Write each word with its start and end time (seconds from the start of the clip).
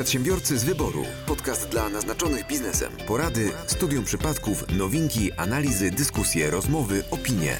Przedsiębiorcy 0.00 0.58
z 0.58 0.64
wyboru. 0.64 1.04
Podcast 1.26 1.68
dla 1.68 1.88
naznaczonych 1.88 2.46
biznesem. 2.46 2.92
Porady, 3.06 3.50
studium 3.66 4.04
przypadków, 4.04 4.64
nowinki, 4.78 5.32
analizy, 5.32 5.90
dyskusje, 5.90 6.50
rozmowy, 6.50 7.02
opinie. 7.10 7.56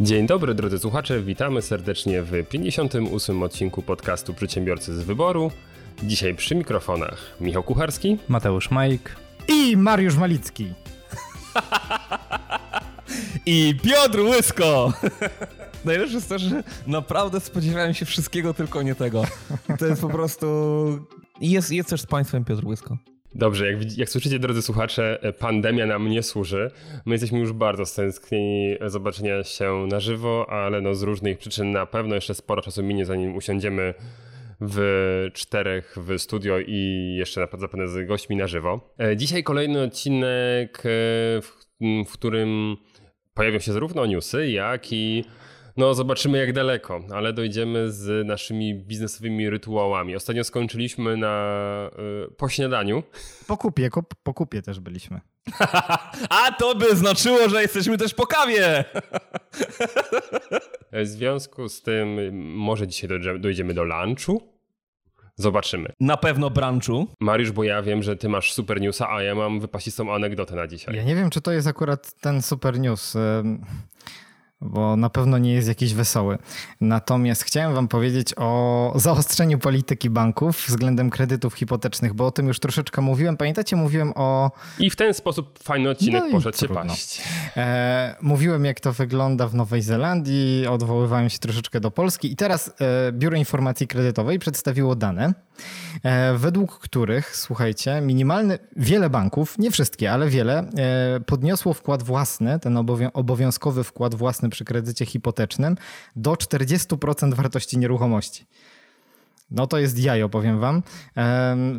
Dzień 0.00 0.26
dobry 0.26 0.54
drodzy 0.54 0.78
słuchacze, 0.78 1.22
witamy 1.22 1.62
serdecznie 1.62 2.22
w 2.22 2.48
58 2.48 3.42
odcinku 3.42 3.82
podcastu 3.82 4.34
Przedsiębiorcy 4.34 4.94
z 4.94 5.02
wyboru. 5.02 5.50
Dzisiaj 6.02 6.34
przy 6.34 6.54
mikrofonach 6.54 7.18
Michał 7.40 7.62
Kucharski, 7.62 8.18
Mateusz 8.28 8.70
Majk 8.70 9.16
i 9.48 9.76
Mariusz 9.76 10.16
Malicki. 10.16 10.72
I 13.46 13.74
Piotr 13.82 14.20
Łysko! 14.20 14.92
Najlepsze 15.84 16.14
jest 16.14 16.28
to, 16.28 16.38
że 16.38 16.62
naprawdę 16.86 17.40
spodziewałem 17.40 17.94
się 17.94 18.04
wszystkiego, 18.04 18.54
tylko 18.54 18.82
nie 18.82 18.94
tego. 18.94 19.24
To 19.78 19.86
jest 19.86 20.02
po 20.02 20.08
prostu... 20.08 20.46
Jest, 21.40 21.72
jest 21.72 21.90
też 21.90 22.00
z 22.00 22.06
państwem 22.06 22.44
Piotr 22.44 22.66
Łysko. 22.66 22.98
Dobrze, 23.34 23.72
jak, 23.72 23.98
jak 23.98 24.08
słyszycie, 24.08 24.38
drodzy 24.38 24.62
słuchacze, 24.62 25.18
pandemia 25.38 25.86
nam 25.86 26.08
nie 26.08 26.22
służy. 26.22 26.70
My 27.06 27.14
jesteśmy 27.14 27.38
już 27.38 27.52
bardzo 27.52 27.86
stęsknieni 27.86 28.76
zobaczenia 28.86 29.44
się 29.44 29.86
na 29.90 30.00
żywo, 30.00 30.46
ale 30.50 30.80
no 30.80 30.94
z 30.94 31.02
różnych 31.02 31.38
przyczyn 31.38 31.70
na 31.70 31.86
pewno 31.86 32.14
jeszcze 32.14 32.34
sporo 32.34 32.62
czasu 32.62 32.82
minie, 32.82 33.04
zanim 33.04 33.36
usiądziemy 33.36 33.94
w 34.60 35.28
czterech 35.32 35.96
w 35.96 36.18
studio 36.18 36.58
i 36.66 37.14
jeszcze 37.18 37.48
zapewne 37.50 37.88
z 37.88 38.06
gośćmi 38.06 38.36
na 38.36 38.46
żywo. 38.46 38.94
E, 38.98 39.16
dzisiaj 39.16 39.42
kolejny 39.44 39.82
odcinek, 39.82 40.78
e, 40.78 40.80
w, 41.42 41.52
w 42.06 42.12
którym 42.12 42.76
pojawią 43.34 43.58
się 43.58 43.72
zarówno 43.72 44.06
newsy, 44.06 44.50
jak 44.50 44.92
i 44.92 45.24
no, 45.76 45.94
zobaczymy 45.94 46.38
jak 46.38 46.52
daleko, 46.52 47.00
ale 47.14 47.32
dojdziemy 47.32 47.92
z 47.92 48.26
naszymi 48.26 48.74
biznesowymi 48.74 49.50
rytuałami. 49.50 50.16
Ostatnio 50.16 50.44
skończyliśmy 50.44 51.16
na 51.16 51.90
y, 52.28 52.34
po 52.34 52.48
śniadaniu. 52.48 53.02
Po 53.46 53.56
kupie, 53.56 53.90
po 54.22 54.34
kupie 54.34 54.62
też 54.62 54.80
byliśmy. 54.80 55.20
A 56.40 56.52
to 56.58 56.74
by 56.74 56.96
znaczyło, 56.96 57.48
że 57.48 57.62
jesteśmy 57.62 57.98
też 57.98 58.14
po 58.14 58.26
kawie! 58.26 58.84
w 60.92 61.06
związku 61.06 61.68
z 61.68 61.82
tym 61.82 62.32
może 62.56 62.86
dzisiaj 62.86 63.08
dojdziemy 63.38 63.74
do 63.74 63.84
lunchu. 63.84 64.51
Zobaczymy. 65.36 65.88
Na 66.00 66.16
pewno 66.16 66.50
branchu. 66.50 67.06
Mariusz, 67.20 67.52
bo 67.52 67.64
ja 67.64 67.82
wiem, 67.82 68.02
że 68.02 68.16
ty 68.16 68.28
masz 68.28 68.52
super 68.52 68.80
newsa, 68.80 69.10
a 69.10 69.22
ja 69.22 69.34
mam 69.34 69.60
wypasistą 69.60 70.14
anegdotę 70.14 70.56
na 70.56 70.66
dzisiaj. 70.66 70.96
Ja 70.96 71.02
nie 71.02 71.14
wiem, 71.14 71.30
czy 71.30 71.40
to 71.40 71.52
jest 71.52 71.66
akurat 71.66 72.12
ten 72.20 72.42
super 72.42 72.80
news 72.80 73.16
bo 74.62 74.96
na 74.96 75.10
pewno 75.10 75.38
nie 75.38 75.52
jest 75.52 75.68
jakiś 75.68 75.94
wesoły. 75.94 76.38
Natomiast 76.80 77.42
chciałem 77.42 77.74
Wam 77.74 77.88
powiedzieć 77.88 78.34
o 78.36 78.92
zaostrzeniu 78.96 79.58
polityki 79.58 80.10
banków 80.10 80.66
względem 80.68 81.10
kredytów 81.10 81.54
hipotecznych, 81.54 82.14
bo 82.14 82.26
o 82.26 82.30
tym 82.30 82.48
już 82.48 82.60
troszeczkę 82.60 83.02
mówiłem. 83.02 83.36
Pamiętacie, 83.36 83.76
mówiłem 83.76 84.12
o. 84.14 84.50
I 84.78 84.90
w 84.90 84.96
ten 84.96 85.14
sposób 85.14 85.58
fajny 85.58 85.90
odcinek 85.90 86.24
no 86.26 86.30
poszedł 86.30 86.58
się 86.58 86.68
paść. 86.68 87.22
E, 87.56 88.16
mówiłem, 88.22 88.64
jak 88.64 88.80
to 88.80 88.92
wygląda 88.92 89.48
w 89.48 89.54
Nowej 89.54 89.82
Zelandii, 89.82 90.66
odwoływałem 90.66 91.30
się 91.30 91.38
troszeczkę 91.38 91.80
do 91.80 91.90
Polski, 91.90 92.32
i 92.32 92.36
teraz 92.36 92.70
e, 93.08 93.12
Biuro 93.12 93.36
Informacji 93.36 93.86
Kredytowej 93.86 94.38
przedstawiło 94.38 94.96
dane, 94.96 95.34
e, 96.02 96.34
według 96.34 96.78
których, 96.78 97.36
słuchajcie, 97.36 98.00
minimalny, 98.00 98.58
wiele 98.76 99.10
banków, 99.10 99.58
nie 99.58 99.70
wszystkie, 99.70 100.12
ale 100.12 100.28
wiele, 100.28 100.58
e, 100.58 101.20
podniosło 101.20 101.74
wkład 101.74 102.02
własny, 102.02 102.58
ten 102.58 102.76
obowiązkowy 103.12 103.84
wkład 103.84 104.14
własny 104.14 104.48
przy 104.52 104.64
kredycie 104.64 105.06
hipotecznym 105.06 105.76
do 106.16 106.32
40% 106.32 107.34
wartości 107.34 107.78
nieruchomości. 107.78 108.46
No 109.52 109.66
to 109.66 109.78
jest 109.78 109.98
jajo, 109.98 110.28
powiem 110.28 110.60
wam. 110.60 110.82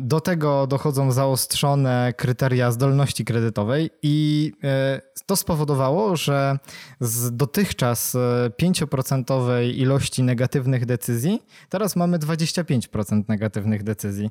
Do 0.00 0.20
tego 0.20 0.66
dochodzą 0.66 1.12
zaostrzone 1.12 2.12
kryteria 2.16 2.72
zdolności 2.72 3.24
kredytowej 3.24 3.90
i 4.02 4.52
e, 4.64 5.00
to 5.26 5.36
spowodowało, 5.36 6.16
że 6.16 6.58
z 7.00 7.36
dotychczas 7.36 8.16
5% 8.62 9.50
e, 9.50 9.66
ilości 9.66 10.22
negatywnych 10.22 10.86
decyzji, 10.86 11.42
teraz 11.68 11.96
mamy 11.96 12.18
25% 12.18 13.22
negatywnych 13.28 13.82
decyzji 13.82 14.30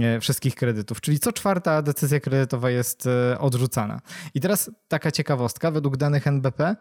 e, 0.00 0.20
wszystkich 0.20 0.54
kredytów, 0.54 1.00
czyli 1.00 1.18
co 1.18 1.32
czwarta 1.32 1.82
decyzja 1.82 2.20
kredytowa 2.20 2.70
jest 2.70 3.08
odrzucana. 3.38 4.00
I 4.34 4.40
teraz 4.40 4.70
taka 4.88 5.10
ciekawostka, 5.10 5.70
według 5.70 5.96
danych 5.96 6.26
NBP 6.26 6.76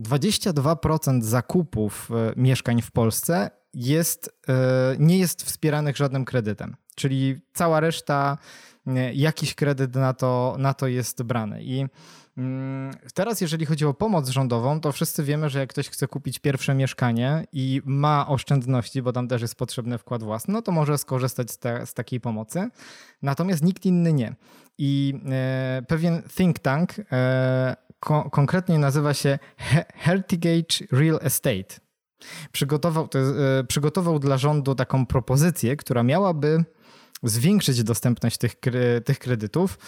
22% 0.00 1.22
zakupów 1.22 2.10
e, 2.10 2.32
mieszkań 2.36 2.82
w 2.82 2.90
Polsce 2.90 3.50
jest, 3.74 4.30
e, 4.48 4.52
nie 4.98 5.18
jest 5.18 5.42
wspieranych 5.42 5.96
żadnym 5.96 6.24
kredytem. 6.24 6.76
Czyli 6.94 7.40
cała 7.52 7.80
reszta, 7.80 8.38
e, 8.86 9.14
jakiś 9.14 9.54
kredyt 9.54 9.94
na 9.94 10.14
to, 10.14 10.56
na 10.58 10.74
to 10.74 10.86
jest 10.86 11.22
brany. 11.22 11.62
I 11.62 11.86
mm, 12.36 12.94
Teraz, 13.14 13.40
jeżeli 13.40 13.66
chodzi 13.66 13.86
o 13.86 13.94
pomoc 13.94 14.28
rządową, 14.28 14.80
to 14.80 14.92
wszyscy 14.92 15.24
wiemy, 15.24 15.48
że 15.48 15.58
jak 15.58 15.70
ktoś 15.70 15.88
chce 15.88 16.08
kupić 16.08 16.38
pierwsze 16.38 16.74
mieszkanie 16.74 17.44
i 17.52 17.82
ma 17.84 18.28
oszczędności, 18.28 19.02
bo 19.02 19.12
tam 19.12 19.28
też 19.28 19.42
jest 19.42 19.54
potrzebny 19.54 19.98
wkład 19.98 20.22
własny, 20.22 20.54
no 20.54 20.62
to 20.62 20.72
może 20.72 20.98
skorzystać 20.98 21.50
z, 21.50 21.58
te, 21.58 21.86
z 21.86 21.94
takiej 21.94 22.20
pomocy. 22.20 22.68
Natomiast 23.22 23.64
nikt 23.64 23.86
inny 23.86 24.12
nie. 24.12 24.34
I 24.78 25.14
pewien 25.88 26.22
think 26.36 26.58
tank 26.58 26.94
ko 28.00 28.30
konkretnie 28.30 28.78
nazywa 28.78 29.14
się 29.14 29.38
Hertigage 29.96 30.86
Real 30.92 31.18
Estate. 31.22 31.80
Przygotował, 32.52 33.08
to, 33.08 33.18
e, 33.18 33.64
przygotował 33.68 34.18
dla 34.18 34.38
rządu 34.38 34.74
taką 34.74 35.06
propozycję, 35.06 35.76
która 35.76 36.02
miałaby 36.02 36.64
zwiększyć 37.22 37.82
dostępność 37.82 38.38
tych, 38.38 38.54
tych 39.04 39.18
kredytów. 39.18 39.78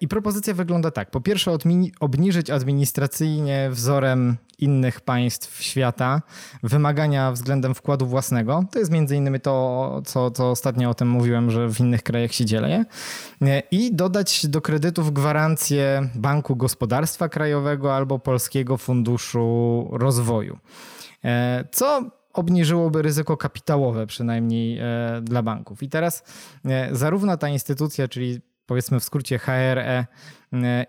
I 0.00 0.08
propozycja 0.08 0.54
wygląda 0.54 0.90
tak. 0.90 1.10
Po 1.10 1.20
pierwsze, 1.20 1.56
obniżyć 2.00 2.50
administracyjnie 2.50 3.68
wzorem 3.70 4.36
innych 4.58 5.00
państw 5.00 5.62
świata 5.62 6.22
wymagania 6.62 7.32
względem 7.32 7.74
wkładu 7.74 8.06
własnego. 8.06 8.64
To 8.72 8.78
jest 8.78 8.90
między 8.90 9.16
innymi 9.16 9.40
to, 9.40 10.02
co, 10.04 10.30
co 10.30 10.50
ostatnio 10.50 10.90
o 10.90 10.94
tym 10.94 11.08
mówiłem, 11.08 11.50
że 11.50 11.68
w 11.68 11.80
innych 11.80 12.02
krajach 12.02 12.32
się 12.32 12.44
dzieje. 12.44 12.84
I 13.70 13.94
dodać 13.94 14.46
do 14.46 14.60
kredytów 14.60 15.12
gwarancję 15.12 16.08
Banku 16.14 16.56
Gospodarstwa 16.56 17.28
Krajowego 17.28 17.96
albo 17.96 18.18
Polskiego 18.18 18.76
Funduszu 18.76 19.88
Rozwoju. 19.92 20.58
E, 21.24 21.64
co 21.72 22.10
obniżyłoby 22.32 23.02
ryzyko 23.02 23.36
kapitałowe, 23.36 24.06
przynajmniej 24.06 24.78
e, 24.78 24.84
dla 25.22 25.42
banków. 25.42 25.82
I 25.82 25.88
teraz 25.88 26.24
e, 26.64 26.88
zarówno 26.96 27.36
ta 27.36 27.48
instytucja, 27.48 28.08
czyli 28.08 28.40
powiedzmy 28.66 29.00
w 29.00 29.04
skrócie 29.04 29.38
HRE 29.38 30.06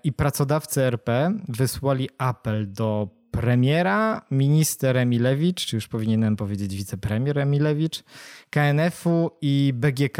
i 0.04 0.14
pracodawcy 0.14 0.82
RP 0.82 1.34
wysłali 1.48 2.10
apel 2.18 2.72
do 2.72 3.08
premiera, 3.32 4.22
minister 4.32 4.98
Emilewicz, 4.98 5.66
czy 5.66 5.76
już 5.76 5.88
powinienem 5.88 6.36
powiedzieć 6.36 6.76
wicepremier 6.76 7.40
Emilewicz, 7.40 8.04
KNF-u 8.50 9.32
i 9.42 9.74
BGK, 9.76 10.18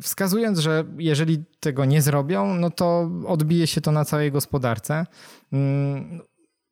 wskazując, 0.00 0.58
że 0.58 0.84
jeżeli 0.98 1.44
tego 1.60 1.84
nie 1.84 2.02
zrobią, 2.02 2.54
no 2.54 2.70
to 2.70 3.10
odbije 3.26 3.66
się 3.66 3.80
to 3.80 3.92
na 3.92 4.04
całej 4.04 4.32
gospodarce. 4.32 5.06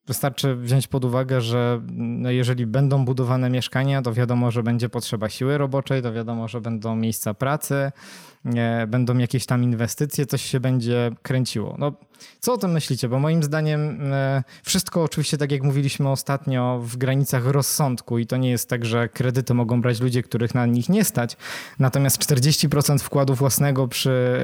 Mm, 0.09 0.15
Wystarczy 0.19 0.55
wziąć 0.57 0.87
pod 0.87 1.05
uwagę, 1.05 1.41
że 1.41 1.81
no 1.93 2.31
jeżeli 2.31 2.67
będą 2.67 3.05
budowane 3.05 3.51
mieszkania, 3.51 4.03
to 4.03 4.13
wiadomo, 4.13 4.51
że 4.51 4.63
będzie 4.63 4.89
potrzeba 4.89 5.29
siły 5.29 5.59
roboczej, 5.59 6.03
to 6.03 6.13
wiadomo, 6.13 6.49
że 6.49 6.61
będą 6.61 6.97
miejsca 6.97 7.35
pracy, 7.35 7.93
będą 8.89 9.19
jakieś 9.19 9.47
tam 9.47 9.65
inwestycje, 9.65 10.27
coś 10.27 10.43
się 10.43 10.61
będzie 10.61 11.11
kręciło. 11.23 11.77
No, 11.79 11.93
co 12.41 12.53
o 12.53 12.59
tym 12.59 12.73
myślicie? 12.73 13.09
Bo 13.09 13.19
moim 13.19 13.43
zdaniem 13.43 14.13
e, 14.13 14.43
wszystko 14.63 15.03
oczywiście, 15.03 15.39
tak 15.39 15.53
jak 15.53 15.63
mówiliśmy 15.63 16.09
ostatnio, 16.09 16.81
w 16.83 16.97
granicach 16.97 17.47
rozsądku 17.47 18.19
i 18.19 18.27
to 18.27 18.37
nie 18.37 18.51
jest 18.51 18.69
tak, 18.69 18.85
że 18.85 19.09
kredyty 19.09 19.55
mogą 19.55 19.83
brać 19.83 20.01
ludzie, 20.01 20.23
których 20.23 20.55
na 20.55 20.67
nich 20.67 20.89
nie 20.89 21.05
stać. 21.05 21.37
Natomiast 21.79 22.19
40% 22.19 22.99
wkładu 22.99 23.35
własnego 23.35 23.89
przy 23.89 24.41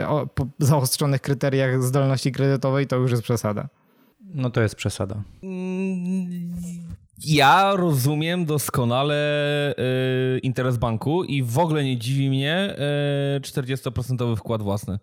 zaostrzonych 0.58 1.20
kryteriach 1.20 1.82
zdolności 1.82 2.32
kredytowej 2.32 2.87
to 2.87 2.96
już 2.96 3.10
jest 3.10 3.22
przesada. 3.22 3.69
No 4.34 4.50
to 4.50 4.62
jest 4.62 4.75
przesada. 4.75 5.22
Ja 7.19 7.76
rozumiem 7.76 8.44
doskonale 8.44 9.14
y, 10.36 10.38
interes 10.38 10.76
banku 10.76 11.25
i 11.25 11.42
w 11.42 11.58
ogóle 11.58 11.84
nie 11.84 11.98
dziwi 11.98 12.31
mnie 12.31 12.76
y, 13.36 13.40
40% 13.40 14.36
wkład 14.36 14.62
własny. 14.62 14.98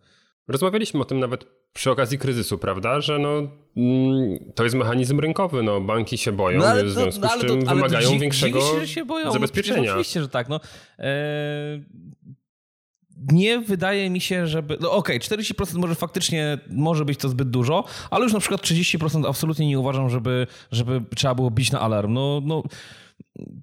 Rozmawialiśmy 0.47 1.01
o 1.01 1.05
tym 1.05 1.19
nawet 1.19 1.45
przy 1.73 1.91
okazji 1.91 2.17
kryzysu, 2.17 2.57
prawda? 2.57 3.01
Że 3.01 3.19
no, 3.19 3.29
mm, 3.77 4.39
to 4.55 4.63
jest 4.63 4.75
mechanizm 4.75 5.19
rynkowy, 5.19 5.63
no, 5.63 5.81
banki 5.81 6.17
się 6.17 6.31
boją, 6.31 6.59
no, 6.59 6.83
w 6.83 6.89
związku 6.89 7.21
no, 7.21 7.29
z 7.29 7.41
czym 7.41 7.65
to, 7.65 7.75
wymagają 7.75 8.19
większego 8.19 8.85
się 8.85 9.05
boją, 9.05 9.25
no 9.25 9.31
zabezpieczenia. 9.31 9.81
No, 9.81 9.91
oczywiście, 9.91 10.21
że 10.21 10.29
tak. 10.29 10.49
No. 10.49 10.59
E, 10.99 11.09
nie 13.31 13.59
wydaje 13.59 14.09
mi 14.09 14.21
się, 14.21 14.47
żeby. 14.47 14.77
No 14.81 14.91
okej, 14.91 15.17
okay, 15.17 15.37
40% 15.37 15.77
może 15.77 15.95
faktycznie 15.95 16.57
może 16.69 17.05
być 17.05 17.19
to 17.19 17.29
zbyt 17.29 17.49
dużo, 17.49 17.83
ale 18.09 18.23
już 18.23 18.33
na 18.33 18.39
przykład 18.39 18.61
30% 18.61 19.29
absolutnie 19.29 19.67
nie 19.67 19.79
uważam, 19.79 20.09
żeby, 20.09 20.47
żeby 20.71 21.01
trzeba 21.15 21.35
było 21.35 21.51
bić 21.51 21.71
na 21.71 21.79
alarm. 21.79 22.13
No, 22.13 22.41
no 22.45 22.63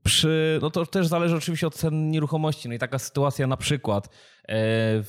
przy, 0.05 0.59
no 0.63 0.71
to 0.71 0.87
też 0.87 1.07
zależy 1.07 1.37
oczywiście 1.37 1.67
od 1.67 1.75
cen 1.75 2.11
nieruchomości. 2.11 2.69
No 2.69 2.75
i 2.75 2.79
taka 2.79 2.99
sytuacja 2.99 3.47
na 3.47 3.57
przykład 3.57 4.07
e, 4.07 4.11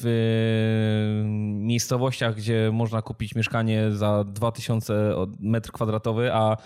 w 0.01 1.21
miejscowościach, 1.59 2.35
gdzie 2.35 2.69
można 2.73 3.01
kupić 3.01 3.35
mieszkanie 3.35 3.91
za 3.91 4.23
2000 4.23 5.13
metr 5.39 5.71
kwadratowy, 5.71 6.33
a 6.33 6.57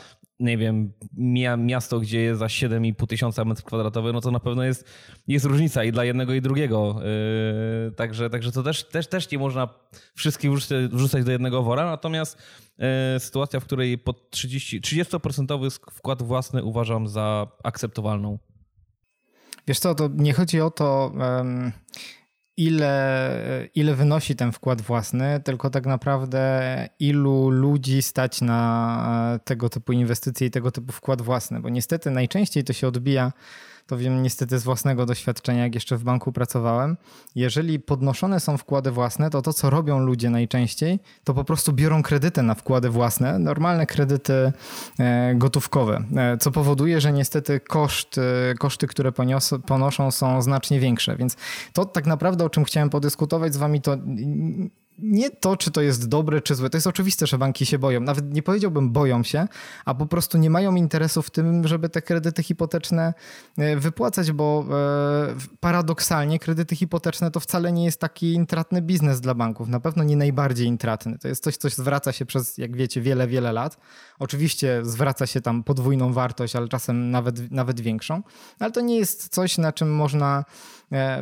nie 0.43 0.57
wiem, 0.57 0.93
miasto, 1.57 1.99
gdzie 1.99 2.21
jest 2.21 2.39
za 2.39 2.45
7,5 2.45 3.07
tysiąca 3.07 3.45
metrów 3.45 3.65
kwadratowych, 3.65 4.13
no 4.13 4.21
to 4.21 4.31
na 4.31 4.39
pewno 4.39 4.63
jest, 4.63 4.89
jest 5.27 5.45
różnica 5.45 5.83
i 5.83 5.91
dla 5.91 6.05
jednego 6.05 6.33
i 6.33 6.41
drugiego. 6.41 6.99
Yy, 7.85 7.91
także, 7.91 8.29
także 8.29 8.51
to 8.51 8.63
też, 8.63 8.83
też, 8.83 9.07
też 9.07 9.31
nie 9.31 9.37
można 9.37 9.69
wszystkich 10.15 10.51
wrzucać, 10.91 11.25
do 11.25 11.31
jednego 11.31 11.63
wora, 11.63 11.85
natomiast 11.85 12.37
yy, 12.77 12.85
sytuacja, 13.19 13.59
w 13.59 13.63
której 13.63 13.97
pod 13.97 14.29
30, 14.29 14.81
30% 14.81 15.79
wkład 15.91 16.21
własny 16.21 16.63
uważam 16.63 17.07
za 17.07 17.47
akceptowalną. 17.63 18.39
Wiesz 19.67 19.79
co, 19.79 19.95
to 19.95 20.09
nie 20.13 20.33
chodzi 20.33 20.61
o 20.61 20.71
to... 20.71 21.11
ile, 22.57 23.69
ile 23.75 23.95
wynosi 23.95 24.35
ten 24.35 24.51
wkład 24.51 24.81
własny, 24.81 25.39
tylko 25.43 25.69
tak 25.69 25.85
naprawdę 25.85 26.89
ilu 26.99 27.49
ludzi 27.49 28.01
stać 28.01 28.41
na 28.41 29.39
tego 29.43 29.69
typu 29.69 29.91
inwestycje 29.91 30.47
i 30.47 30.51
tego 30.51 30.71
typu 30.71 30.91
wkład 30.91 31.21
własny, 31.21 31.59
bo 31.59 31.69
niestety 31.69 32.11
najczęściej 32.11 32.63
to 32.63 32.73
się 32.73 32.87
odbija 32.87 33.31
to 33.87 33.97
wiem 33.97 34.23
niestety 34.23 34.59
z 34.59 34.63
własnego 34.63 35.05
doświadczenia, 35.05 35.63
jak 35.63 35.75
jeszcze 35.75 35.97
w 35.97 36.03
banku 36.03 36.31
pracowałem. 36.31 36.97
Jeżeli 37.35 37.79
podnoszone 37.79 38.39
są 38.39 38.57
wkłady 38.57 38.91
własne, 38.91 39.29
to 39.29 39.41
to, 39.41 39.53
co 39.53 39.69
robią 39.69 39.99
ludzie 39.99 40.29
najczęściej, 40.29 40.99
to 41.23 41.33
po 41.33 41.43
prostu 41.43 41.73
biorą 41.73 42.03
kredyty 42.03 42.43
na 42.43 42.55
wkłady 42.55 42.89
własne, 42.89 43.39
normalne 43.39 43.85
kredyty 43.85 44.51
e, 44.99 45.35
gotówkowe, 45.35 46.03
e, 46.15 46.37
co 46.37 46.51
powoduje, 46.51 47.01
że 47.01 47.13
niestety 47.13 47.59
koszt, 47.59 48.17
e, 48.17 48.53
koszty, 48.55 48.87
które 48.87 49.11
ponios, 49.11 49.53
ponoszą 49.67 50.11
są 50.11 50.41
znacznie 50.41 50.79
większe. 50.79 51.15
Więc 51.15 51.35
to 51.73 51.85
tak 51.85 52.05
naprawdę, 52.05 52.45
o 52.45 52.49
czym 52.49 52.63
chciałem 52.63 52.89
podyskutować 52.89 53.53
z 53.53 53.57
wami, 53.57 53.81
to 53.81 53.97
nie 55.03 55.29
to, 55.31 55.57
czy 55.57 55.71
to 55.71 55.81
jest 55.81 56.09
dobre, 56.09 56.41
czy 56.41 56.55
złe. 56.55 56.69
To 56.69 56.77
jest 56.77 56.87
oczywiste, 56.87 57.27
że 57.27 57.37
banki 57.37 57.65
się 57.65 57.79
boją. 57.79 57.99
Nawet 57.99 58.33
nie 58.33 58.43
powiedziałbym 58.43 58.91
boją 58.91 59.23
się, 59.23 59.47
a 59.85 59.95
po 59.95 60.05
prostu 60.05 60.37
nie 60.37 60.49
mają 60.49 60.75
interesu 60.75 61.21
w 61.21 61.29
tym, 61.29 61.67
żeby 61.67 61.89
te 61.89 62.01
kredyty 62.01 62.43
hipoteczne 62.43 63.13
e, 63.57 63.75
wypłacać, 63.75 64.31
bo 64.31 64.65
e, 64.71 65.35
paradoksalnie 65.59 66.39
kredyty 66.39 66.75
hipoteczne 66.75 67.31
to 67.31 67.39
wcale 67.39 67.71
nie 67.71 67.85
jest 67.85 67.99
taki 67.99 68.33
intratny 68.33 68.81
biznes 68.81 69.21
dla 69.21 69.33
banków. 69.33 69.67
Na 69.67 69.79
pewno 69.79 70.03
nie 70.03 70.17
najbardziej 70.17 70.67
intratny. 70.67 71.17
To 71.19 71.27
jest 71.27 71.43
coś, 71.43 71.57
co 71.57 71.69
zwraca 71.69 72.11
się 72.11 72.25
przez, 72.25 72.57
jak 72.57 72.77
wiecie, 72.77 73.01
wiele, 73.01 73.27
wiele 73.27 73.51
lat. 73.51 73.77
Oczywiście 74.19 74.81
zwraca 74.83 75.27
się 75.27 75.41
tam 75.41 75.63
podwójną 75.63 76.13
wartość, 76.13 76.55
ale 76.55 76.67
czasem 76.67 77.11
nawet, 77.11 77.51
nawet 77.51 77.81
większą. 77.81 78.23
Ale 78.59 78.71
to 78.71 78.81
nie 78.81 78.97
jest 78.97 79.29
coś, 79.29 79.57
na 79.57 79.71
czym 79.71 79.95
można 79.95 80.45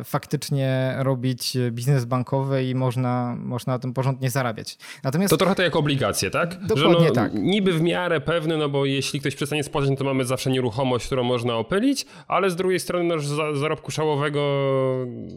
faktycznie 0.04 0.94
robić 0.98 1.56
biznes 1.70 2.04
bankowy 2.04 2.64
i 2.64 2.74
można, 2.74 3.36
można 3.38 3.72
na 3.72 3.78
tym 3.78 3.92
porządnie 3.92 4.30
zarabiać. 4.30 4.78
Natomiast... 5.04 5.30
To 5.30 5.36
trochę 5.36 5.54
to 5.54 5.62
jak 5.62 5.76
obligacje, 5.76 6.30
tak? 6.30 6.66
Dokładnie 6.66 7.08
no, 7.08 7.14
tak. 7.14 7.34
Niby 7.34 7.72
w 7.72 7.82
miarę 7.82 8.20
pewny, 8.20 8.56
no 8.56 8.68
bo 8.68 8.84
jeśli 8.84 9.20
ktoś 9.20 9.34
przestanie 9.34 9.64
spłacać, 9.64 9.90
no 9.90 9.96
to 9.96 10.04
mamy 10.04 10.24
zawsze 10.24 10.50
nieruchomość, 10.50 11.06
którą 11.06 11.22
można 11.22 11.54
opylić, 11.54 12.06
ale 12.28 12.50
z 12.50 12.56
drugiej 12.56 12.80
strony 12.80 13.04
no, 13.04 13.54
zarobku 13.54 13.90
szałowego 13.90 14.42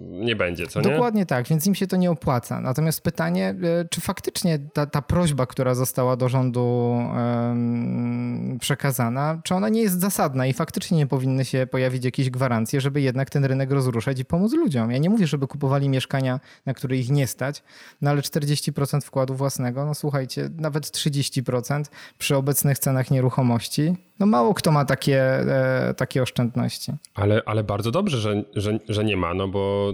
nie 0.10 0.36
będzie, 0.36 0.68
co 0.68 0.82
nie? 0.82 0.90
Dokładnie 0.90 1.26
tak, 1.26 1.48
więc 1.48 1.68
im 1.68 1.76
się 1.76 1.88
to 1.88 1.98
nie 1.98 2.12
opłaca. 2.12 2.62
Natomiast 2.62 3.02
pytanie, 3.02 3.56
e, 3.64 3.86
czy 3.90 4.02
faktycznie 4.02 4.60
ta, 4.74 4.86
ta 4.86 5.02
prośba, 5.02 5.46
która 5.46 5.76
została 5.76 6.16
do 6.16 6.30
rządu 6.30 6.64
um, 6.64 8.15
przekazana, 8.60 9.42
czy 9.44 9.56
ona 9.56 9.70
nie 9.70 9.82
jest 9.82 10.00
zasadna 10.00 10.48
i 10.48 10.54
faktycznie 10.54 10.98
nie 10.98 11.08
powinny 11.08 11.46
się 11.46 11.68
pojawić 11.72 12.06
jakieś 12.06 12.30
gwarancje, 12.30 12.82
żeby 12.82 13.02
jednak 13.02 13.30
ten 13.30 13.46
rynek 13.46 13.72
rozruszać 13.72 14.24
pomóc 14.24 14.54
ludziom. 14.54 14.92
Ja 14.92 14.98
nie 14.98 15.10
mówię, 15.10 15.28
żeby 15.28 15.48
kupowali 15.48 15.90
mieszkania, 15.90 16.40
na 16.66 16.74
które 16.74 16.98
ich 16.98 17.10
nie 17.10 17.28
stać, 17.28 17.64
no 18.02 18.10
ale 18.10 18.22
40% 18.22 19.02
wkładu 19.02 19.36
własnego, 19.36 19.86
no 19.86 19.96
słuchajcie, 19.96 20.50
nawet 20.58 20.86
30% 20.86 21.84
przy 22.18 22.36
obecnych 22.36 22.80
cenach 22.80 23.12
nieruchomości, 23.12 23.96
no 24.20 24.26
mało 24.26 24.54
kto 24.54 24.72
ma 24.72 24.86
takie, 24.86 25.22
e, 25.22 25.94
takie 25.94 26.22
oszczędności. 26.22 26.92
Ale, 27.14 27.42
ale 27.46 27.64
bardzo 27.64 27.92
dobrze, 27.92 28.18
że, 28.18 28.44
że, 28.56 28.80
że 28.90 29.04
nie 29.04 29.18
ma, 29.18 29.34
no 29.34 29.48
bo 29.48 29.94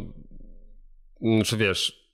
mm, 1.21 1.43
czy 1.43 1.57
wiesz, 1.57 2.11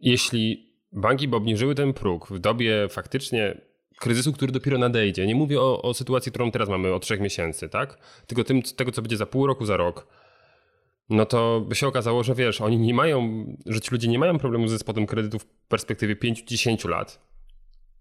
jeśli 0.00 0.70
banki 0.92 1.28
by 1.28 1.36
obniżyły 1.36 1.74
ten 1.74 1.92
próg 1.92 2.28
w 2.28 2.38
dobie 2.38 2.88
faktycznie 2.88 3.69
kryzysu, 4.00 4.32
który 4.32 4.52
dopiero 4.52 4.78
nadejdzie. 4.78 5.26
Nie 5.26 5.34
mówię 5.34 5.60
o, 5.60 5.82
o 5.82 5.94
sytuacji, 5.94 6.32
którą 6.32 6.50
teraz 6.50 6.68
mamy 6.68 6.94
od 6.94 7.02
trzech 7.02 7.20
miesięcy, 7.20 7.68
tak? 7.68 7.98
Tylko 8.26 8.44
tym, 8.44 8.62
tego, 8.62 8.92
co 8.92 9.02
będzie 9.02 9.16
za 9.16 9.26
pół 9.26 9.46
roku, 9.46 9.64
za 9.64 9.76
rok 9.76 10.06
no 11.10 11.26
to 11.26 11.60
by 11.68 11.74
się 11.74 11.86
okazało, 11.86 12.24
że 12.24 12.34
wiesz, 12.34 12.60
oni 12.60 12.78
nie 12.78 12.94
mają, 12.94 13.46
że 13.66 13.80
ci 13.80 13.90
ludzie 13.90 14.08
nie 14.08 14.18
mają 14.18 14.38
problemu 14.38 14.68
ze 14.68 14.78
spłatem 14.78 15.06
kredytów 15.06 15.42
w 15.42 15.46
perspektywie 15.68 16.16
5-10 16.16 16.88
lat. 16.88 17.18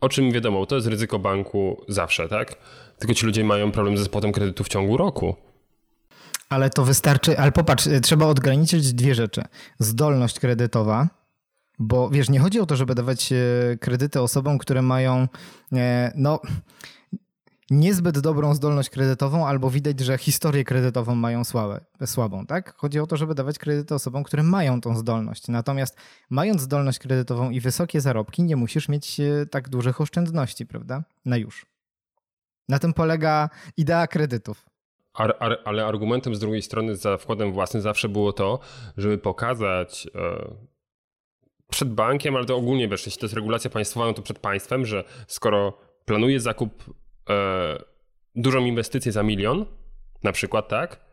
O 0.01 0.09
czym 0.09 0.31
wiadomo, 0.31 0.65
to 0.65 0.75
jest 0.75 0.87
ryzyko 0.87 1.19
banku 1.19 1.85
zawsze, 1.87 2.29
tak? 2.29 2.55
Tylko 2.99 3.13
ci 3.13 3.25
ludzie 3.25 3.43
mają 3.43 3.71
problem 3.71 3.97
ze 3.97 4.05
spłatem 4.05 4.31
kredytu 4.31 4.63
w 4.63 4.69
ciągu 4.69 4.97
roku. 4.97 5.35
Ale 6.49 6.69
to 6.69 6.85
wystarczy, 6.85 7.37
ale 7.37 7.51
popatrz, 7.51 7.87
trzeba 8.01 8.25
odgraniczyć 8.25 8.93
dwie 8.93 9.15
rzeczy. 9.15 9.41
Zdolność 9.79 10.39
kredytowa, 10.39 11.07
bo 11.79 12.09
wiesz, 12.09 12.29
nie 12.29 12.39
chodzi 12.39 12.59
o 12.59 12.65
to, 12.65 12.75
żeby 12.75 12.95
dawać 12.95 13.31
e, 13.31 13.37
kredyty 13.77 14.21
osobom, 14.21 14.57
które 14.57 14.81
mają, 14.81 15.27
e, 15.73 16.11
no 16.15 16.39
niezbyt 17.71 18.19
dobrą 18.19 18.53
zdolność 18.53 18.89
kredytową, 18.89 19.47
albo 19.47 19.69
widać, 19.69 19.99
że 19.99 20.17
historię 20.17 20.63
kredytową 20.63 21.15
mają 21.15 21.43
słabe, 21.43 21.81
słabą, 22.05 22.45
tak? 22.45 22.75
Chodzi 22.77 22.99
o 22.99 23.07
to, 23.07 23.17
żeby 23.17 23.35
dawać 23.35 23.59
kredyty 23.59 23.95
osobom, 23.95 24.23
które 24.23 24.43
mają 24.43 24.81
tą 24.81 24.95
zdolność. 24.95 25.47
Natomiast 25.47 25.97
mając 26.29 26.61
zdolność 26.61 26.99
kredytową 26.99 27.49
i 27.49 27.59
wysokie 27.59 28.01
zarobki, 28.01 28.43
nie 28.43 28.55
musisz 28.55 28.89
mieć 28.89 29.19
e, 29.19 29.45
tak 29.45 29.69
dużych 29.69 30.01
oszczędności, 30.01 30.65
prawda? 30.65 31.03
Na 31.25 31.37
już. 31.37 31.65
Na 32.69 32.79
tym 32.79 32.93
polega 32.93 33.49
idea 33.77 34.07
kredytów. 34.07 34.65
Ar, 35.13 35.35
ar, 35.39 35.57
ale 35.65 35.85
argumentem 35.85 36.35
z 36.35 36.39
drugiej 36.39 36.61
strony 36.61 36.95
za 36.95 37.17
wkładem 37.17 37.51
własnym 37.51 37.83
zawsze 37.83 38.09
było 38.09 38.33
to, 38.33 38.59
żeby 38.97 39.17
pokazać 39.17 40.07
przed 41.69 41.93
bankiem, 41.93 42.35
ale 42.35 42.45
to 42.45 42.55
ogólnie 42.55 42.87
wiesz, 42.87 43.05
jeśli 43.05 43.19
to 43.19 43.25
jest 43.25 43.35
regulacja 43.35 43.69
państwowa, 43.69 44.05
no 44.05 44.13
to 44.13 44.21
przed 44.21 44.39
państwem, 44.39 44.85
że 44.85 45.03
skoro 45.27 45.77
planuje 46.05 46.39
zakup 46.39 46.83
e, 47.29 47.83
dużą 48.35 48.65
inwestycję 48.65 49.11
za 49.11 49.23
milion, 49.23 49.65
na 50.23 50.31
przykład, 50.31 50.67
tak, 50.67 51.09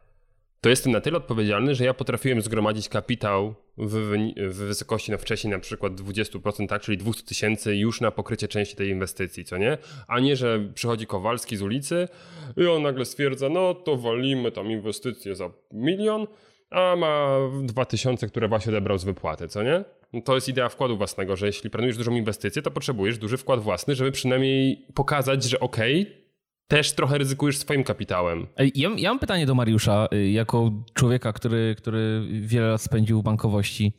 to 0.61 0.71
jestem 0.71 0.93
na 0.93 1.01
tyle 1.01 1.17
odpowiedzialny, 1.17 1.75
że 1.75 1.85
ja 1.85 1.95
potrafiłem 1.95 2.43
zgromadzić 2.43 2.89
kapitał 2.89 3.55
w, 3.79 3.93
w 4.37 4.57
wysokości 4.57 5.11
no 5.13 5.19
wcześniej 5.19 5.51
na 5.51 5.59
przykład 5.59 5.93
20%, 5.93 6.69
tak, 6.69 6.83
czyli 6.83 6.99
200 6.99 7.23
tysięcy 7.23 7.77
już 7.77 8.01
na 8.01 8.11
pokrycie 8.11 8.49
części 8.49 8.77
tej 8.77 8.89
inwestycji, 8.89 9.45
co 9.45 9.57
nie? 9.57 9.79
A 10.09 10.21
nie, 10.21 10.37
że 10.37 10.61
przychodzi 10.75 11.07
Kowalski 11.07 11.57
z 11.57 11.63
ulicy 11.63 12.09
i 12.57 12.67
on 12.67 12.83
nagle 12.83 13.05
stwierdza, 13.05 13.49
no 13.49 13.75
to 13.75 13.97
walimy 13.97 14.53
tam 14.53 14.71
inwestycję 14.71 15.37
za 15.37 15.51
milion, 15.73 16.27
a 16.71 16.97
ma 16.97 17.39
2000, 17.63 18.27
które 18.27 18.49
właśnie 18.49 18.73
odebrał 18.73 18.99
z 18.99 19.05
wypłaty, 19.05 19.49
co 19.49 19.63
nie? 19.63 19.85
No 20.13 20.21
to 20.21 20.35
jest 20.35 20.49
idea 20.49 20.69
wkładu 20.69 20.97
własnego, 20.97 21.37
że 21.37 21.47
jeśli 21.47 21.71
planujesz 21.71 21.97
dużą 21.97 22.13
inwestycję, 22.13 22.63
to 22.63 22.71
potrzebujesz 22.71 23.19
duży 23.19 23.37
wkład 23.37 23.61
własny, 23.61 23.95
żeby 23.95 24.13
przynajmniej 24.13 24.87
pokazać, 24.95 25.45
że 25.45 25.61
okej, 25.61 26.03
okay, 26.03 26.27
też 26.69 26.93
trochę 26.93 27.19
ryzykujesz 27.19 27.59
swoim 27.59 27.85
kapitałem. 27.85 28.47
Ja, 28.75 28.91
ja, 28.97 29.09
mam 29.09 29.19
pytanie 29.19 29.47
do 29.47 29.55
Mariusza, 29.55 30.09
y, 30.13 30.31
jako 30.31 30.73
człowieka, 30.95 31.33
który, 31.33 31.75
który 31.79 32.27
wiele 32.41 32.67
lat 32.67 32.83
spędził 32.83 33.21
w 33.21 33.25
bankowości. 33.25 33.93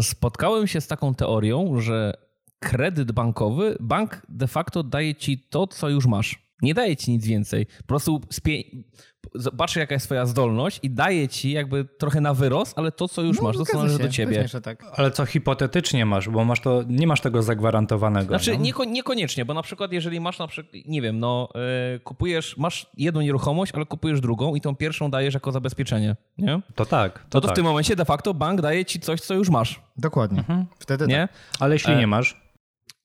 Spotkałem 0.00 0.66
się 0.66 0.80
z 0.80 0.86
taką 0.86 1.14
teorią, 1.14 1.80
że 1.80 2.14
kredyt 2.58 3.12
bankowy, 3.12 3.76
bank 3.80 4.22
de 4.28 4.46
facto 4.46 4.82
daje 4.82 5.14
ci 5.14 5.38
to, 5.38 5.66
co 5.66 5.88
już 5.88 6.06
masz. 6.06 6.49
Nie 6.62 6.74
daje 6.74 6.96
ci 6.96 7.10
nic 7.10 7.26
więcej. 7.26 7.66
Po 7.66 7.86
prostu 7.86 8.20
patrzy, 9.56 9.80
jaka 9.80 9.94
jest 9.94 10.06
twoja 10.06 10.26
zdolność 10.26 10.80
i 10.82 10.90
daje 10.90 11.28
ci 11.28 11.50
jakby 11.50 11.84
trochę 11.84 12.20
na 12.20 12.34
wyrost, 12.34 12.78
ale 12.78 12.92
to, 12.92 13.08
co 13.08 13.22
już 13.22 13.36
no, 13.36 13.42
masz, 13.42 13.56
to 13.56 13.64
co 13.64 13.78
należy 13.78 13.98
do 13.98 14.08
ciebie. 14.08 14.42
Pewnie, 14.42 14.60
tak. 14.60 14.84
Ale 14.92 15.10
co 15.10 15.26
hipotetycznie 15.26 16.06
masz, 16.06 16.28
bo 16.28 16.44
masz 16.44 16.60
to, 16.60 16.82
nie 16.88 17.06
masz 17.06 17.20
tego 17.20 17.42
zagwarantowanego. 17.42 18.28
Znaczy, 18.28 18.52
no? 18.52 18.64
nieko, 18.64 18.84
niekoniecznie, 18.84 19.44
bo 19.44 19.54
na 19.54 19.62
przykład 19.62 19.92
jeżeli 19.92 20.20
masz 20.20 20.38
na 20.38 20.46
przykład, 20.46 20.74
nie 20.86 21.02
wiem, 21.02 21.18
no 21.18 21.48
yy, 21.92 22.00
kupujesz, 22.00 22.56
masz 22.56 22.86
jedną 22.96 23.20
nieruchomość, 23.20 23.72
ale 23.72 23.86
kupujesz 23.86 24.20
drugą 24.20 24.54
i 24.54 24.60
tą 24.60 24.76
pierwszą 24.76 25.10
dajesz 25.10 25.34
jako 25.34 25.52
zabezpieczenie, 25.52 26.16
nie? 26.38 26.60
To 26.74 26.86
tak. 26.86 27.18
To, 27.18 27.24
to, 27.28 27.40
to 27.40 27.46
tak. 27.46 27.54
w 27.54 27.56
tym 27.56 27.64
momencie 27.64 27.96
de 27.96 28.04
facto 28.04 28.34
bank 28.34 28.60
daje 28.60 28.84
ci 28.84 29.00
coś, 29.00 29.20
co 29.20 29.34
już 29.34 29.50
masz. 29.50 29.80
Dokładnie. 29.96 30.38
Mhm. 30.38 30.66
Wtedy 30.78 31.06
nie? 31.06 31.28
Tak. 31.28 31.60
Ale 31.60 31.74
jeśli 31.74 31.92
e... 31.92 31.96
nie 31.96 32.06
masz? 32.06 32.39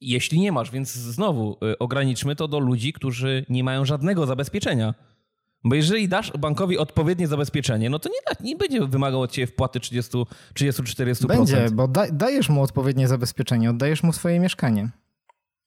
Jeśli 0.02 0.40
nie 0.40 0.52
masz, 0.52 0.72
więc 0.72 0.94
znowu 0.94 1.58
y, 1.74 1.78
ograniczmy 1.78 2.36
to 2.36 2.48
do 2.48 2.60
ludzi, 2.60 2.94
którzy 2.94 3.46
nie 3.50 3.64
mają 3.64 3.86
żadnego 3.86 4.26
zabezpieczenia. 4.26 4.94
Bo 5.64 5.76
jeżeli 5.76 6.10
dasz 6.10 6.32
bankowi 6.40 6.78
odpowiednie 6.78 7.28
zabezpieczenie, 7.28 7.90
no 7.90 8.00
to 8.00 8.10
nie, 8.10 8.50
nie 8.50 8.56
będzie 8.56 8.88
wymagał 8.88 9.22
od 9.22 9.32
ciebie 9.32 9.48
wpłaty 9.48 9.80
30-40%. 9.80 11.28
Będzie, 11.28 11.68
bo 11.74 11.88
da, 11.88 12.08
dajesz 12.12 12.50
mu 12.50 12.62
odpowiednie 12.62 13.08
zabezpieczenie, 13.08 13.70
oddajesz 13.70 14.04
mu 14.04 14.14
swoje 14.14 14.40
mieszkanie. 14.40 14.90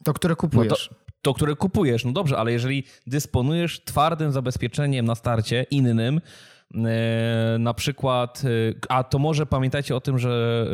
To, 0.05 0.15
które 0.15 0.37
kupujesz. 0.37 0.91
No 0.91 0.97
to, 0.97 1.13
to, 1.23 1.35
które 1.35 1.57
kupujesz. 1.57 2.05
No 2.05 2.13
dobrze, 2.13 2.39
ale 2.39 2.53
jeżeli 2.53 2.85
dysponujesz 3.07 3.85
twardym 3.85 4.33
zabezpieczeniem 4.33 5.07
na 5.07 5.15
starcie, 5.15 5.67
innym, 5.71 6.21
E, 6.75 7.57
na 7.59 7.75
przykład, 7.75 8.43
e, 8.45 8.49
a 8.89 9.05
to 9.05 9.19
może 9.19 9.47
pamiętajcie 9.47 9.97
o 9.97 10.01
tym, 10.01 10.19
że 10.19 10.67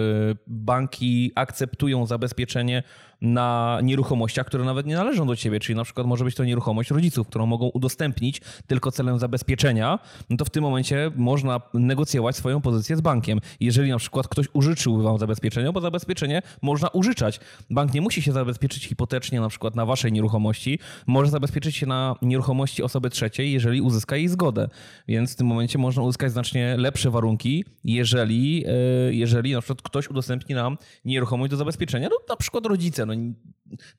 banki 0.46 1.32
akceptują 1.34 2.06
zabezpieczenie 2.06 2.82
na 3.20 3.78
nieruchomościach, 3.82 4.46
które 4.46 4.64
nawet 4.64 4.86
nie 4.86 4.94
należą 4.94 5.26
do 5.26 5.36
ciebie, 5.36 5.60
czyli 5.60 5.76
na 5.76 5.84
przykład 5.84 6.06
może 6.06 6.24
być 6.24 6.34
to 6.34 6.44
nieruchomość 6.44 6.90
rodziców, 6.90 7.26
którą 7.26 7.46
mogą 7.46 7.66
udostępnić 7.66 8.40
tylko 8.66 8.90
celem 8.92 9.18
zabezpieczenia, 9.18 9.98
no 10.30 10.36
to 10.36 10.44
w 10.44 10.50
tym 10.50 10.62
momencie 10.62 11.10
można 11.16 11.60
negocjować 11.74 12.36
swoją 12.36 12.60
pozycję 12.60 12.96
z 12.96 13.00
bankiem. 13.00 13.40
Jeżeli 13.60 13.90
na 13.90 13.98
przykład 13.98 14.28
ktoś 14.28 14.46
użyczył 14.52 15.02
wam 15.02 15.18
zabezpieczenie, 15.18 15.72
bo 15.72 15.80
zabezpieczenie 15.80 16.42
można 16.62 16.88
użyczać. 16.88 17.40
Bank 17.70 17.94
nie 17.94 18.00
musi 18.00 18.22
się 18.22 18.32
zabezpieczyć 18.32 18.84
hipotecznie 18.86 19.40
na 19.40 19.48
przykład 19.48 19.76
na 19.76 19.86
waszej 19.86 20.12
nieruchomości, 20.12 20.78
może 21.06 21.30
zabezpieczyć 21.30 21.76
się 21.76 21.86
na 21.86 22.14
nieruchomości 22.22 22.82
osoby 22.82 23.10
trzeciej, 23.10 23.52
jeżeli 23.52 23.80
uzyska 23.80 24.16
jej 24.16 24.28
zgodę. 24.28 24.68
Więc 25.08 25.32
w 25.32 25.36
tym 25.36 25.46
momencie 25.46 25.78
można 25.78 26.02
uzyskać 26.02 26.32
znacznie 26.32 26.76
lepsze 26.78 27.10
warunki, 27.10 27.64
jeżeli, 27.84 28.64
e, 28.66 29.14
jeżeli 29.14 29.52
na 29.52 29.60
przykład 29.60 29.82
ktoś 29.82 30.08
udostępni 30.08 30.54
nam 30.54 30.78
nieruchomość 31.04 31.50
do 31.50 31.56
zabezpieczenia, 31.56 32.08
no 32.10 32.16
na 32.28 32.36
przykład 32.36 32.66
rodzice. 32.66 33.03
No, 33.06 33.14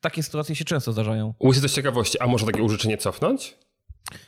takie 0.00 0.22
sytuacje 0.22 0.56
się 0.56 0.64
często 0.64 0.92
zdarzają. 0.92 1.34
Łysie 1.40 1.60
z 1.60 1.72
ciekawości, 1.74 2.20
a 2.20 2.26
może 2.26 2.46
takie 2.46 2.62
użyczenie 2.62 2.98
cofnąć? 2.98 3.58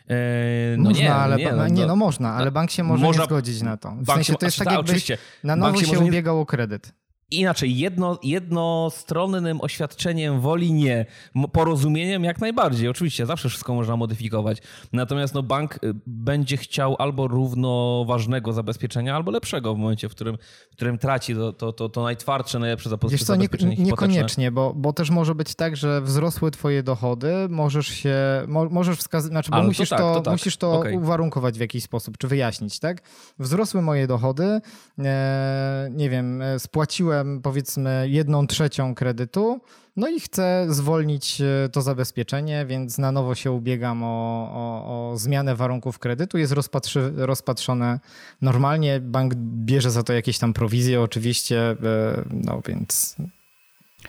Eee, 0.09 0.79
no 0.79 0.91
można, 0.91 1.05
nie, 1.05 1.15
ale 1.15 1.37
nie, 1.37 1.53
no, 1.53 1.69
nie, 1.69 1.87
no 1.87 1.97
można, 1.97 2.33
ale 2.33 2.51
bank 2.51 2.71
się 2.71 2.83
może 2.83 3.05
można, 3.05 3.23
nie 3.23 3.27
zgodzić 3.27 3.63
na 3.63 3.77
to. 3.77 3.97
W 4.01 4.07
sensie 4.07 4.35
to 4.35 4.47
jest 4.47 4.59
tak, 4.59 4.73
jakbyś 4.73 5.13
na 5.45 5.57
nowo 5.57 5.81
się, 5.81 5.87
się 5.87 5.99
ubiegał 5.99 6.37
nie... 6.37 6.43
o 6.43 6.47
kredyt. 6.47 6.93
Inaczej, 7.31 7.79
jedno, 7.79 8.19
jednostronnym 8.23 9.61
oświadczeniem 9.61 10.41
woli 10.41 10.73
nie, 10.73 11.07
porozumieniem 11.53 12.25
jak 12.25 12.41
najbardziej. 12.41 12.89
Oczywiście, 12.89 13.27
zawsze 13.27 13.49
wszystko 13.49 13.75
można 13.75 13.97
modyfikować. 13.97 14.59
Natomiast 14.93 15.35
no, 15.35 15.43
bank 15.43 15.75
y, 15.75 15.95
będzie 16.07 16.57
chciał 16.57 16.97
albo 16.99 17.29
równoważnego 17.29 18.53
zabezpieczenia, 18.53 19.17
albo 19.17 19.31
lepszego 19.31 19.75
w 19.75 19.79
momencie, 19.79 20.09
w 20.09 20.11
którym, 20.11 20.39
w 20.71 20.77
którym 20.77 20.99
traci 20.99 21.35
to, 21.35 21.53
to, 21.53 21.73
to, 21.73 21.89
to 21.89 22.03
najtwardsze, 22.03 22.59
najlepsze 22.59 22.91
Wiesz 23.09 23.25
co, 23.25 23.37
nie, 23.37 23.49
Niekoniecznie, 23.85 24.51
bo, 24.51 24.75
bo 24.75 24.93
też 24.93 25.11
może 25.11 25.35
być 25.35 25.55
tak, 25.55 25.77
że 25.77 26.01
wzrosły 26.01 26.51
twoje 26.51 26.83
dochody, 26.83 27.33
możesz 27.49 27.87
się, 27.87 28.17
mo, 28.47 28.65
możesz 28.65 28.99
wskazać, 28.99 29.31
znaczy, 29.31 29.51
bo 29.51 29.63
musisz 29.63 29.89
to, 29.89 29.97
tak, 29.97 30.15
to, 30.15 30.21
tak. 30.21 30.33
musisz 30.33 30.57
to 30.57 30.73
okay. 30.73 30.97
uwarunkować 30.97 31.59
w 31.59 31.61
jakiś 31.61 31.85
sposób, 31.85 32.19
czy 32.19 32.29
wyjaśnić, 32.29 32.79
tak? 32.79 33.03
Wzrosły 33.39 33.83
moje 33.83 34.07
dochody, 34.07 34.61
e, 34.99 35.89
nie 35.91 36.11
wiem, 36.11 36.43
e, 36.43 36.59
powiedzmy 37.43 38.07
jedną 38.09 38.47
trzecią 38.47 38.95
kredytu, 38.95 39.61
no 39.97 40.09
i 40.09 40.21
chcę 40.21 40.67
zwolnić 40.69 41.41
e, 41.41 41.69
to 41.73 41.83
zabezpieczenie, 41.83 42.67
więc 42.67 42.99
na 42.99 43.13
nowo 43.13 43.35
się 43.35 43.53
ubiegam 43.53 44.03
o, 44.03 44.51
o, 44.53 45.11
o 45.13 45.17
zmianę 45.17 45.57
warunków 45.57 45.99
kredytu. 45.99 46.39
Jest 46.39 46.53
rozpatrzy, 46.53 47.13
rozpatrzone 47.17 48.01
normalnie, 48.43 49.01
bank 49.01 49.35
bierze 49.35 49.91
za 49.91 50.03
to 50.03 50.13
jakieś 50.13 50.39
tam 50.39 50.53
prowizje 50.53 51.01
oczywiście, 51.01 51.71
e, 51.71 51.77
no 52.31 52.61
więc 52.67 53.17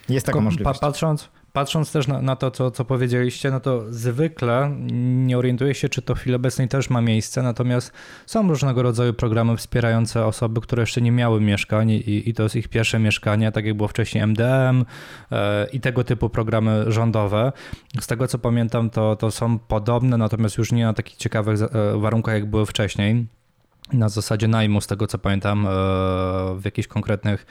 jest 0.10 0.26
taka 0.26 0.42
możliwość. 0.42 0.80
Patrząc, 0.80 1.30
patrząc 1.54 1.92
też 1.92 2.08
na, 2.08 2.22
na 2.22 2.36
to, 2.36 2.52
co, 2.52 2.72
co 2.72 2.86
powiedzieliście, 2.86 3.52
no 3.52 3.60
to 3.60 3.84
zwykle 3.90 4.72
nie 5.00 5.38
orientuję 5.38 5.76
się, 5.76 5.90
czy 5.90 6.02
to 6.02 6.16
w 6.16 6.20
chwili 6.20 6.36
obecnej 6.36 6.68
też 6.68 6.90
ma 6.90 7.02
miejsce, 7.02 7.44
natomiast 7.44 7.92
są 8.26 8.48
różnego 8.48 8.84
rodzaju 8.84 9.14
programy 9.14 9.58
wspierające 9.58 10.26
osoby, 10.26 10.62
które 10.62 10.84
jeszcze 10.84 11.02
nie 11.02 11.12
miały 11.12 11.42
mieszkań 11.42 11.90
i, 11.92 12.30
i 12.30 12.34
to 12.34 12.44
jest 12.44 12.56
ich 12.56 12.68
pierwsze 12.68 13.00
mieszkanie, 13.00 13.52
tak 13.52 13.66
jak 13.66 13.78
było 13.78 13.88
wcześniej 13.88 14.24
MDM 14.24 14.86
e, 15.32 15.68
i 15.74 15.80
tego 15.80 16.04
typu 16.04 16.30
programy 16.30 16.86
rządowe. 16.88 17.52
Z 18.00 18.08
tego 18.08 18.28
co 18.28 18.40
pamiętam, 18.40 18.90
to, 18.90 19.16
to 19.16 19.32
są 19.32 19.60
podobne, 19.60 20.18
natomiast 20.18 20.58
już 20.58 20.72
nie 20.72 20.86
na 20.86 20.94
takich 20.94 21.18
ciekawych 21.18 21.62
e, 21.62 22.00
warunkach, 22.00 22.34
jak 22.34 22.46
były 22.46 22.66
wcześniej 22.66 23.39
na 23.94 24.10
zasadzie 24.10 24.48
najmu, 24.48 24.82
z 24.82 24.88
tego 24.88 25.08
co 25.08 25.18
pamiętam, 25.18 25.68
e, 25.68 25.70
w 26.56 26.62
jakichś 26.66 26.88
konkretnych 26.88 27.46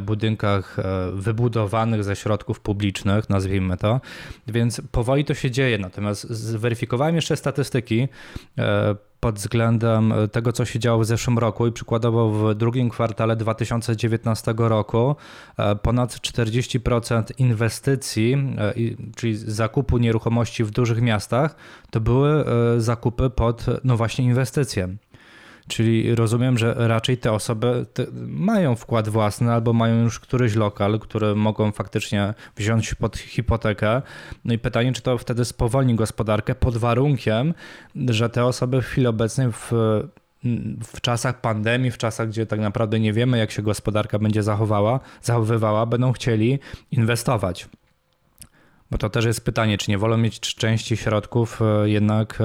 budynkach 0.00 0.78
e, 0.78 0.82
wybudowanych 1.12 2.04
ze 2.04 2.16
środków 2.16 2.60
publicznych, 2.60 3.30
nazwijmy 3.30 3.76
to. 3.76 4.00
Więc 4.46 4.82
powoli 4.92 5.24
to 5.24 5.34
się 5.34 5.50
dzieje. 5.50 5.78
Natomiast 5.78 6.30
zweryfikowałem 6.30 7.16
jeszcze 7.16 7.36
statystyki 7.36 8.08
e, 8.58 8.94
pod 9.20 9.34
względem 9.34 10.14
tego, 10.32 10.52
co 10.52 10.64
się 10.64 10.78
działo 10.78 11.02
w 11.02 11.06
zeszłym 11.06 11.38
roku 11.38 11.66
i 11.66 11.72
przykładowo 11.72 12.30
w 12.30 12.54
drugim 12.54 12.90
kwartale 12.90 13.36
2019 13.36 14.54
roku 14.58 15.16
ponad 15.82 16.10
40% 16.10 17.22
inwestycji, 17.38 18.56
czyli 19.16 19.36
zakupu 19.36 19.98
nieruchomości 19.98 20.64
w 20.64 20.70
dużych 20.70 21.02
miastach, 21.02 21.54
to 21.90 22.00
były 22.00 22.44
zakupy 22.78 23.30
pod, 23.30 23.66
no 23.84 23.96
właśnie, 23.96 24.24
inwestycje. 24.24 24.88
Czyli 25.72 26.14
rozumiem, 26.14 26.58
że 26.58 26.74
raczej 26.78 27.18
te 27.18 27.32
osoby 27.32 27.86
te 27.94 28.06
mają 28.26 28.76
wkład 28.76 29.08
własny 29.08 29.52
albo 29.52 29.72
mają 29.72 30.02
już 30.02 30.20
któryś 30.20 30.54
lokal, 30.54 30.98
który 30.98 31.34
mogą 31.34 31.72
faktycznie 31.72 32.34
wziąć 32.56 32.94
pod 32.94 33.16
hipotekę. 33.16 34.02
No 34.44 34.54
i 34.54 34.58
pytanie, 34.58 34.92
czy 34.92 35.02
to 35.02 35.18
wtedy 35.18 35.44
spowolni 35.44 35.94
gospodarkę 35.94 36.54
pod 36.54 36.76
warunkiem, 36.76 37.54
że 38.08 38.30
te 38.30 38.44
osoby 38.44 38.82
w 38.82 38.84
chwili 38.84 39.06
obecnej 39.06 39.52
w 39.52 39.72
w 40.84 41.00
czasach 41.00 41.40
pandemii, 41.40 41.90
w 41.90 41.98
czasach, 41.98 42.28
gdzie 42.28 42.46
tak 42.46 42.60
naprawdę 42.60 43.00
nie 43.00 43.12
wiemy, 43.12 43.38
jak 43.38 43.50
się 43.50 43.62
gospodarka 43.62 44.18
będzie 44.18 44.42
zachowała, 44.42 45.00
zachowywała, 45.22 45.86
będą 45.86 46.12
chcieli 46.12 46.58
inwestować. 46.90 47.68
Bo 48.92 48.98
to 48.98 49.10
też 49.10 49.24
jest 49.24 49.44
pytanie, 49.44 49.78
czy 49.78 49.90
nie 49.90 49.98
wolą 49.98 50.16
mieć 50.16 50.40
części 50.40 50.96
środków 50.96 51.62
e, 51.62 51.88
jednak, 51.88 52.40
e, 52.40 52.44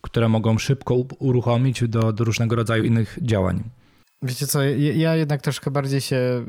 które 0.00 0.28
mogą 0.28 0.58
szybko 0.58 0.94
uruchomić 1.18 1.88
do, 1.88 2.12
do 2.12 2.24
różnego 2.24 2.56
rodzaju 2.56 2.84
innych 2.84 3.18
działań. 3.22 3.62
Wiecie 4.22 4.46
co, 4.46 4.62
ja 4.94 5.16
jednak 5.16 5.42
troszkę 5.42 5.70
bardziej 5.70 6.00
się 6.00 6.16
e, 6.16 6.44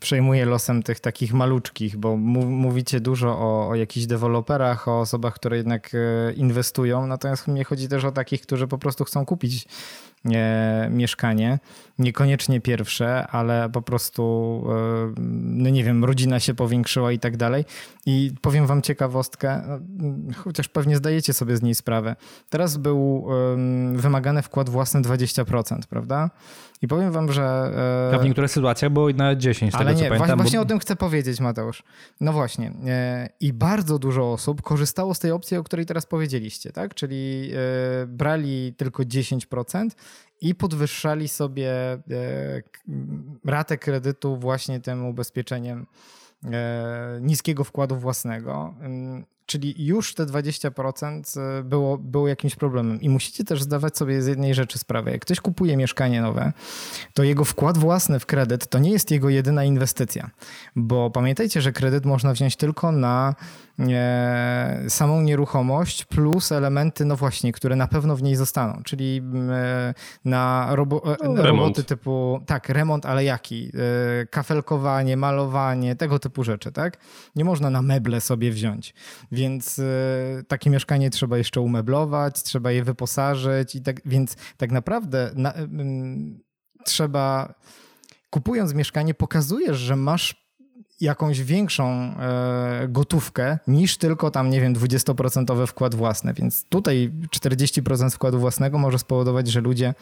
przejmuję 0.00 0.46
losem 0.46 0.82
tych 0.82 1.00
takich 1.00 1.34
maluczkich, 1.34 1.96
bo 1.96 2.16
mówicie 2.16 3.00
dużo 3.00 3.38
o, 3.38 3.68
o 3.68 3.74
jakichś 3.74 4.06
deweloperach, 4.06 4.88
o 4.88 5.00
osobach, 5.00 5.34
które 5.34 5.56
jednak 5.56 5.90
inwestują, 6.36 7.06
natomiast 7.06 7.48
mnie 7.48 7.64
chodzi 7.64 7.88
też 7.88 8.04
o 8.04 8.12
takich, 8.12 8.42
którzy 8.42 8.66
po 8.66 8.78
prostu 8.78 9.04
chcą 9.04 9.26
kupić 9.26 9.66
mieszkanie. 10.90 11.58
Niekoniecznie 11.98 12.60
pierwsze, 12.60 13.26
ale 13.26 13.70
po 13.70 13.82
prostu, 13.82 14.64
e, 14.68 15.20
no 15.42 15.70
nie 15.70 15.84
wiem, 15.84 16.04
rodzina 16.04 16.40
się 16.40 16.54
powiększyła 16.54 17.12
i 17.12 17.18
tak 17.18 17.36
dalej. 17.36 17.64
I 18.06 18.32
powiem 18.40 18.66
wam 18.66 18.82
ciekawostkę, 18.82 19.62
no, 19.98 20.34
chociaż 20.36 20.68
pewnie 20.68 20.96
zdajecie 20.96 21.32
sobie 21.32 21.56
z 21.56 21.62
niej 21.62 21.74
sprawę. 21.74 22.16
Teraz 22.50 22.76
był 22.76 23.26
wymagany 23.92 24.42
wkład 24.42 24.68
własny 24.68 25.00
20%, 25.00 25.78
prawda? 25.88 26.30
I 26.82 26.88
powiem 26.88 27.12
wam, 27.12 27.32
że... 27.32 27.42
E, 28.12 28.14
A 28.14 28.18
w 28.18 28.24
niektórych 28.24 28.50
sytuacjach 28.50 28.92
było 28.92 29.08
na 29.10 29.36
10, 29.36 29.72
z 29.72 29.74
ale 29.74 29.84
tego 29.84 30.00
nie, 30.00 30.08
co 30.08 30.14
pamiętam. 30.14 30.38
Właśnie 30.38 30.58
bo... 30.58 30.62
o 30.62 30.66
tym 30.66 30.78
chcę 30.78 30.96
powiedzieć, 30.96 31.40
Mateusz. 31.40 31.82
No 32.20 32.32
właśnie. 32.32 32.72
E, 32.86 33.28
I 33.40 33.52
bardzo 33.52 33.98
dużo 33.98 34.32
osób 34.32 34.62
korzystało 34.62 35.14
z 35.14 35.18
tej 35.18 35.30
opcji, 35.30 35.56
o 35.56 35.64
której 35.64 35.86
teraz 35.86 36.06
powiedzieliście, 36.06 36.72
tak? 36.72 36.94
Czyli 36.94 37.50
brali 38.06 38.74
tylko 38.76 39.02
10% 39.02 39.88
i 40.40 40.54
podwyższali 40.54 41.28
sobie 41.28 41.70
e, 41.72 42.00
ratę 43.44 43.78
kredytu 43.78 44.36
właśnie 44.36 44.80
tym 44.80 45.06
ubezpieczeniem 45.06 45.86
e, 46.44 47.18
niskiego 47.22 47.64
wkładu 47.64 47.96
własnego. 47.96 48.74
Czyli 49.48 49.86
już 49.86 50.14
te 50.14 50.26
20% 50.26 51.40
e, 51.40 51.62
było, 51.62 51.98
było 51.98 52.28
jakimś 52.28 52.56
problemem. 52.56 53.00
I 53.00 53.08
musicie 53.08 53.44
też 53.44 53.62
zdawać 53.62 53.96
sobie 53.96 54.22
z 54.22 54.26
jednej 54.26 54.54
rzeczy 54.54 54.78
sprawę. 54.78 55.10
Jak 55.10 55.20
ktoś 55.20 55.40
kupuje 55.40 55.76
mieszkanie 55.76 56.22
nowe, 56.22 56.52
to 57.14 57.22
jego 57.22 57.44
wkład 57.44 57.78
własny 57.78 58.20
w 58.20 58.26
kredyt 58.26 58.68
to 58.68 58.78
nie 58.78 58.90
jest 58.90 59.10
jego 59.10 59.28
jedyna 59.28 59.64
inwestycja. 59.64 60.30
Bo 60.76 61.10
pamiętajcie, 61.10 61.60
że 61.60 61.72
kredyt 61.72 62.06
można 62.06 62.32
wziąć 62.32 62.56
tylko 62.56 62.92
na 62.92 63.34
e, 63.78 64.84
samą 64.88 65.20
nieruchomość 65.20 66.04
plus 66.04 66.52
elementy, 66.52 67.04
no 67.04 67.16
właśnie, 67.16 67.52
które 67.52 67.76
na 67.76 67.86
pewno 67.86 68.16
w 68.16 68.22
niej 68.22 68.36
zostaną. 68.36 68.82
Czyli 68.84 69.22
e, 69.50 69.94
na 70.24 70.68
robo, 70.70 71.14
e, 71.14 71.28
no, 71.28 71.42
roboty 71.42 71.84
typu, 71.84 72.40
tak, 72.46 72.68
remont, 72.68 73.06
ale 73.06 73.24
jaki? 73.24 73.72
E, 74.22 74.26
kafelkowanie, 74.26 75.16
malowanie, 75.16 75.96
tego 75.96 76.18
typu 76.18 76.44
rzeczy, 76.44 76.72
tak? 76.72 76.98
Nie 77.36 77.44
można 77.44 77.70
na 77.70 77.82
meble 77.82 78.20
sobie 78.20 78.50
wziąć. 78.50 78.94
Więc 79.38 79.78
y, 79.78 80.44
takie 80.48 80.70
mieszkanie 80.70 81.10
trzeba 81.10 81.38
jeszcze 81.38 81.60
umeblować, 81.60 82.42
trzeba 82.42 82.72
je 82.72 82.84
wyposażyć 82.84 83.74
i 83.74 83.82
tak, 83.82 84.00
więc 84.04 84.36
tak 84.56 84.72
naprawdę 84.72 85.30
na, 85.34 85.54
trzeba 86.84 87.54
kupując 88.30 88.74
mieszkanie 88.74 89.14
pokazujesz, 89.14 89.76
że 89.76 89.96
masz 89.96 90.48
jakąś 91.00 91.42
większą 91.42 92.14
y, 92.84 92.88
gotówkę 92.88 93.58
niż 93.66 93.96
tylko 93.96 94.30
tam, 94.30 94.50
nie 94.50 94.60
wiem, 94.60 94.74
20% 94.74 95.66
wkład 95.66 95.94
własny. 95.94 96.34
Więc 96.34 96.64
tutaj 96.64 97.12
40% 97.36 98.10
wkładu 98.10 98.38
własnego 98.38 98.78
może 98.78 98.98
spowodować, 98.98 99.48
że 99.48 99.60
ludzie 99.60 99.94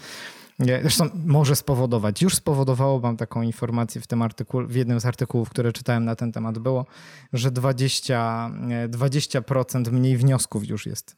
zresztą 0.58 1.08
może 1.26 1.56
spowodować. 1.56 2.22
Już 2.22 2.34
spowodowało, 2.34 3.00
mam 3.00 3.16
taką 3.16 3.42
informację 3.42 4.00
w 4.00 4.06
tym 4.06 4.22
artykule, 4.22 4.66
w 4.66 4.74
jednym 4.74 5.00
z 5.00 5.06
artykułów, 5.06 5.50
które 5.50 5.72
czytałem 5.72 6.04
na 6.04 6.16
ten 6.16 6.32
temat 6.32 6.58
było, 6.58 6.86
że 7.32 7.50
20, 7.50 8.50
20% 8.88 9.92
mniej 9.92 10.16
wniosków 10.16 10.68
już 10.68 10.86
jest 10.86 11.16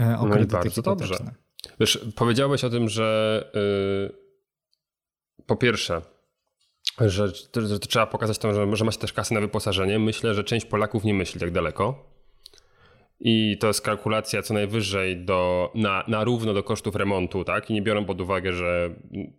e, 0.00 0.18
o 0.18 0.26
No 0.26 0.38
i 0.38 0.46
bardzo 0.46 0.82
dobrze. 0.82 1.16
Wiesz, 1.80 2.06
powiedziałeś 2.16 2.64
o 2.64 2.70
tym, 2.70 2.88
że 2.88 3.50
yy, 3.54 5.46
po 5.46 5.56
pierwsze, 5.56 6.02
że, 7.00 7.32
że 7.54 7.78
trzeba 7.78 8.06
pokazać 8.06 8.38
to, 8.38 8.54
że, 8.54 8.76
że 8.76 8.84
macie 8.84 8.98
też 8.98 9.12
kasy 9.12 9.34
na 9.34 9.40
wyposażenie. 9.40 9.98
Myślę, 9.98 10.34
że 10.34 10.44
część 10.44 10.66
Polaków 10.66 11.04
nie 11.04 11.14
myśli 11.14 11.40
tak 11.40 11.50
daleko. 11.50 12.15
I 13.20 13.56
to 13.60 13.66
jest 13.66 13.80
kalkulacja 13.80 14.42
co 14.42 14.54
najwyżej 14.54 15.16
do, 15.16 15.72
na, 15.74 16.04
na 16.08 16.24
równo 16.24 16.54
do 16.54 16.62
kosztów 16.62 16.96
remontu, 16.96 17.44
tak? 17.44 17.70
I 17.70 17.74
nie 17.74 17.82
biorą 17.82 18.04
pod 18.04 18.20
uwagę, 18.20 18.52
że 18.52 18.94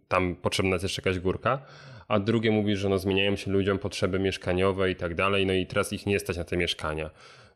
tam 0.07 0.36
potrzebna 0.36 0.75
jest 0.75 0.84
jeszcze 0.84 1.01
jakaś 1.01 1.19
górka. 1.19 1.62
A 2.07 2.19
drugie 2.19 2.51
mówi, 2.51 2.75
że 2.75 2.89
no 2.89 2.98
zmieniają 2.98 3.36
się 3.36 3.51
ludziom 3.51 3.79
potrzeby 3.79 4.19
mieszkaniowe 4.19 4.91
i 4.91 4.96
tak 4.96 5.15
dalej, 5.15 5.46
no 5.46 5.53
i 5.53 5.65
teraz 5.65 5.93
ich 5.93 6.05
nie 6.05 6.19
stać 6.19 6.38
na 6.38 6.43
te 6.43 6.57
mieszkania. 6.57 7.10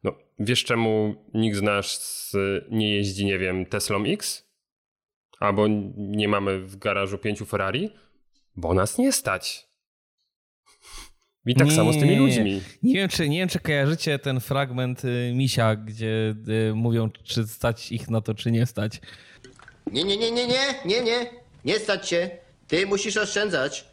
No, 0.04 0.14
wiesz 0.40 0.64
czemu 0.64 1.16
nikt 1.34 1.58
z 1.58 1.62
nas 1.62 2.32
nie 2.72 2.96
jeździ, 2.96 3.26
nie 3.26 3.40
wiem, 3.40 3.66
Teslą 3.66 4.04
X? 4.06 4.52
Albo 5.40 5.68
nie 5.98 6.28
mamy 6.28 6.60
w 6.60 6.78
garażu 6.78 7.18
pięciu 7.18 7.46
Ferrari? 7.46 7.90
Bo 8.56 8.74
nas 8.74 8.98
nie 8.98 9.12
stać. 9.12 9.71
I 11.46 11.56
tak 11.56 11.68
Nie, 11.68 11.76
samo 11.76 11.94
z 11.94 12.00
tymi 12.00 12.16
ludźmi. 12.16 12.62
Nie 12.84 12.94
wiem, 12.94 13.10
czy, 13.10 13.30
nie 13.30 13.38
wiem, 13.38 13.50
czy 13.50 13.60
kojarzycie 13.60 14.20
ten 14.20 14.40
fragment 14.40 15.06
y, 15.06 15.32
Misia, 15.36 15.76
gdzie 15.76 16.36
y, 16.70 16.74
mówią, 16.76 17.10
czy 17.24 17.48
stać 17.48 17.92
ich 17.92 18.10
na 18.10 18.22
to, 18.22 18.34
czy 18.36 18.52
nie 18.52 18.66
stać. 18.66 19.02
Nie, 19.92 20.04
nie, 20.04 20.18
nie, 20.18 20.32
nie, 20.32 20.48
nie, 20.48 20.58
nie, 20.86 21.02
nie. 21.02 21.26
Nie 21.66 21.80
stać 21.80 22.10
się. 22.10 22.30
Ty 22.68 22.86
musisz 22.86 23.18
oszczędzać. 23.18 23.86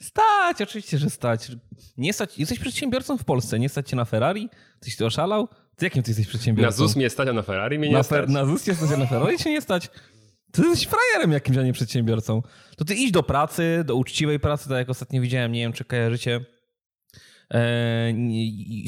Stać, 0.00 0.62
oczywiście, 0.62 0.98
że 0.98 1.10
stać. 1.10 1.48
Nie 1.98 2.12
stać. 2.12 2.38
Jesteś 2.38 2.58
przedsiębiorcą 2.58 3.18
w 3.18 3.24
Polsce, 3.24 3.58
nie 3.58 3.68
stać 3.68 3.88
cię 3.88 3.96
na 3.96 4.04
Ferrari? 4.04 4.48
Tyś 4.80 4.96
ty 4.96 5.06
oszalał? 5.06 5.48
Ty 5.76 5.86
jakim 5.86 6.02
ty 6.02 6.10
jesteś 6.10 6.26
przedsiębiorcą? 6.26 6.82
Na 6.82 6.88
ZUS 6.88 6.96
mnie 6.96 7.10
stać, 7.10 7.28
a 7.28 7.32
na 7.32 7.42
Ferrari 7.42 7.78
mnie 7.78 7.88
nie 7.88 7.94
na, 7.94 8.02
stać. 8.02 8.24
fer- 8.24 8.28
na 8.30 8.44
ZUS 8.46 8.66
nie 8.66 8.74
stać, 8.74 8.90
a 8.92 8.96
na 8.96 9.06
Ferrari 9.06 9.38
się 9.38 9.50
nie 9.50 9.60
stać. 9.60 9.88
Ty 10.52 10.62
jesteś 10.62 10.88
frajerem 10.88 11.32
jakimś, 11.32 11.58
a 11.58 11.62
nie 11.62 11.72
przedsiębiorcą. 11.72 12.42
To 12.76 12.84
ty 12.84 12.94
idź 12.94 13.10
do 13.10 13.22
pracy, 13.22 13.82
do 13.86 13.94
uczciwej 13.96 14.40
pracy, 14.40 14.68
tak 14.68 14.78
jak 14.78 14.90
ostatnio 14.90 15.20
widziałem, 15.22 15.52
nie 15.52 15.60
wiem, 15.60 15.72
czy 15.72 15.84
kojarzycie. 15.84 16.40
E, 17.54 18.12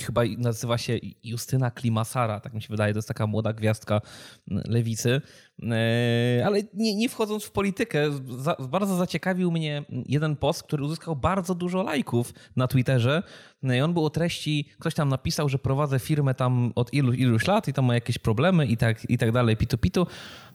chyba 0.07 0.23
nazywa 0.39 0.79
się 0.79 0.99
Justyna 1.23 1.71
Klimasara, 1.71 2.41
tak 2.41 2.55
mi 2.55 2.63
się 2.63 2.69
wydaje, 2.71 2.93
to 2.93 2.99
jest 2.99 3.09
taka 3.09 3.27
młoda 3.27 3.53
gwiazdka 3.53 4.01
lewicy. 4.47 5.21
E, 5.63 6.43
ale 6.47 6.63
nie, 6.75 6.97
nie 6.97 7.09
wchodząc 7.09 7.45
w 7.45 7.51
politykę, 7.51 8.11
za, 8.39 8.57
bardzo 8.69 8.97
zaciekawił 8.97 9.51
mnie 9.51 9.85
jeden 10.07 10.37
post, 10.37 10.63
który 10.63 10.85
uzyskał 10.85 11.17
bardzo 11.17 11.55
dużo 11.55 11.83
lajków 11.83 12.35
na 12.57 12.69
Twitterze. 12.69 13.23
I 13.63 13.81
on 13.81 13.93
był 13.93 14.05
o 14.05 14.11
treści, 14.11 14.69
ktoś 14.79 14.95
tam 14.95 15.09
napisał, 15.09 15.49
że 15.49 15.59
prowadzę 15.59 15.99
firmę 15.99 16.35
tam 16.35 16.73
od 16.75 16.95
ilu, 16.95 17.13
iluś 17.13 17.47
lat 17.47 17.69
i 17.69 17.73
tam 17.73 17.85
ma 17.85 17.95
jakieś 17.95 18.19
problemy 18.19 18.67
i 18.67 18.77
tak, 18.77 19.11
i 19.11 19.19
tak 19.19 19.33
dalej, 19.33 19.57
pitu 19.57 19.79
pitu. 19.79 20.07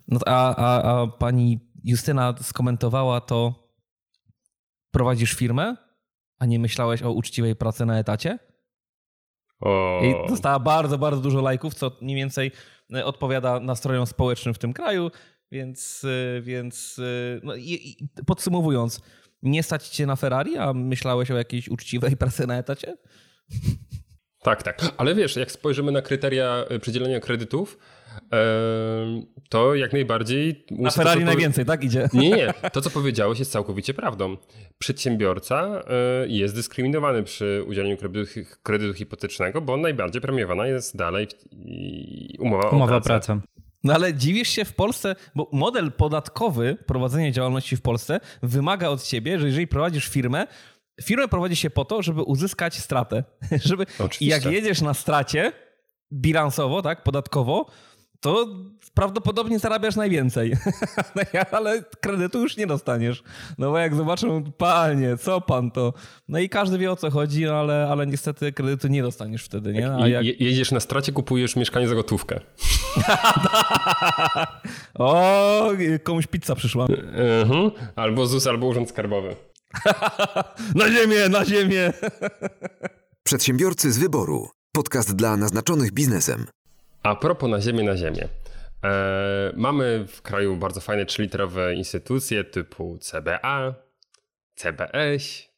No, 0.07 0.19
a, 0.25 0.55
a, 0.55 1.01
a 1.01 1.07
pani 1.07 1.60
Justyna 1.83 2.33
skomentowała 2.41 3.22
to, 3.22 3.69
prowadzisz 4.91 5.33
firmę, 5.33 5.75
a 6.40 6.46
nie 6.46 6.60
myślałeś 6.60 7.04
o 7.04 7.12
uczciwej 7.12 7.56
pracy 7.56 7.86
na 7.86 8.00
etacie? 8.00 8.40
O, 9.60 10.02
I 10.04 10.30
dostała 10.30 10.60
bardzo, 10.60 10.98
bardzo 10.98 11.22
dużo 11.22 11.42
lajków, 11.42 11.74
co 11.74 11.92
mniej 12.02 12.18
więcej 12.18 12.52
e, 12.94 13.06
odpowiada 13.06 13.60
nastrojom 13.60 14.06
społecznym 14.06 14.54
w 14.54 14.58
tym 14.58 14.74
kraju, 14.74 15.12
więc, 15.52 16.06
e, 16.38 16.42
więc 16.42 17.00
e, 17.00 17.40
no 17.44 17.56
i, 17.56 17.72
i 17.74 18.08
podsumowując, 18.25 19.02
nie 19.42 19.63
stać 19.63 19.90
cię 19.90 20.06
na 20.06 20.16
Ferrari, 20.16 20.58
a 20.58 20.74
myślałeś 20.74 21.32
o 21.32 21.38
jakiejś 21.38 21.70
uczciwej 21.70 22.18
pracy 22.24 22.48
na 22.48 22.58
etacie? 22.58 22.98
Tak, 24.40 24.63
tak. 24.63 24.82
Ale 24.98 25.16
wiesz, 25.16 25.36
jak 25.36 25.52
spojrzymy 25.52 25.92
na 25.92 26.02
kryteria 26.02 26.66
przydzielenia 26.82 27.20
kredytów, 27.20 27.78
to 29.50 29.75
jak 29.75 29.93
najbardziej... 29.93 30.65
Na 30.72 30.89
to, 30.89 30.96
Ferrari 30.96 31.20
powie- 31.20 31.25
najwięcej, 31.25 31.65
tak 31.65 31.84
idzie? 31.84 32.10
Nie, 32.13 32.29
nie. 32.29 32.53
To, 32.72 32.82
co 32.82 32.89
powiedziałeś, 32.89 33.39
jest 33.39 33.51
całkowicie 33.51 33.93
prawdą. 33.93 34.38
Przedsiębiorca 34.77 35.84
y, 36.24 36.29
jest 36.29 36.55
dyskryminowany 36.55 37.24
przy 37.24 37.64
udzieleniu 37.68 37.98
kredytu, 37.98 38.31
kredytu 38.64 38.94
hipotecznego, 38.94 39.61
bo 39.61 39.77
najbardziej 39.77 40.22
premiowana 40.22 40.68
jest 40.68 40.98
dalej 40.98 41.27
umowa, 42.40 42.70
Umowa 42.70 42.96
o 42.96 42.98
o 42.98 43.01
pracę. 43.01 43.40
No 43.83 43.94
ale 43.94 44.14
dziwisz 44.14 44.50
się 44.50 44.66
w 44.66 44.74
Polsce, 44.74 45.16
bo 45.35 45.50
model 45.51 45.92
podatkowy 45.92 46.77
prowadzenia 46.85 47.31
działalności 47.31 47.77
w 47.77 47.81
Polsce 47.81 48.20
wymaga 48.44 48.90
od 48.90 49.03
ciebie, 49.03 49.40
że 49.40 49.48
jeżeli 49.48 49.68
prowadzisz 49.68 50.07
firmę, 50.07 50.48
firmę 51.03 51.27
prowadzi 51.27 51.55
się 51.55 51.70
po 51.70 51.85
to, 51.85 52.01
żeby 52.01 52.22
uzyskać 52.22 52.79
stratę. 52.79 53.24
żeby, 53.66 53.85
I 54.20 54.25
jak 54.25 54.46
jedziesz 54.46 54.81
na 54.81 54.94
stracie 54.94 55.51
bilansowo, 56.14 56.81
tak, 56.81 57.03
podatkowo, 57.03 57.66
to 58.24 58.48
prawdopodobnie 58.94 59.59
zarabiasz 59.59 59.96
najwięcej. 59.96 60.53
ale 61.51 61.83
kredytu 62.01 62.42
już 62.42 62.57
nie 62.57 62.68
dostaniesz. 62.68 63.24
No 63.57 63.72
bo 63.72 63.77
jak 63.77 63.96
zobaczą, 63.96 64.44
panie, 64.57 65.18
co 65.18 65.42
pan 65.42 65.72
to? 65.72 65.94
No 66.27 66.40
i 66.40 66.50
każdy 66.50 66.77
wie 66.77 66.92
o 66.92 66.96
co 66.96 67.12
chodzi, 67.12 67.46
no 67.46 67.53
ale, 67.53 67.88
ale 67.92 68.07
niestety 68.07 68.51
kredytu 68.53 68.88
nie 68.88 69.01
dostaniesz 69.03 69.44
wtedy, 69.44 69.74
nie? 69.74 69.92
A 69.96 70.07
jak... 70.07 70.25
je- 70.25 70.33
Jedziesz 70.40 70.72
na 70.72 70.79
stracie, 70.79 71.12
kupujesz 71.12 71.55
mieszkanie 71.55 71.88
za 71.88 71.96
gotówkę. 71.96 72.40
O, 75.00 75.70
komuś 76.03 76.27
pizza 76.27 76.55
przyszła. 76.55 76.86
Mhm. 77.42 77.72
Albo 77.96 78.25
ZUS, 78.25 78.48
albo 78.48 78.68
Urząd 78.68 78.90
Skarbowy. 78.90 79.36
Na 80.75 80.92
ziemię, 80.92 81.29
na 81.29 81.46
ziemię! 81.46 81.94
Przedsiębiorcy 83.24 83.92
z 83.92 83.98
wyboru. 83.98 84.50
Podcast 84.72 85.16
dla 85.16 85.38
naznaczonych 85.38 85.92
biznesem. 85.92 86.46
A 87.03 87.16
propos 87.16 87.50
na 87.50 87.61
ziemię, 87.61 87.83
na 87.83 87.98
ziemię. 87.98 88.27
E, 88.83 89.53
mamy 89.55 90.05
w 90.07 90.22
kraju 90.22 90.57
bardzo 90.57 90.81
fajne 90.81 91.05
trzyliterowe 91.05 91.75
instytucje 91.75 92.44
typu 92.44 92.98
CBA, 93.01 93.74
CBS, 94.55 95.50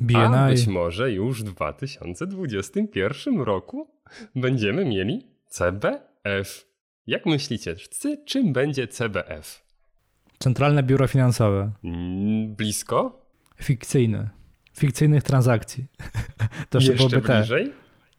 a 0.00 0.02
BNI. 0.02 0.54
być 0.54 0.66
może 0.66 1.12
już 1.12 1.42
w 1.42 1.44
2021 1.44 3.40
roku 3.40 3.90
będziemy 4.34 4.84
mieli 4.84 5.26
CBF. 5.48 6.66
Jak 7.06 7.26
myślicie, 7.26 7.76
czym 8.26 8.52
będzie 8.52 8.88
CBF? 8.88 9.66
Centralne 10.38 10.82
Biuro 10.82 11.06
Finansowe. 11.06 11.72
Mm, 11.84 12.54
Blisko? 12.54 13.26
Fikcyjne. 13.62 14.30
Fikcyjnych 14.72 15.22
transakcji. 15.22 15.86
To 16.70 16.78
jeszcze 16.78 16.94
byłoby 16.94 17.20
te. 17.20 17.44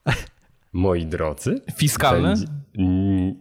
Moi 0.74 1.06
drodzy, 1.06 1.62
Fiskalne? 1.76 2.30
Będzie, 2.30 2.48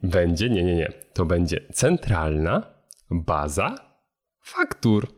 będzie, 0.02 0.50
nie, 0.50 0.64
nie, 0.64 0.76
nie. 0.76 0.92
To 1.12 1.24
będzie 1.24 1.60
centralna 1.72 2.62
baza 3.10 3.74
faktur. 4.40 5.08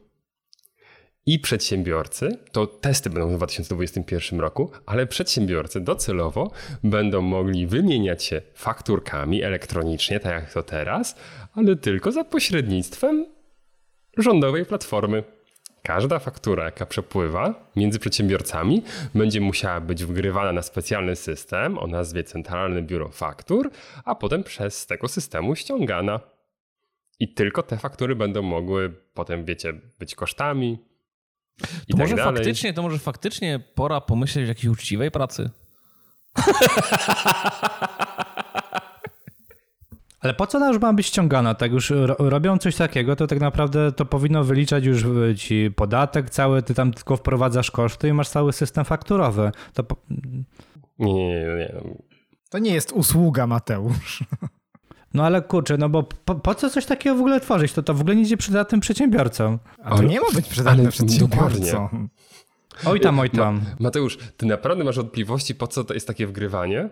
I 1.26 1.38
przedsiębiorcy, 1.38 2.38
to 2.52 2.66
testy 2.66 3.10
będą 3.10 3.28
w 3.28 3.36
2021 3.36 4.40
roku, 4.40 4.70
ale 4.86 5.06
przedsiębiorcy 5.06 5.80
docelowo 5.80 6.50
będą 6.84 7.22
mogli 7.22 7.66
wymieniać 7.66 8.24
się 8.24 8.42
fakturkami 8.54 9.42
elektronicznie, 9.42 10.20
tak 10.20 10.32
jak 10.32 10.52
to 10.52 10.62
teraz, 10.62 11.16
ale 11.54 11.76
tylko 11.76 12.12
za 12.12 12.24
pośrednictwem 12.24 13.26
rządowej 14.16 14.64
platformy. 14.64 15.37
Każda 15.88 16.18
faktura, 16.18 16.64
jaka 16.64 16.86
przepływa 16.86 17.70
między 17.76 17.98
przedsiębiorcami, 17.98 18.82
będzie 19.14 19.40
musiała 19.40 19.80
być 19.80 20.04
wgrywana 20.04 20.52
na 20.52 20.62
specjalny 20.62 21.16
system 21.16 21.78
o 21.78 21.86
nazwie 21.86 22.24
Centralne 22.24 22.82
Biuro 22.82 23.08
Faktur, 23.08 23.70
a 24.04 24.14
potem 24.14 24.44
przez 24.44 24.86
tego 24.86 25.08
systemu 25.08 25.56
ściągana. 25.56 26.20
I 27.20 27.34
tylko 27.34 27.62
te 27.62 27.76
faktury 27.76 28.16
będą 28.16 28.42
mogły 28.42 28.94
potem, 29.14 29.44
wiecie, 29.44 29.72
być 29.98 30.14
kosztami. 30.14 30.78
I 31.60 31.62
To 31.62 31.68
tak 31.90 31.98
może 31.98 32.16
dalej. 32.16 32.34
faktycznie, 32.36 32.72
to 32.72 32.82
może 32.82 32.98
faktycznie 32.98 33.58
pora 33.74 34.00
pomyśleć 34.00 34.44
o 34.44 34.48
jakiejś 34.48 34.66
uczciwej 34.66 35.10
pracy. 35.10 35.50
Ale 40.20 40.34
po 40.34 40.46
co 40.46 40.58
ona 40.58 40.68
już 40.68 40.80
ma 40.80 40.92
być 40.92 41.06
ściągana? 41.06 41.54
Tak 41.54 41.72
już 41.72 41.90
ro- 41.90 42.16
robią 42.18 42.58
coś 42.58 42.76
takiego, 42.76 43.16
to 43.16 43.26
tak 43.26 43.40
naprawdę 43.40 43.92
to 43.92 44.04
powinno 44.04 44.44
wyliczać 44.44 44.84
już 44.84 45.02
y, 45.04 45.34
ci 45.36 45.70
podatek 45.76 46.30
cały, 46.30 46.62
ty 46.62 46.74
tam 46.74 46.92
tylko 46.92 47.16
wprowadzasz 47.16 47.70
koszty 47.70 48.08
i 48.08 48.12
masz 48.12 48.28
cały 48.28 48.52
system 48.52 48.84
fakturowy. 48.84 49.52
To 49.74 49.84
po... 49.84 49.96
Nie, 50.98 51.14
nie, 51.14 51.56
nie. 51.58 51.74
To 52.50 52.58
nie 52.58 52.74
jest 52.74 52.92
usługa, 52.92 53.46
Mateusz. 53.46 54.22
No 55.14 55.24
ale 55.26 55.42
kurczę, 55.42 55.76
no 55.78 55.88
bo 55.88 56.02
po, 56.02 56.34
po 56.34 56.54
co 56.54 56.70
coś 56.70 56.86
takiego 56.86 57.16
w 57.16 57.18
ogóle 57.20 57.40
tworzyć? 57.40 57.72
To 57.72 57.82
to 57.82 57.94
w 57.94 58.00
ogóle 58.00 58.16
nie 58.16 58.22
idzie 58.22 58.36
przydatnym 58.36 58.80
przedsiębiorcom. 58.80 59.58
A 59.84 59.90
to 59.90 59.96
Ale- 59.96 60.08
nie 60.08 60.20
ma 60.20 60.26
być 60.34 60.48
przydatne 60.48 60.82
ale 60.82 60.90
przedsiębiorcom. 60.90 62.08
Oj 62.86 63.00
tam, 63.00 63.18
oj 63.18 63.30
tam. 63.30 63.60
Mateusz, 63.80 64.18
ty 64.36 64.46
naprawdę 64.46 64.84
masz 64.84 64.96
wątpliwości, 64.96 65.54
po 65.54 65.66
co 65.66 65.84
to 65.84 65.94
jest 65.94 66.06
takie 66.06 66.26
wgrywanie? 66.26 66.88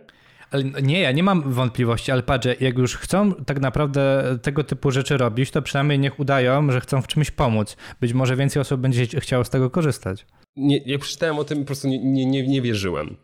Nie, 0.83 1.01
ja 1.01 1.13
nie 1.13 1.23
mam 1.23 1.53
wątpliwości, 1.53 2.13
ale 2.13 2.23
patrz, 2.23 2.49
jak 2.61 2.79
już 2.79 2.97
chcą 2.97 3.35
tak 3.35 3.61
naprawdę 3.61 4.23
tego 4.43 4.65
typu 4.65 4.91
rzeczy 4.91 5.17
robić, 5.17 5.51
to 5.51 5.63
przynajmniej 5.63 5.99
niech 5.99 6.21
udają, 6.21 6.73
że 6.73 6.81
chcą 6.81 7.03
w 7.03 7.07
czymś 7.07 7.31
pomóc. 7.31 7.77
Być 8.01 8.13
może 8.13 8.37
więcej 8.37 8.63
osób 8.63 8.81
będzie 8.81 9.07
chciało 9.07 9.45
z 9.45 9.51
tego 9.51 9.71
korzystać. 9.71 10.27
Nie, 10.57 10.79
jak 10.79 11.01
przeczytałem 11.01 11.39
o 11.39 11.45
tym, 11.45 11.59
po 11.59 11.65
prostu 11.65 11.89
nie, 11.89 12.27
nie, 12.27 12.49
nie 12.49 12.63
wierzyłem. 12.63 13.17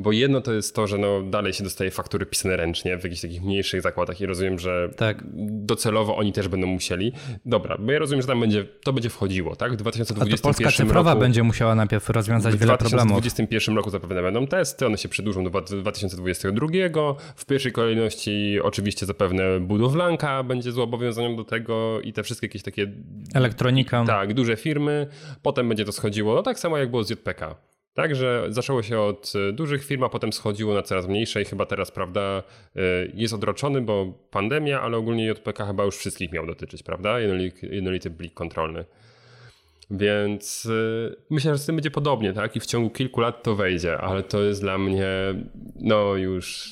Bo 0.00 0.12
jedno 0.12 0.40
to 0.40 0.52
jest 0.52 0.74
to, 0.74 0.86
że 0.86 0.98
no 0.98 1.22
dalej 1.22 1.52
się 1.52 1.64
dostaje 1.64 1.90
faktury 1.90 2.26
pisane 2.26 2.56
ręcznie 2.56 2.98
w 2.98 3.04
jakichś 3.04 3.22
takich 3.22 3.42
mniejszych 3.42 3.82
zakładach 3.82 4.20
i 4.20 4.26
rozumiem, 4.26 4.58
że 4.58 4.88
tak. 4.96 5.24
docelowo 5.46 6.16
oni 6.16 6.32
też 6.32 6.48
będą 6.48 6.66
musieli. 6.66 7.12
Dobra, 7.46 7.76
bo 7.78 7.92
ja 7.92 7.98
rozumiem, 7.98 8.22
że 8.22 8.28
tam 8.28 8.40
będzie, 8.40 8.64
to 8.64 8.92
będzie 8.92 9.10
wchodziło, 9.10 9.56
tak? 9.56 9.72
W 9.72 9.76
2021 9.76 10.34
A 10.34 10.36
to 10.36 10.42
Polska 10.42 10.82
cyfrowa 10.84 11.10
roku, 11.10 11.20
będzie 11.20 11.42
musiała 11.42 11.74
najpierw 11.74 12.10
rozwiązać 12.10 12.56
wiele 12.56 12.78
problemów. 12.78 13.18
W 13.18 13.20
2021 13.20 13.76
roku 13.76 13.90
zapewne 13.90 14.22
będą 14.22 14.46
testy, 14.46 14.86
one 14.86 14.98
się 14.98 15.08
przedłużą 15.08 15.44
do 15.44 15.50
2022. 15.60 16.66
W 17.36 17.46
pierwszej 17.46 17.72
kolejności 17.72 18.58
oczywiście 18.62 19.06
zapewne 19.06 19.60
budowlanka 19.60 20.42
będzie 20.42 20.72
zobowiązaniem 20.72 21.36
do 21.36 21.44
tego 21.44 22.00
i 22.00 22.12
te 22.12 22.22
wszystkie 22.22 22.46
jakieś 22.46 22.62
takie... 22.62 22.92
Elektronika. 23.34 24.04
Tak, 24.04 24.34
duże 24.34 24.56
firmy. 24.56 25.06
Potem 25.42 25.68
będzie 25.68 25.84
to 25.84 25.92
schodziło, 25.92 26.34
no 26.34 26.42
tak 26.42 26.58
samo 26.58 26.78
jak 26.78 26.90
było 26.90 27.04
z 27.04 27.10
JPK. 27.10 27.56
Także 27.94 28.46
zaczęło 28.48 28.82
się 28.82 29.00
od 29.00 29.32
y, 29.34 29.52
dużych 29.52 29.84
firm, 29.84 30.04
a 30.04 30.08
potem 30.08 30.32
schodziło 30.32 30.74
na 30.74 30.82
coraz 30.82 31.06
mniejsze 31.06 31.42
i 31.42 31.44
chyba 31.44 31.66
teraz, 31.66 31.90
prawda, 31.90 32.42
y, 32.76 32.80
jest 33.14 33.34
odroczony, 33.34 33.80
bo 33.80 34.06
pandemia, 34.30 34.80
ale 34.80 34.96
ogólnie 34.96 35.26
JPK 35.26 35.66
chyba 35.66 35.84
już 35.84 35.96
wszystkich 35.96 36.32
miał 36.32 36.46
dotyczyć, 36.46 36.82
prawda? 36.82 37.20
Jednolity, 37.62 38.10
blik 38.10 38.34
kontrolny. 38.34 38.84
Więc 39.90 40.64
y, 40.64 41.16
myślę, 41.30 41.52
że 41.52 41.58
z 41.58 41.66
tym 41.66 41.76
będzie 41.76 41.90
podobnie, 41.90 42.32
tak? 42.32 42.56
I 42.56 42.60
w 42.60 42.66
ciągu 42.66 42.90
kilku 42.90 43.20
lat 43.20 43.42
to 43.42 43.54
wejdzie, 43.54 43.98
ale 43.98 44.22
to 44.22 44.42
jest 44.42 44.60
dla 44.60 44.78
mnie, 44.78 45.08
no 45.80 46.16
już, 46.16 46.70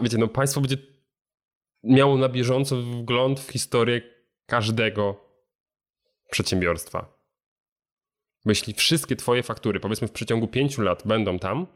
wiecie, 0.00 0.18
no 0.18 0.28
państwo 0.28 0.60
będzie 0.60 0.76
miało 1.84 2.18
na 2.18 2.28
bieżąco 2.28 2.76
wgląd 2.76 3.40
w 3.40 3.52
historię 3.52 4.00
każdego 4.46 5.28
przedsiębiorstwa. 6.30 7.17
Jeśli 8.48 8.74
wszystkie 8.74 9.16
twoje 9.16 9.42
faktury, 9.42 9.80
powiedzmy 9.80 10.08
w 10.08 10.12
przeciągu 10.12 10.48
pięciu 10.48 10.82
lat 10.82 11.02
będą 11.06 11.38
tam, 11.38 11.66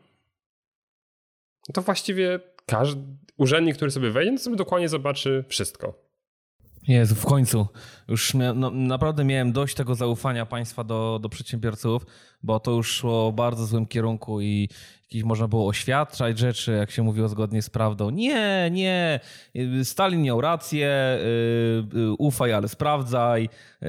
no 1.68 1.72
to 1.72 1.82
właściwie 1.82 2.40
każdy 2.66 3.02
urzędnik, 3.37 3.76
który 3.76 3.90
sobie 3.90 4.11
wejdzie, 4.11 4.32
to 4.32 4.38
sobie 4.38 4.56
dokładnie 4.56 4.88
zobaczy 4.88 5.44
wszystko. 5.48 6.02
Jezu, 6.88 7.14
w 7.14 7.24
końcu. 7.26 7.66
Już 8.08 8.35
mia, 8.35 8.54
no, 8.54 8.70
naprawdę 8.70 9.24
miałem 9.24 9.52
dość 9.52 9.74
tego 9.74 9.94
zaufania 9.94 10.46
państwa 10.46 10.85
do, 10.85 11.18
do 11.22 11.28
przedsiębiorców, 11.28 12.06
bo 12.42 12.61
to 12.61 12.70
już 12.70 12.92
szło 12.92 13.32
w 13.32 13.35
bardzo 13.35 13.66
złym 13.66 13.87
kierunku 13.87 14.40
i 14.40 14.68
jakieś 15.02 15.22
można 15.22 15.48
było 15.48 15.66
oświadczać 15.66 16.38
rzeczy, 16.38 16.72
jak 16.72 16.90
się 16.90 17.02
mówiło 17.02 17.28
zgodnie 17.28 17.62
z 17.62 17.70
prawdą. 17.70 18.11
Nie, 18.11 18.70
nie, 18.70 19.20
Stalin 19.85 20.22
miał 20.22 20.40
rację, 20.40 21.18
yy, 21.94 22.14
ufaj, 22.18 22.52
ale 22.52 22.68
sprawdzaj. 22.68 23.48
Yy, 23.82 23.88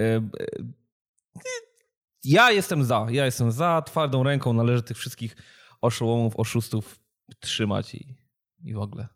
ja 2.24 2.52
jestem 2.52 2.84
za, 2.84 3.08
ja 3.10 3.26
jestem 3.26 3.52
za. 3.52 3.82
Twardą 3.82 4.24
ręką 4.24 4.54
należy 4.54 4.84
tych 4.84 4.98
wszystkich 4.98 5.36
oszołomów, 5.82 6.34
oszustów 6.36 7.00
trzymać 7.40 7.96
i, 7.96 8.16
i 8.64 8.74
w 8.74 8.80
ogóle. 8.80 9.08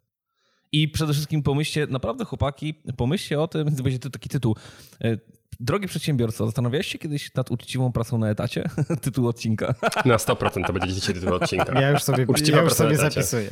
I 0.71 0.87
przede 0.87 1.13
wszystkim 1.13 1.43
pomyślcie, 1.43 1.87
naprawdę 1.89 2.25
chłopaki, 2.25 2.73
pomyślcie 2.97 3.41
o 3.41 3.47
tym, 3.47 3.75
będzie 3.83 3.99
to 3.99 4.09
taki 4.09 4.29
tytuł. 4.29 4.55
E, 5.03 5.17
drogi 5.59 5.87
przedsiębiorco, 5.87 6.45
zastanawiałeś 6.45 6.87
się 6.87 6.97
kiedyś 6.97 7.33
nad 7.33 7.51
uczciwą 7.51 7.91
pracą 7.91 8.17
na 8.17 8.29
etacie? 8.29 8.69
tytuł 9.01 9.27
odcinka. 9.27 9.75
Na 10.05 10.17
100% 10.17 10.67
to 10.67 10.73
będzie 10.73 10.93
dzisiaj 10.93 11.15
tytuł 11.15 11.33
odcinka. 11.33 11.81
Ja 11.81 11.89
już 11.89 12.03
sobie, 12.03 12.25
Uczciwa 12.27 12.57
ja 12.57 12.63
już 12.63 12.73
sobie 12.73 12.97
zapisuję. 12.97 13.49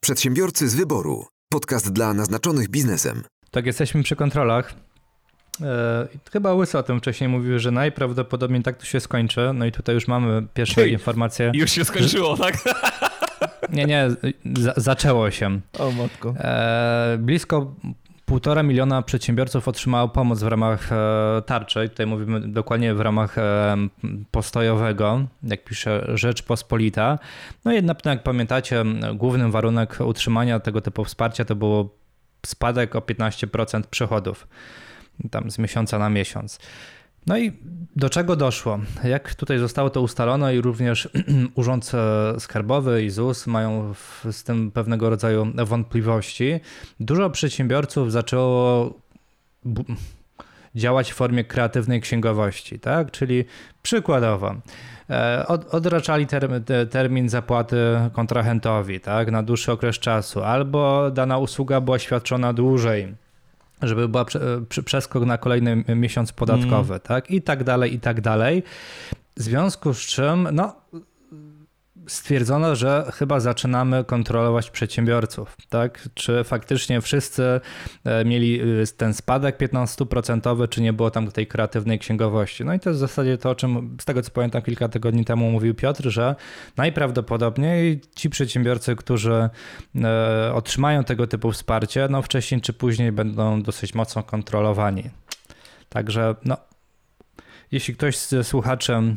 Przedsiębiorcy 0.00 0.68
z 0.68 0.74
wyboru. 0.74 1.26
Podcast 1.48 1.92
dla 1.92 2.14
naznaczonych 2.14 2.68
biznesem. 2.68 3.22
Tak, 3.50 3.66
jesteśmy 3.66 4.02
przy 4.02 4.16
kontrolach. 4.16 4.74
E, 5.62 6.08
chyba 6.32 6.54
Łysy 6.54 6.78
o 6.78 6.82
tym 6.82 6.98
wcześniej 6.98 7.28
mówił, 7.28 7.58
że 7.58 7.70
najprawdopodobniej 7.70 8.62
tak 8.62 8.76
to 8.76 8.84
się 8.84 9.00
skończy. 9.00 9.50
No 9.54 9.66
i 9.66 9.72
tutaj 9.72 9.94
już 9.94 10.08
mamy 10.08 10.46
pierwsze 10.54 10.80
Hej, 10.80 10.92
informacje. 10.92 11.52
Już 11.54 11.70
się 11.70 11.84
skończyło, 11.84 12.36
że... 12.36 12.42
tak? 12.42 12.54
Nie, 13.72 13.84
nie, 13.84 14.08
zaczęło 14.76 15.30
się. 15.30 15.60
O 15.78 15.90
matko. 15.90 16.34
E, 16.38 17.18
blisko 17.20 17.74
półtora 18.30 18.62
miliona 18.62 19.02
przedsiębiorców 19.02 19.68
otrzymało 19.68 20.08
pomoc 20.08 20.42
w 20.42 20.46
ramach 20.46 20.92
e, 20.92 21.42
tarczy. 21.46 21.88
Tutaj 21.88 22.06
mówimy 22.06 22.40
dokładnie 22.40 22.94
w 22.94 23.00
ramach 23.00 23.38
e, 23.38 23.76
postojowego, 24.30 25.26
jak 25.42 25.64
pisze 25.64 26.06
Rzeczpospolita. 26.14 27.18
No 27.64 27.72
i 27.72 27.82
na 27.82 27.94
pewno, 27.94 28.10
jak 28.10 28.22
pamiętacie, 28.22 28.84
głównym 29.14 29.50
warunek 29.50 29.98
utrzymania 30.04 30.60
tego 30.60 30.80
typu 30.80 31.04
wsparcia 31.04 31.44
to 31.44 31.54
było 31.54 31.88
spadek 32.46 32.96
o 32.96 32.98
15% 33.00 33.82
przychodów 33.90 34.46
tam 35.30 35.50
z 35.50 35.58
miesiąca 35.58 35.98
na 35.98 36.10
miesiąc. 36.10 36.58
No 37.26 37.38
i 37.38 37.52
do 37.96 38.10
czego 38.10 38.36
doszło? 38.36 38.78
Jak 39.04 39.34
tutaj 39.34 39.58
zostało 39.58 39.90
to 39.90 40.00
ustalone 40.00 40.56
i 40.56 40.60
również 40.60 41.08
Urząd 41.54 41.92
Skarbowy 42.38 43.04
i 43.04 43.10
ZUS 43.10 43.46
mają 43.46 43.94
z 44.32 44.44
tym 44.44 44.70
pewnego 44.70 45.10
rodzaju 45.10 45.46
wątpliwości. 45.54 46.60
Dużo 47.00 47.30
przedsiębiorców 47.30 48.12
zaczęło 48.12 48.94
działać 50.74 51.12
w 51.12 51.14
formie 51.14 51.44
kreatywnej 51.44 52.00
księgowości, 52.00 52.78
tak? 52.78 53.10
Czyli 53.10 53.44
przykładowo 53.82 54.54
e, 55.10 55.44
od, 55.46 55.74
odraczali 55.74 56.26
termin, 56.26 56.64
termin 56.90 57.28
zapłaty 57.28 57.76
kontrahentowi, 58.12 59.00
tak? 59.00 59.30
Na 59.30 59.42
dłuższy 59.42 59.72
okres 59.72 59.98
czasu, 59.98 60.42
albo 60.42 61.10
dana 61.10 61.38
usługa 61.38 61.80
była 61.80 61.98
świadczona 61.98 62.52
dłużej 62.52 63.14
żeby 63.82 64.08
była 64.08 64.24
przeskok 64.84 65.24
na 65.24 65.38
kolejny 65.38 65.84
miesiąc 65.96 66.32
podatkowy, 66.32 66.94
mm. 66.94 67.00
tak? 67.00 67.30
I 67.30 67.42
tak 67.42 67.64
dalej, 67.64 67.94
i 67.94 68.00
tak 68.00 68.20
dalej. 68.20 68.62
W 69.36 69.42
związku 69.42 69.94
z 69.94 69.98
czym, 69.98 70.48
no, 70.52 70.76
stwierdzono, 72.10 72.76
że 72.76 73.10
chyba 73.14 73.40
zaczynamy 73.40 74.04
kontrolować 74.04 74.70
przedsiębiorców, 74.70 75.56
tak? 75.68 76.08
Czy 76.14 76.44
faktycznie 76.44 77.00
wszyscy 77.00 77.60
e, 78.04 78.24
mieli 78.24 78.60
e, 78.60 78.64
ten 78.96 79.14
spadek 79.14 79.58
15%, 79.58 80.68
czy 80.68 80.82
nie 80.82 80.92
było 80.92 81.10
tam 81.10 81.30
tej 81.30 81.46
kreatywnej 81.46 81.98
księgowości. 81.98 82.64
No 82.64 82.74
i 82.74 82.80
to 82.80 82.90
jest 82.90 82.98
w 82.98 83.00
zasadzie 83.00 83.38
to, 83.38 83.50
o 83.50 83.54
czym 83.54 83.96
z 84.00 84.04
tego 84.04 84.22
co 84.22 84.30
pamiętam 84.30 84.62
kilka 84.62 84.88
tygodni 84.88 85.24
temu 85.24 85.50
mówił 85.50 85.74
Piotr, 85.74 86.08
że 86.08 86.36
najprawdopodobniej 86.76 88.00
ci 88.16 88.30
przedsiębiorcy, 88.30 88.96
którzy 88.96 89.48
e, 89.94 90.52
otrzymają 90.54 91.04
tego 91.04 91.26
typu 91.26 91.52
wsparcie, 91.52 92.08
no 92.10 92.22
wcześniej 92.22 92.60
czy 92.60 92.72
później 92.72 93.12
będą 93.12 93.62
dosyć 93.62 93.94
mocno 93.94 94.22
kontrolowani. 94.22 95.10
Także 95.88 96.34
no, 96.44 96.56
jeśli 97.72 97.94
ktoś 97.94 98.16
z 98.16 98.46
słuchaczem 98.46 99.16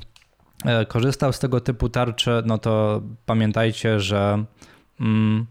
korzystał 0.87 1.33
z 1.33 1.39
tego 1.39 1.59
typu 1.59 1.89
tarczy, 1.89 2.43
no 2.45 2.57
to 2.57 3.01
pamiętajcie, 3.25 3.99
że 3.99 4.43
mm, 4.99 5.45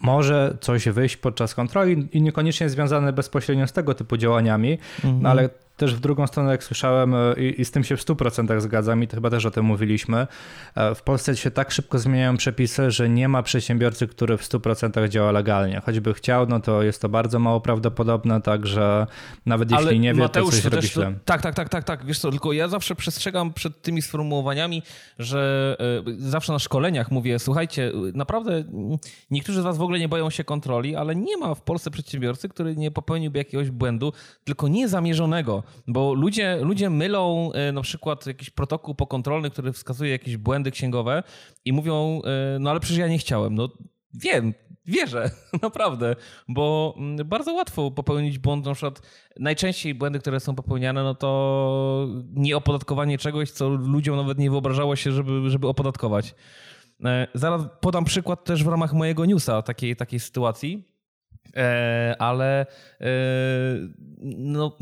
może 0.00 0.56
coś 0.60 0.88
wyjść 0.88 1.16
podczas 1.16 1.54
kontroli 1.54 2.08
i 2.12 2.22
niekoniecznie 2.22 2.68
związane 2.68 3.12
bezpośrednio 3.12 3.66
z 3.66 3.72
tego 3.72 3.94
typu 3.94 4.16
działaniami, 4.16 4.78
mhm. 5.04 5.22
no 5.22 5.28
ale 5.28 5.48
też 5.76 5.94
w 5.94 6.00
drugą 6.00 6.26
stronę, 6.26 6.50
jak 6.52 6.64
słyszałem, 6.64 7.14
e, 7.14 7.34
i, 7.36 7.60
i, 7.60 7.64
z 7.64 7.70
tym 7.70 7.84
się 7.84 7.96
w 7.96 8.00
100% 8.04 8.60
zgadzam, 8.60 9.02
i 9.02 9.08
to 9.08 9.16
chyba 9.16 9.30
też 9.30 9.46
o 9.46 9.50
tym 9.50 9.64
mówiliśmy, 9.64 10.26
e, 10.74 10.94
w 10.94 11.02
Polsce 11.02 11.36
się 11.36 11.50
tak 11.50 11.70
szybko 11.70 11.98
zmieniają 11.98 12.36
przepisy, 12.36 12.90
że 12.90 13.08
nie 13.08 13.28
ma 13.28 13.42
przedsiębiorcy, 13.42 14.06
który 14.06 14.36
w 14.36 14.42
100% 14.42 15.08
działa 15.08 15.32
legalnie. 15.32 15.80
Choćby 15.86 16.14
chciał, 16.14 16.46
no 16.46 16.60
to 16.60 16.82
jest 16.82 17.02
to 17.02 17.08
bardzo 17.08 17.38
mało 17.38 17.60
prawdopodobne, 17.60 18.42
także 18.42 19.06
nawet 19.46 19.70
jeśli 19.70 19.86
Ale 19.86 19.98
nie 19.98 20.14
wie, 20.14 20.20
Mateusz, 20.20 20.56
to 20.56 20.62
coś 20.62 20.72
robi 20.72 20.88
źle. 20.88 21.14
Tak, 21.24 21.42
tak, 21.42 21.54
tak, 21.54 21.68
tak, 21.68 21.84
tak. 21.84 22.04
Wiesz 22.04 22.18
co, 22.18 22.30
tylko 22.30 22.52
ja 22.52 22.68
zawsze 22.68 22.94
przestrzegam 22.94 23.52
przed 23.52 23.82
tymi 23.82 24.02
sformułowaniami, 24.02 24.82
że 25.18 25.76
y, 26.08 26.30
zawsze 26.30 26.52
na 26.52 26.58
szkoleniach 26.58 27.10
mówię, 27.10 27.38
słuchajcie, 27.38 27.92
naprawdę 28.14 28.64
niektórzy 29.30 29.60
z 29.60 29.64
was 29.64 29.78
w 29.78 29.82
ogóle 29.82 29.98
nie 29.98 30.08
boją 30.08 30.30
się 30.30 30.44
kontroli, 30.44 30.96
ale 30.96 31.16
nie 31.16 31.36
ma 31.36 31.54
w 31.54 31.62
Polsce 31.62 31.90
przedsiębiorcy, 31.90 32.48
który 32.48 32.76
nie 32.76 32.90
popełniłby 32.90 33.38
jakiegoś 33.38 33.70
błędu, 33.70 34.12
tylko 34.44 34.68
niezamierzonego. 34.68 35.62
Bo 35.86 36.14
ludzie, 36.14 36.58
ludzie 36.62 36.90
mylą 36.90 37.52
e, 37.52 37.72
na 37.72 37.82
przykład 37.82 38.26
jakiś 38.26 38.50
protokół 38.50 38.94
pokontrolny, 38.94 39.50
który 39.50 39.72
wskazuje 39.72 40.10
jakieś 40.10 40.36
błędy 40.36 40.70
księgowe 40.70 41.22
i 41.64 41.72
mówią, 41.72 42.20
e, 42.24 42.58
no 42.58 42.70
ale 42.70 42.80
przecież 42.80 42.98
ja 42.98 43.08
nie 43.08 43.18
chciałem. 43.18 43.54
No 43.54 43.68
wiem, 44.14 44.54
wierzę, 44.86 45.30
naprawdę, 45.62 46.16
bo 46.48 46.94
mm, 46.98 47.28
bardzo 47.28 47.52
łatwo 47.52 47.90
popełnić 47.90 48.38
błąd, 48.38 48.66
na 48.66 48.74
przykład 48.74 49.02
najczęściej 49.38 49.94
błędy, 49.94 50.18
które 50.18 50.40
są 50.40 50.54
popełniane, 50.54 51.02
no 51.02 51.14
to 51.14 52.08
nieopodatkowanie 52.34 53.18
czegoś, 53.18 53.50
co 53.50 53.68
ludziom 53.68 54.16
nawet 54.16 54.38
nie 54.38 54.50
wyobrażało 54.50 54.96
się, 54.96 55.12
żeby, 55.12 55.50
żeby 55.50 55.68
opodatkować. 55.68 56.34
E, 57.04 57.26
zaraz 57.34 57.62
podam 57.80 58.04
przykład 58.04 58.44
też 58.44 58.64
w 58.64 58.68
ramach 58.68 58.92
mojego 58.92 59.24
newsa 59.24 59.62
takiej, 59.62 59.96
takiej 59.96 60.20
sytuacji, 60.20 60.96
ale 62.18 62.66
no 64.20 64.76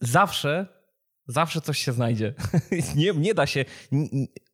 zawsze, 0.00 0.66
zawsze 1.26 1.60
coś 1.60 1.78
się 1.78 1.92
znajdzie. 1.92 2.34
nie, 2.96 3.12
nie 3.12 3.34
da 3.34 3.46
się. 3.46 3.64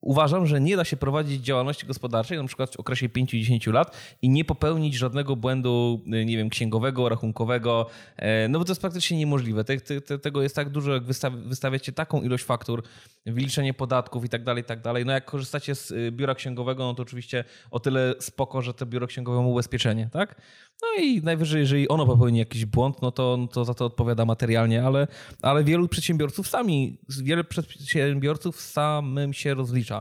Uważam, 0.07 0.47
że 0.47 0.61
nie 0.61 0.77
da 0.77 0.85
się 0.85 0.97
prowadzić 0.97 1.45
działalności 1.45 1.87
gospodarczej, 1.87 2.38
na 2.38 2.45
przykład 2.45 2.77
w 2.77 2.81
okresie 2.81 3.09
5-10 3.09 3.73
lat 3.73 3.97
i 4.23 4.29
nie 4.29 4.45
popełnić 4.45 4.95
żadnego 4.95 5.37
błędu, 5.37 6.03
y, 6.07 6.25
nie 6.25 6.37
wiem, 6.37 6.51
księgowego, 6.51 7.09
rachunkowego, 7.09 7.87
e, 8.16 8.49
no 8.49 8.59
bo 8.59 8.64
to 8.64 8.71
jest 8.71 8.81
praktycznie 8.81 9.19
niemożliwe. 9.19 9.64
Te, 9.64 9.81
te, 9.81 10.19
tego 10.19 10.42
jest 10.42 10.57
tak 10.57 10.71
dużo, 10.71 10.92
jak 10.92 11.05
wystawiacie 11.47 11.92
taką 11.92 12.23
ilość 12.23 12.45
faktur, 12.45 12.83
wyliczenie 13.27 13.75
podatków 13.75 14.25
i 14.25 14.29
tak 14.29 14.45
dalej, 14.45 14.62
i 14.62 14.66
tak 14.66 14.81
dalej. 14.81 15.05
No 15.05 15.12
jak 15.12 15.25
korzystacie 15.25 15.75
z 15.75 15.90
y, 15.90 16.12
biura 16.12 16.35
księgowego, 16.35 16.85
no 16.85 16.95
to 16.95 17.03
oczywiście 17.03 17.45
o 17.71 17.81
tyle 17.81 18.14
spoko, 18.21 18.62
że 18.62 18.75
to 18.75 18.87
biuro 18.87 19.07
księgowe 19.07 19.42
ma 19.42 19.49
ubezpieczenie, 19.49 20.09
tak? 20.12 20.40
No 20.83 21.03
i 21.03 21.23
najwyżej, 21.23 21.61
jeżeli 21.61 21.88
ono 21.88 22.07
popełni 22.07 22.38
jakiś 22.38 22.64
błąd, 22.64 23.03
no 23.03 23.12
to, 23.12 23.37
no 23.37 23.47
to 23.47 23.64
za 23.64 23.75
to 23.75 23.85
odpowiada 23.85 24.25
materialnie, 24.25 24.85
ale, 24.85 25.07
ale 25.42 25.64
wielu 25.64 25.88
przedsiębiorców 25.88 26.49
sami, 26.49 26.99
wiele 27.23 27.45
przedsiębiorców 27.45 28.61
samym 28.61 29.33
się 29.33 29.55
rozlicza. 29.55 29.95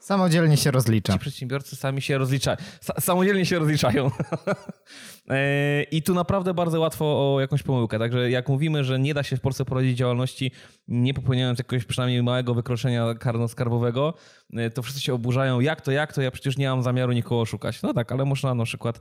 Samodzielnie 0.00 0.56
się 0.56 0.70
rozlicza. 0.70 1.12
Ci 1.12 1.18
przedsiębiorcy 1.18 1.76
sami 1.76 2.02
się 2.02 2.18
rozliczają. 2.18 2.56
Samodzielnie 3.00 3.46
się 3.46 3.58
rozliczają. 3.58 4.10
E, 5.30 5.82
I 5.82 6.02
tu 6.02 6.14
naprawdę 6.14 6.54
bardzo 6.54 6.80
łatwo 6.80 7.34
o 7.34 7.40
jakąś 7.40 7.62
pomyłkę. 7.62 7.98
Także 7.98 8.30
jak 8.30 8.48
mówimy, 8.48 8.84
że 8.84 8.98
nie 8.98 9.14
da 9.14 9.22
się 9.22 9.36
w 9.36 9.40
Polsce 9.40 9.64
prowadzić 9.64 9.98
działalności, 9.98 10.52
nie 10.88 11.14
popełniając 11.14 11.58
jakiegoś 11.58 11.84
przynajmniej 11.84 12.22
małego 12.22 12.54
wykroczenia 12.54 13.14
karno-skarbowego, 13.14 14.12
e, 14.52 14.70
to 14.70 14.82
wszyscy 14.82 15.00
się 15.00 15.14
oburzają. 15.14 15.60
Jak 15.60 15.80
to, 15.80 15.92
jak 15.92 16.12
to? 16.12 16.22
Ja 16.22 16.30
przecież 16.30 16.56
nie 16.56 16.68
mam 16.68 16.82
zamiaru 16.82 17.12
nikogo 17.12 17.44
szukać. 17.44 17.82
No 17.82 17.94
tak, 17.94 18.12
ale 18.12 18.24
można 18.24 18.54
na 18.54 18.64
przykład 18.64 19.00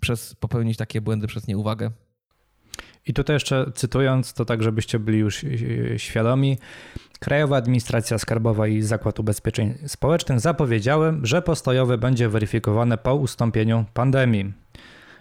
przez 0.00 0.34
popełnić 0.34 0.76
takie 0.76 1.00
błędy 1.00 1.26
przez 1.26 1.46
nieuwagę. 1.46 1.90
I 3.08 3.12
tutaj 3.14 3.36
jeszcze 3.36 3.70
cytując, 3.74 4.34
to 4.34 4.44
tak, 4.44 4.62
żebyście 4.62 4.98
byli 4.98 5.18
już 5.18 5.44
e, 5.44 5.98
świadomi, 5.98 6.58
Krajowa 7.20 7.56
Administracja 7.56 8.18
Skarbowa 8.18 8.66
i 8.66 8.82
Zakład 8.82 9.20
Ubezpieczeń 9.20 9.74
Społecznych 9.86 10.40
zapowiedziały, 10.40 11.14
że 11.22 11.42
postojowe 11.42 11.98
będzie 11.98 12.28
weryfikowane 12.28 12.98
po 12.98 13.14
ustąpieniu 13.14 13.84
pandemii. 13.94 14.52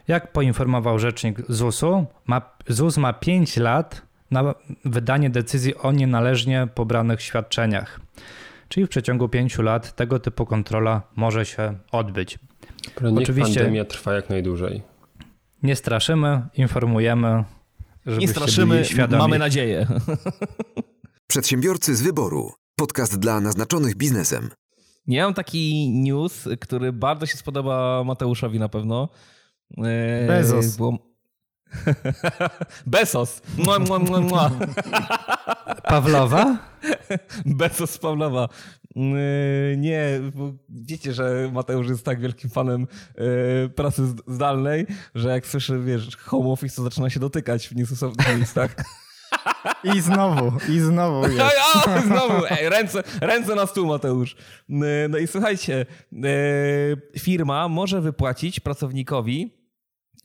Jak 0.07 0.31
poinformował 0.31 0.99
rzecznik 0.99 1.41
ZUS-u, 1.49 2.05
ma, 2.25 2.41
ZUS 2.67 2.97
ma 2.97 3.13
5 3.13 3.57
lat 3.57 4.01
na 4.31 4.55
wydanie 4.85 5.29
decyzji 5.29 5.75
o 5.75 5.91
nienależnie 5.91 6.67
pobranych 6.75 7.21
świadczeniach. 7.21 7.99
Czyli 8.69 8.85
w 8.85 8.89
przeciągu 8.89 9.29
5 9.29 9.57
lat 9.57 9.95
tego 9.95 10.19
typu 10.19 10.45
kontrola 10.45 11.01
może 11.15 11.45
się 11.45 11.77
odbyć. 11.91 12.39
Niech 13.01 13.17
Oczywiście 13.17 13.59
pandemia 13.59 13.85
trwa 13.85 14.13
jak 14.13 14.29
najdłużej. 14.29 14.81
Nie 15.63 15.75
straszymy, 15.75 16.41
informujemy. 16.53 17.43
Nie 18.07 18.27
straszymy, 18.27 18.83
mamy 19.09 19.39
nadzieję. 19.39 19.87
Przedsiębiorcy 21.27 21.95
z 21.95 22.01
wyboru. 22.01 22.51
Podcast 22.75 23.19
dla 23.19 23.41
naznaczonych 23.41 23.95
biznesem. 23.95 24.49
Nie 25.07 25.23
mam 25.23 25.33
taki 25.33 25.89
news, 25.89 26.47
który 26.59 26.93
bardzo 26.93 27.25
się 27.25 27.37
spodoba 27.37 28.03
Mateuszowi 28.05 28.59
na 28.59 28.69
pewno. 28.69 29.09
Eee, 29.77 30.27
Bezos. 30.27 30.77
Było... 30.77 30.97
Bezos. 32.85 33.41
Mua, 33.57 33.79
mua, 33.79 33.99
mua, 33.99 34.21
mua. 34.21 34.51
Pawlowa? 35.83 36.57
Bezos 37.45 37.97
Pawlowa. 37.97 38.49
Eee, 38.97 39.77
nie, 39.77 40.19
wiecie, 40.69 41.13
że 41.13 41.49
Mateusz 41.53 41.89
jest 41.89 42.05
tak 42.05 42.19
wielkim 42.21 42.49
fanem 42.49 42.87
eee, 43.17 43.69
pracy 43.69 44.07
zdalnej, 44.27 44.85
że 45.15 45.29
jak 45.29 45.47
słyszy, 45.47 45.79
wiesz, 45.79 46.17
home 46.17 46.49
office, 46.49 46.75
to 46.75 46.83
zaczyna 46.83 47.09
się 47.09 47.19
dotykać 47.19 47.67
w 47.67 47.75
niestosownych 47.75 48.35
miejscach. 48.37 48.75
I 49.83 50.01
znowu, 50.01 50.51
i 50.69 50.79
znowu 50.79 51.27
jest. 51.31 51.55
O, 51.87 52.01
znowu, 52.01 52.45
Ej, 52.49 52.69
ręce, 52.69 53.03
ręce 53.21 53.55
na 53.55 53.67
stół, 53.67 53.87
Mateusz. 53.87 54.35
No 55.09 55.17
i 55.17 55.27
słuchajcie, 55.27 55.85
firma 57.19 57.67
może 57.67 58.01
wypłacić 58.01 58.59
pracownikowi 58.59 59.53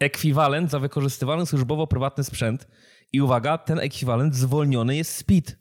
ekwiwalent 0.01 0.71
za 0.71 0.79
wykorzystywany 0.79 1.47
służbowo 1.47 1.87
prywatny 1.87 2.25
sprzęt 2.25 2.69
i 3.13 3.21
uwaga, 3.21 3.59
ten 3.59 3.79
ekwiwalent 3.79 4.35
zwolniony 4.35 4.97
jest 4.97 5.15
z 5.17 5.23
PIT. 5.23 5.57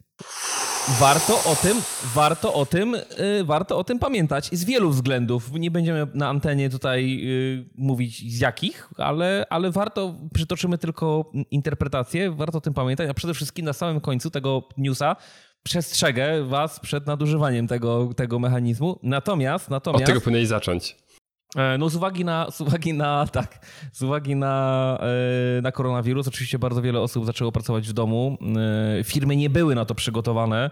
Warto 0.88 1.52
o 1.52 1.56
tym, 1.56 1.82
warto 2.04 2.54
o 2.54 2.66
tym, 2.66 2.92
yy, 3.18 3.44
warto 3.44 3.78
o 3.78 3.84
tym 3.84 4.00
pamiętać 4.00 4.50
z 4.52 4.66
wielu 4.66 4.90
względów. 4.90 5.52
Nie 5.52 5.72
będziemy 5.72 6.08
na 6.14 6.30
antenie 6.30 6.70
tutaj 6.70 7.18
yy, 7.18 7.66
mówić 7.76 8.34
z 8.34 8.40
jakich, 8.40 8.90
ale, 8.98 9.46
ale 9.50 9.72
warto, 9.72 10.16
przytoczymy 10.34 10.78
tylko 10.78 11.32
interpretację, 11.52 12.32
warto 12.32 12.58
o 12.58 12.62
tym 12.62 12.74
pamiętać, 12.74 13.10
a 13.10 13.14
przede 13.14 13.34
wszystkim 13.34 13.66
na 13.66 13.74
samym 13.74 14.02
końcu 14.02 14.30
tego 14.32 14.64
newsa 14.78 15.16
przestrzegę 15.64 16.44
was 16.44 16.80
przed 16.80 17.08
nadużywaniem 17.08 17.68
tego, 17.68 18.14
tego 18.14 18.40
mechanizmu. 18.40 19.00
Natomiast, 19.04 19.70
natomiast... 19.70 20.04
Od 20.04 20.08
tego 20.08 20.22
powinieneś 20.22 20.48
zacząć. 20.48 20.96
E, 21.56 21.78
no 21.78 21.90
z 21.90 21.96
uwagi 21.96 22.26
na, 22.26 22.52
z 22.52 22.62
uwagi 22.62 22.94
na, 22.94 23.28
tak, 23.28 23.66
z 23.92 24.02
uwagi 24.02 24.36
na, 24.36 24.98
e, 25.58 25.62
na 25.62 25.72
koronawirus 25.72 26.28
oczywiście 26.28 26.60
bardzo 26.60 26.82
wiele 26.82 27.00
osób 27.00 27.26
zaczęło 27.26 27.52
pracować 27.52 27.88
w 27.88 27.94
domu. 27.94 28.38
E, 29.00 29.04
firmy 29.04 29.36
nie 29.36 29.50
były 29.50 29.76
na 29.76 29.86
to 29.86 29.96
przygotowane, 29.96 30.70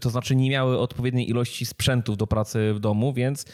to 0.00 0.10
znaczy 0.10 0.36
nie 0.36 0.50
miały 0.50 0.78
odpowiedniej 0.78 1.30
ilości 1.30 1.66
sprzętów 1.66 2.16
do 2.16 2.26
pracy 2.26 2.74
w 2.74 2.78
domu, 2.78 3.12
więc 3.12 3.46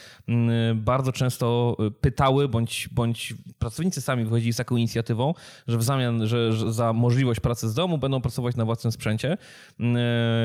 bardzo 0.75 1.13
często 1.13 1.77
pytały, 2.01 2.49
bądź, 2.49 2.89
bądź 2.93 3.35
pracownicy 3.59 4.01
sami 4.01 4.25
wychodzili 4.25 4.53
z 4.53 4.57
taką 4.57 4.77
inicjatywą, 4.77 5.35
że 5.69 5.79
w 5.79 5.83
zamian, 5.83 6.27
że, 6.27 6.53
że 6.53 6.73
za 6.73 6.93
możliwość 6.93 7.41
pracy 7.41 7.69
z 7.69 7.75
domu 7.75 7.99
będą 7.99 8.21
pracować 8.21 8.57
na 8.57 8.65
własnym 8.65 8.93
sprzęcie 8.93 9.37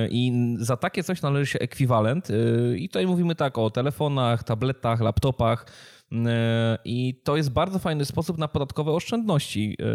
i 0.10 0.56
za 0.60 0.78
takie 0.78 1.04
coś 1.04 1.22
należy 1.22 1.52
się 1.52 1.60
ekwiwalent 1.60 2.28
i 2.76 2.90
tutaj 2.90 3.08
mówimy 3.08 3.36
tak 3.36 3.58
o 3.58 3.70
telefonach, 3.70 4.44
tabletach, 4.44 5.02
laptopach, 5.02 5.25
laptopach. 5.26 5.66
E, 6.12 6.78
I 6.86 7.22
to 7.24 7.38
jest 7.38 7.50
bardzo 7.50 7.80
fajny 7.80 8.06
sposób 8.06 8.38
na 8.38 8.48
podatkowe 8.48 8.92
oszczędności, 8.92 9.78
e, 9.80 9.86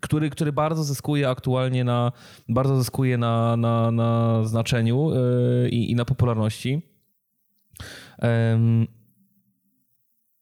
który, 0.00 0.30
który 0.30 0.52
bardzo 0.52 0.84
zyskuje 0.84 1.28
aktualnie 1.28 1.84
na, 1.84 2.12
bardzo 2.48 2.76
zyskuje 2.76 3.18
na, 3.18 3.56
na, 3.56 3.90
na 3.90 4.40
znaczeniu 4.44 5.10
e, 5.10 5.68
i, 5.68 5.90
i 5.90 5.94
na 5.94 6.04
popularności. 6.04 6.82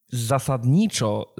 Zasadniczo 0.09 1.35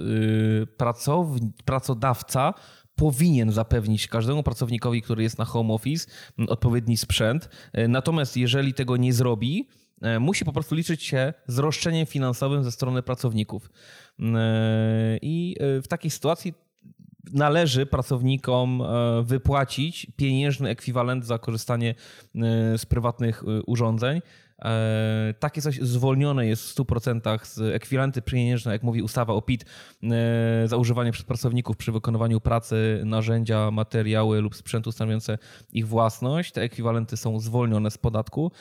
pracodawca 1.65 2.55
powinien 2.95 3.53
zapewnić 3.53 4.09
każdemu 4.09 4.43
pracownikowi, 4.43 5.03
który 5.03 5.23
jest 5.23 5.39
na 5.39 5.45
home 5.45 5.75
office, 5.75 6.11
odpowiedni 6.49 6.97
sprzęt. 6.97 7.49
Natomiast 7.89 8.37
jeżeli 8.37 8.75
tego 8.75 8.97
nie 8.97 9.13
zrobi, 9.13 9.69
musi 10.21 10.45
po 10.45 10.53
prostu 10.53 10.75
liczyć 10.75 11.03
się 11.03 11.33
z 11.47 11.59
roszczeniem 11.59 12.07
finansowym 12.07 12.65
ze 12.65 12.73
strony 12.73 13.03
pracowników. 13.03 13.71
E, 14.21 15.19
I 15.23 15.57
e, 15.61 15.83
w 15.83 15.89
takiej 15.89 16.11
sytuacji 16.11 16.55
należy 17.33 17.87
pracownikom 17.87 18.83
wypłacić 19.23 20.07
pieniężny 20.17 20.69
ekwiwalent 20.69 21.27
za 21.27 21.39
korzystanie 21.39 21.95
z 22.77 22.87
prywatnych 22.87 23.43
urządzeń. 23.67 24.21
E, 24.65 25.35
takie 25.39 25.63
coś 25.63 25.81
zwolnione 25.81 26.47
jest 26.47 26.71
w 26.71 26.75
100% 26.75 27.45
z 27.45 27.75
ekwiwalenty 27.75 28.23
pieniężne, 28.23 28.73
jak 28.73 28.83
mówi 28.83 29.03
ustawa 29.03 29.33
o 29.33 29.43
PIT, 29.43 29.65
e, 30.03 30.69
za 30.69 30.77
używanie 30.77 31.13
przez 31.13 31.25
pracowników 31.25 31.77
przy 31.77 31.93
wykonywaniu 31.93 32.41
pracy 32.41 33.03
narzędzia, 33.05 33.71
materiały 33.71 34.41
lub 34.41 34.57
sprzętu 34.57 34.93
stanowiące 34.93 35.39
ich 35.73 35.89
własność. 35.89 36.53
Te 36.53 36.63
ekwiwalenty 36.63 37.17
są 37.17 37.41
zwolnione 37.41 37.91
z 37.91 37.99
podatku. 37.99 38.53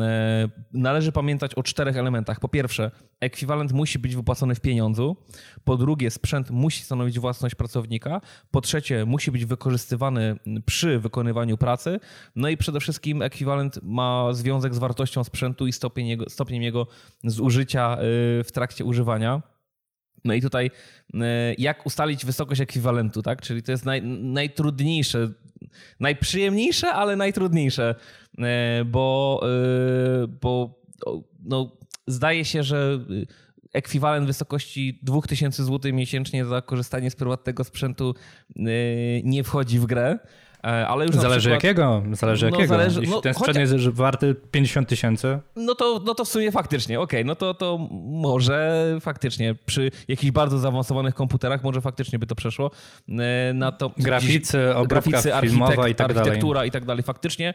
E, 0.00 0.48
należy 0.72 1.12
pamiętać 1.12 1.54
o 1.54 1.62
czterech 1.62 1.96
elementach. 1.96 2.40
Po 2.40 2.48
pierwsze, 2.48 2.90
ekwiwalent 3.20 3.72
musi 3.72 3.98
być 3.98 4.16
wypłacony 4.16 4.54
w 4.54 4.60
pieniądzu. 4.60 5.16
Po 5.64 5.76
drugie, 5.76 6.10
sprzęt 6.10 6.50
musi 6.50 6.82
stanowić 6.82 7.18
własność 7.18 7.54
pracownika. 7.54 8.20
Po 8.50 8.60
trzecie, 8.60 9.04
musi 9.04 9.30
być 9.30 9.44
wykorzystywany 9.44 10.36
przy 10.66 10.98
wykonywaniu 10.98 11.58
pracy. 11.58 12.00
No 12.36 12.48
i 12.48 12.56
przede 12.56 12.80
wszystkim 12.80 13.22
ekwiwalent 13.22 13.78
ma 13.82 14.32
związek 14.32 14.74
z 14.74 14.78
wartością 14.78 15.24
sprzętu 15.24 15.47
sprzętu 15.48 15.66
i 15.66 15.72
stopień 15.72 16.08
jego, 16.08 16.30
stopniem 16.30 16.62
jego 16.62 16.86
zużycia 17.24 17.98
y, 18.40 18.44
w 18.44 18.52
trakcie 18.52 18.84
używania. 18.84 19.42
No 20.24 20.34
i 20.34 20.40
tutaj 20.40 20.70
y, 21.14 21.18
jak 21.58 21.86
ustalić 21.86 22.24
wysokość 22.24 22.60
ekwiwalentu, 22.60 23.22
tak? 23.22 23.42
Czyli 23.42 23.62
to 23.62 23.72
jest 23.72 23.84
naj, 23.84 24.02
najtrudniejsze, 24.22 25.30
najprzyjemniejsze, 26.00 26.88
ale 26.92 27.16
najtrudniejsze, 27.16 27.94
y, 28.38 28.84
bo, 28.84 29.40
bo 30.42 30.82
no, 31.44 31.76
zdaje 32.06 32.44
się, 32.44 32.62
że 32.62 32.98
ekwiwalent 33.72 34.26
wysokości 34.26 34.98
2000 35.02 35.64
zł 35.64 35.92
miesięcznie 35.92 36.44
za 36.44 36.62
korzystanie 36.62 37.10
z 37.10 37.16
prywatnego 37.16 37.64
sprzętu 37.64 38.14
nie 39.24 39.44
wchodzi 39.44 39.78
w 39.78 39.86
grę. 39.86 40.18
E, 40.68 40.88
ale 40.88 41.06
już 41.06 41.16
Zależy 41.16 41.40
przykład, 41.40 41.64
jakiego, 41.64 42.02
zależy 42.12 42.46
No, 42.50 42.50
jakiego. 42.56 42.68
zależy- 42.74 43.00
Jeśli 43.00 43.14
no, 43.14 43.20
ten 43.20 43.34
sprzęt 43.34 43.56
chociaż- 43.58 43.72
jest 43.72 43.88
warty 43.96 44.34
50 44.50 44.88
tysięcy, 44.88 45.38
No 45.56 45.74
to, 45.74 46.00
no 46.06 46.14
to 46.14 46.24
w 46.24 46.28
sumie 46.28 46.52
faktycznie, 46.52 47.00
okej, 47.00 47.24
no 47.24 47.34
to, 47.34 47.54
to 47.54 47.78
może 48.04 48.84
faktycznie 49.00 49.54
przy 49.66 49.90
jakichś 50.08 50.30
bardzo 50.32 50.58
zaawansowanych 50.58 51.14
komputerach 51.14 51.62
może 51.64 51.80
faktycznie 51.80 52.18
by 52.18 52.26
to 52.26 52.34
przeszło. 52.34 52.70
E, 53.08 53.52
Na 53.54 53.72
to, 53.72 53.90
Graficy, 53.98 54.74
obróbka 54.76 55.22
filmowa 55.40 55.88
i 55.88 55.94
tak 55.94 56.08
dalej. 56.08 56.22
architektura 56.22 56.64
i 56.64 56.70
tak 56.70 56.84
dalej. 56.84 57.02
Faktycznie, 57.02 57.54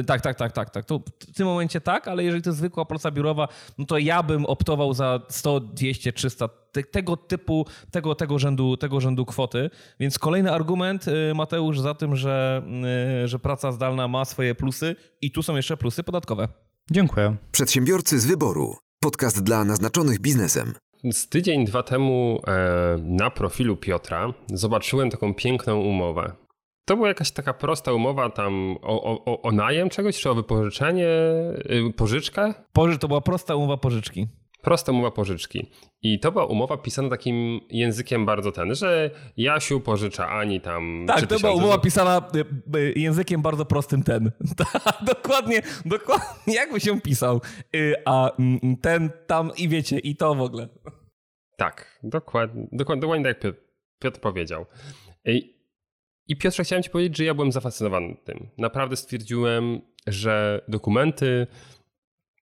e, 0.00 0.04
tak, 0.04 0.20
tak, 0.20 0.36
tak, 0.36 0.52
tak, 0.52 0.70
tak. 0.70 0.84
To 0.84 1.00
w 1.28 1.32
tym 1.36 1.46
momencie 1.46 1.80
tak, 1.80 2.08
ale 2.08 2.24
jeżeli 2.24 2.42
to 2.42 2.50
jest 2.50 2.58
zwykła 2.58 2.84
praca 2.84 3.10
biurowa, 3.10 3.48
no 3.78 3.84
to 3.86 3.98
ja 3.98 4.22
bym 4.22 4.46
optował 4.46 4.94
za 4.94 5.20
100, 5.28 5.60
200, 5.60 6.12
300 6.12 6.48
te, 6.76 6.82
tego 6.90 7.16
typu, 7.16 7.66
tego, 7.90 8.14
tego, 8.14 8.38
rzędu, 8.38 8.76
tego 8.76 9.00
rzędu 9.00 9.24
kwoty. 9.26 9.70
Więc 10.00 10.18
kolejny 10.18 10.52
argument, 10.52 11.08
e, 11.08 11.34
Mateusz, 11.34 11.80
za 11.80 11.94
tym, 11.94 12.16
że, 12.16 12.62
e, 13.22 13.28
że 13.28 13.38
praca 13.38 13.72
zdalna 13.72 14.08
ma 14.08 14.24
swoje 14.24 14.54
plusy 14.54 14.96
i 15.20 15.30
tu 15.30 15.42
są 15.42 15.56
jeszcze 15.56 15.76
plusy 15.76 16.02
podatkowe. 16.02 16.48
dziękuję. 16.90 17.36
Przedsiębiorcy 17.52 18.20
z 18.20 18.26
wyboru. 18.26 18.76
Podcast 19.00 19.42
dla 19.42 19.64
naznaczonych 19.64 20.20
biznesem. 20.20 20.74
Z 21.12 21.28
tydzień, 21.28 21.64
dwa 21.64 21.82
temu 21.82 22.40
e, 22.46 22.96
na 23.02 23.30
profilu 23.30 23.76
Piotra 23.76 24.32
zobaczyłem 24.48 25.10
taką 25.10 25.34
piękną 25.34 25.80
umowę. 25.80 26.32
To 26.84 26.96
była 26.96 27.08
jakaś 27.08 27.30
taka 27.30 27.54
prosta 27.54 27.92
umowa 27.92 28.30
tam 28.30 28.76
o, 28.82 29.24
o, 29.24 29.42
o 29.42 29.52
najem 29.52 29.88
czegoś, 29.90 30.20
czy 30.20 30.30
o 30.30 30.34
wypożyczenie, 30.34 31.06
y, 31.88 31.92
pożyczkę? 31.96 32.54
Poży- 32.72 32.98
to 32.98 33.08
była 33.08 33.20
prosta 33.20 33.54
umowa 33.54 33.76
pożyczki. 33.76 34.28
Prosta 34.66 34.92
umowa 34.92 35.10
pożyczki. 35.10 35.70
I 36.02 36.20
to 36.20 36.32
była 36.32 36.46
umowa 36.46 36.76
pisana 36.76 37.08
takim 37.08 37.60
językiem 37.70 38.26
bardzo 38.26 38.52
ten, 38.52 38.74
że 38.74 39.10
Jasiu 39.36 39.80
pożycza 39.80 40.28
Ani 40.28 40.60
tam 40.60 41.04
Tak, 41.06 41.16
3000 41.16 41.34
to 41.34 41.40
była 41.40 41.64
umowa 41.64 41.78
pisana 41.78 42.30
y, 42.74 42.78
y, 42.78 42.92
językiem 42.96 43.42
bardzo 43.42 43.64
prostym 43.64 44.02
ten. 44.02 44.30
Tak, 44.56 44.98
dokładnie, 45.02 45.62
dokładnie 45.84 46.54
jakby 46.54 46.80
się 46.80 47.00
pisał. 47.00 47.40
Y, 47.76 47.94
A 48.04 48.30
mm, 48.36 48.76
ten 48.76 49.10
tam 49.26 49.50
i 49.56 49.68
wiecie, 49.68 49.98
i 49.98 50.16
to 50.16 50.34
w 50.34 50.40
ogóle. 50.40 50.68
Tak, 51.56 52.00
dokładnie, 52.02 52.66
dokładnie, 52.72 53.00
dokładnie 53.00 53.24
tak 53.24 53.44
jak 53.44 53.54
Piotr, 53.98 54.20
powiedział. 54.20 54.66
I, 55.24 55.54
I 56.28 56.36
Piotrze, 56.36 56.64
chciałem 56.64 56.82
ci 56.82 56.90
powiedzieć, 56.90 57.16
że 57.16 57.24
ja 57.24 57.34
byłem 57.34 57.52
zafascynowany 57.52 58.16
tym. 58.24 58.48
Naprawdę 58.58 58.96
stwierdziłem, 58.96 59.80
że 60.06 60.64
dokumenty 60.68 61.46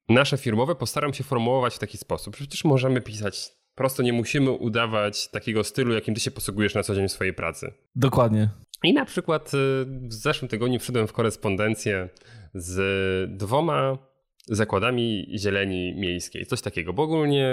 nasze 0.09 0.37
firmowe 0.37 0.75
postaram 0.75 1.15
się 1.15 1.25
formułować 1.25 1.75
w 1.75 1.79
taki 1.79 1.99
sposób. 1.99 2.35
Przecież 2.35 2.65
możemy 2.65 3.01
pisać 3.01 3.53
prosto, 3.75 4.03
nie 4.03 4.13
musimy 4.13 4.51
udawać 4.51 5.29
takiego 5.29 5.65
stylu, 5.65 5.95
jakim 5.95 6.15
ty 6.15 6.21
się 6.21 6.31
posługujesz 6.31 6.75
na 6.75 6.83
co 6.83 6.95
dzień 6.95 7.09
w 7.09 7.13
swojej 7.13 7.35
pracy. 7.35 7.73
Dokładnie. 7.97 8.51
I 8.83 8.93
na 8.93 9.05
przykład 9.05 9.55
y, 9.55 9.85
w 10.09 10.13
zeszłym 10.13 10.49
tygodniu 10.49 10.79
wszedłem 10.79 11.07
w 11.07 11.13
korespondencję 11.13 12.09
z 12.55 13.31
dwoma 13.39 13.99
zakładami 14.47 15.27
zieleni 15.39 15.95
miejskiej. 15.95 16.47
Coś 16.47 16.61
takiego, 16.61 16.93
bo 16.93 17.03
ogólnie 17.03 17.51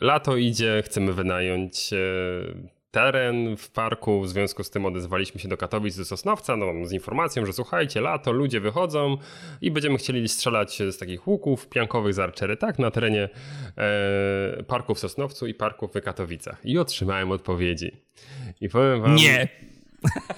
lato 0.00 0.36
idzie, 0.36 0.82
chcemy 0.84 1.12
wynająć 1.12 1.92
e, 1.92 1.98
teren 2.92 3.56
w 3.56 3.70
parku, 3.70 4.20
w 4.20 4.28
związku 4.28 4.64
z 4.64 4.70
tym 4.70 4.86
odezwaliśmy 4.86 5.40
się 5.40 5.48
do 5.48 5.56
Katowic, 5.56 5.96
do 5.96 6.04
Sosnowca, 6.04 6.56
no, 6.56 6.86
z 6.86 6.92
informacją, 6.92 7.46
że 7.46 7.52
słuchajcie, 7.52 8.00
lato, 8.00 8.32
ludzie 8.32 8.60
wychodzą 8.60 9.16
i 9.60 9.70
będziemy 9.70 9.98
chcieli 9.98 10.28
strzelać 10.28 10.82
z 10.90 10.98
takich 10.98 11.28
łuków 11.28 11.68
piankowych 11.68 12.14
z 12.14 12.18
arczery, 12.18 12.56
tak, 12.56 12.78
na 12.78 12.90
terenie 12.90 13.28
e, 13.76 14.62
parku 14.62 14.94
w 14.94 14.98
Sosnowcu 14.98 15.46
i 15.46 15.54
parku 15.54 15.88
w 15.88 16.00
Katowicach. 16.00 16.60
I 16.64 16.78
otrzymałem 16.78 17.30
odpowiedzi. 17.30 17.96
I 18.60 18.68
powiem 18.68 19.02
wam... 19.02 19.14
Nie. 19.14 19.48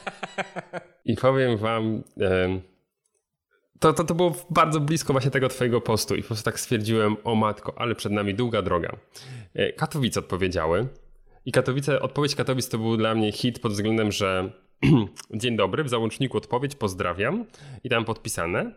I 1.05 1.17
powiem 1.17 1.57
wam, 1.57 2.03
em, 2.21 2.61
to, 3.79 3.93
to, 3.93 4.05
to 4.05 4.15
było 4.15 4.35
bardzo 4.51 4.81
blisko 4.81 5.13
właśnie 5.13 5.31
tego 5.31 5.49
twojego 5.49 5.81
postu 5.81 6.15
i 6.15 6.23
po 6.23 6.29
prostu 6.29 6.45
tak 6.45 6.61
stwierdziłem, 6.61 7.17
o 7.25 7.35
matko, 7.35 7.75
ale 7.77 7.95
przed 7.95 8.13
nami 8.13 8.35
długa 8.35 8.63
droga. 8.63 8.97
E, 9.55 9.73
Katowice 9.73 10.21
odpowiedziały 10.21 10.89
i 11.45 11.53
Katowice, 11.53 12.01
odpowiedź 12.01 12.35
Katowic 12.35 12.69
to 12.69 12.79
był 12.79 12.97
dla 12.97 13.15
mnie 13.15 13.33
hit 13.33 13.59
pod 13.59 13.73
względem, 13.73 14.13
że 14.13 14.53
dzień 15.35 15.57
dobry, 15.57 15.85
w 15.85 15.89
załączniku 15.89 16.39
odpowiedź, 16.39 16.75
pozdrawiam 16.75 17.45
i 17.85 17.89
tam 17.89 18.05
podpisane. 18.05 18.73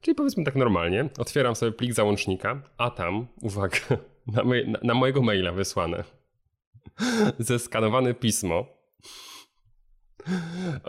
Czyli 0.00 0.14
powiedzmy 0.14 0.44
tak 0.44 0.56
normalnie, 0.56 1.08
otwieram 1.18 1.56
sobie 1.56 1.72
plik 1.72 1.92
załącznika, 1.92 2.62
a 2.78 2.90
tam, 2.90 3.26
uwaga, 3.42 3.78
na, 4.34 4.42
na, 4.42 4.78
na 4.82 4.94
mojego 4.94 5.22
maila 5.22 5.52
wysłane 5.52 6.04
zeskanowane 7.38 8.14
pismo 8.14 8.78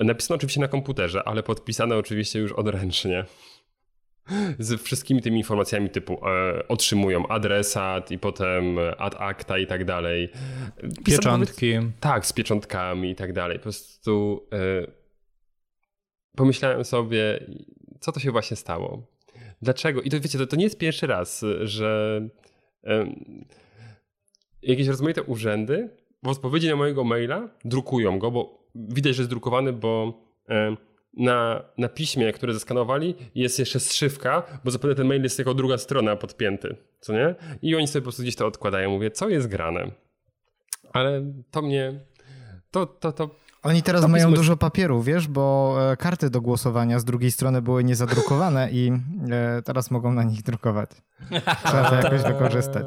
Napisane 0.02 0.36
oczywiście 0.36 0.62
na 0.62 0.68
komputerze, 0.68 1.28
ale 1.28 1.44
podpisane 1.44 1.98
oczywiście 1.98 2.40
już 2.40 2.52
odręcznie. 2.52 3.26
Z 4.60 4.82
wszystkimi 4.82 5.22
tymi 5.22 5.38
informacjami 5.38 5.90
typu 5.90 6.14
e, 6.28 6.68
otrzymują 6.68 7.28
adresat 7.28 8.12
i 8.12 8.20
potem 8.20 8.78
ad 8.98 9.16
acta 9.20 9.58
i 9.58 9.68
tak 9.68 9.86
dalej. 9.86 10.30
Pieczątki. 11.06 11.74
Tak, 12.00 12.26
z 12.26 12.34
pieczątkami 12.34 13.12
i 13.12 13.16
tak 13.16 13.34
dalej. 13.34 13.58
Po 13.58 13.64
prostu 13.64 14.44
e, 14.54 14.92
pomyślałem 16.36 16.86
sobie, 16.86 17.40
co 18.00 18.12
to 18.12 18.20
się 18.20 18.32
właśnie 18.32 18.58
stało. 18.58 19.08
Dlaczego? 19.62 20.02
I 20.02 20.10
to 20.10 20.20
wiecie, 20.20 20.38
to, 20.38 20.48
to 20.48 20.56
nie 20.56 20.64
jest 20.64 20.78
pierwszy 20.78 21.08
raz, 21.08 21.46
że 21.62 22.22
em, 22.84 23.26
jakieś 24.62 24.88
rozmaite 24.88 25.24
urzędy 25.24 25.90
w 26.24 26.28
odpowiedzi 26.28 26.68
na 26.68 26.76
mojego 26.76 27.04
maila 27.04 27.50
drukują 27.66 28.20
go, 28.20 28.32
bo 28.32 28.70
widać, 28.76 29.16
że 29.16 29.22
jest 29.22 29.30
drukowany, 29.30 29.74
bo 29.74 30.22
na, 31.20 31.62
na 31.78 31.90
piśmie, 31.90 32.34
które 32.34 32.54
zeskanowali, 32.54 33.16
jest 33.36 33.60
jeszcze 33.60 33.80
zszywka, 33.80 34.44
bo 34.64 34.72
zapewne 34.72 34.96
ten 34.96 35.08
mail 35.08 35.24
jest 35.24 35.40
jako 35.40 35.54
druga 35.54 35.78
strona 35.78 36.16
podpięty, 36.16 36.76
co 37.00 37.14
nie? 37.14 37.36
I 37.62 37.76
oni 37.76 37.88
sobie 37.88 38.02
po 38.02 38.06
prostu 38.06 38.22
gdzieś 38.22 38.36
to 38.36 38.48
odkładają. 38.48 38.90
Mówię, 38.90 39.12
co 39.12 39.30
jest 39.30 39.48
grane? 39.48 39.92
Ale 40.94 41.22
to 41.52 41.62
mnie... 41.62 42.00
To, 42.72 42.86
to, 42.86 43.12
to 43.12 43.30
Oni 43.64 43.84
teraz 43.84 44.02
Tam 44.02 44.12
mają 44.12 44.30
pismo- 44.30 44.36
dużo 44.36 44.58
papieru, 44.58 45.02
wiesz, 45.02 45.28
bo 45.28 45.76
e, 45.92 45.98
karty 45.98 46.30
do 46.30 46.42
głosowania 46.42 47.00
z 47.00 47.06
drugiej 47.06 47.32
strony 47.32 47.62
były 47.62 47.84
niezadrukowane 47.84 48.72
i 48.72 48.92
e, 49.32 49.62
teraz 49.62 49.92
mogą 49.92 50.14
na 50.14 50.24
nich 50.24 50.44
drukować. 50.44 50.90
Trzeba 51.66 51.90
to 51.90 51.96
jakoś 51.96 52.22
wykorzystać. 52.22 52.86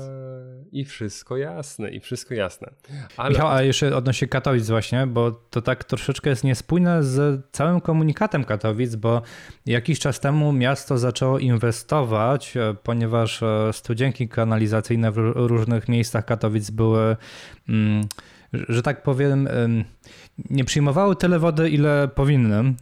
I 0.73 0.85
wszystko 0.85 1.37
jasne, 1.37 1.91
i 1.91 2.01
wszystko 2.01 2.35
jasne. 2.35 2.71
Ale 3.17 3.31
Michał, 3.31 3.49
a 3.49 3.63
jeszcze 3.63 3.97
odnośnie 3.97 4.29
Katowic 4.29 4.69
właśnie, 4.69 5.07
bo 5.07 5.31
to 5.31 5.63
tak 5.63 5.85
troszeczkę 5.85 6.31
jest 6.31 6.45
niespójne 6.45 7.03
z 7.03 7.41
całym 7.53 7.81
komunikatem 7.81 8.45
Katowic, 8.45 8.95
bo 8.97 9.23
jakiś 9.67 9.99
czas 9.99 10.21
temu 10.21 10.53
miasto 10.53 10.99
zaczęło 10.99 11.39
inwestować, 11.39 12.57
e, 12.57 12.75
ponieważ 12.83 13.43
e, 13.43 13.71
studzienki 13.73 14.29
kanalizacyjne 14.29 15.13
w 15.13 15.17
ró- 15.17 15.47
różnych 15.47 15.89
miejscach 15.89 16.25
Katowic 16.25 16.71
były, 16.71 17.17
mm, 17.69 18.05
że- 18.69 18.83
tak 18.83 19.03
powiem, 19.03 19.47
em, 19.47 19.85
nie 20.51 20.65
przyjmowały 20.65 21.17
tyle 21.17 21.39
wody, 21.39 21.71
ile 21.71 22.09
powinny, 22.15 22.57
e, 22.57 22.75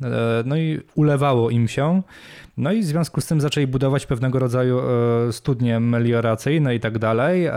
no 0.44 0.56
i 0.56 0.80
ulewało 0.94 1.50
im 1.50 1.68
się. 1.68 2.02
No 2.60 2.72
i 2.72 2.80
w 2.80 2.84
związku 2.84 3.20
z 3.20 3.26
tym 3.26 3.40
zaczęli 3.40 3.66
budować 3.66 4.06
pewnego 4.06 4.38
rodzaju 4.38 4.80
e, 4.80 5.32
studnie 5.32 5.80
melioracyjne 5.80 6.74
i 6.74 6.80
tak 6.80 6.98
dalej. 6.98 7.46
E, 7.46 7.52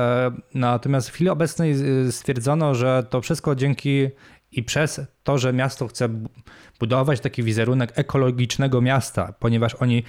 Natomiast 0.53 1.09
w 1.09 1.13
chwili 1.13 1.29
obecnej 1.29 1.71
e, 2.07 2.11
stwierdzono, 2.11 2.75
że 2.75 3.03
to 3.09 3.21
wszystko 3.21 3.55
dzięki 3.55 4.07
i 4.51 4.63
przez 4.63 5.01
to, 5.23 5.37
że 5.37 5.53
miasto 5.53 5.87
chce 5.87 6.09
bu- 6.09 6.29
budować 6.79 7.19
taki 7.19 7.43
wizerunek 7.43 7.91
ekologicznego 7.95 8.81
miasta, 8.81 9.33
ponieważ 9.39 9.75
oni 9.75 10.03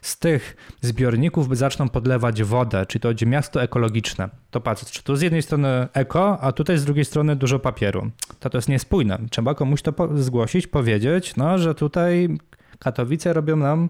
z 0.00 0.18
tych 0.18 0.56
zbiorników 0.80 1.56
zaczną 1.56 1.88
podlewać 1.88 2.42
wodę, 2.42 2.86
czy 2.86 3.00
to 3.00 3.08
będzie 3.08 3.26
miasto 3.26 3.62
ekologiczne. 3.62 4.28
To 4.50 4.60
patrz, 4.60 4.84
czy 4.84 5.02
tu 5.02 5.16
z 5.16 5.22
jednej 5.22 5.42
strony 5.42 5.88
eko, 5.92 6.40
a 6.40 6.52
tutaj 6.52 6.78
z 6.78 6.84
drugiej 6.84 7.04
strony 7.04 7.36
dużo 7.36 7.58
papieru. 7.58 8.10
To 8.40 8.50
to 8.50 8.58
jest 8.58 8.68
niespójne. 8.68 9.18
Trzeba 9.30 9.54
komuś 9.54 9.82
to 9.82 9.92
zgłosić, 10.14 10.66
powiedzieć, 10.66 11.36
no, 11.36 11.58
że 11.58 11.74
tutaj 11.74 12.28
Katowice 12.78 13.32
robią 13.32 13.56
nam 13.56 13.88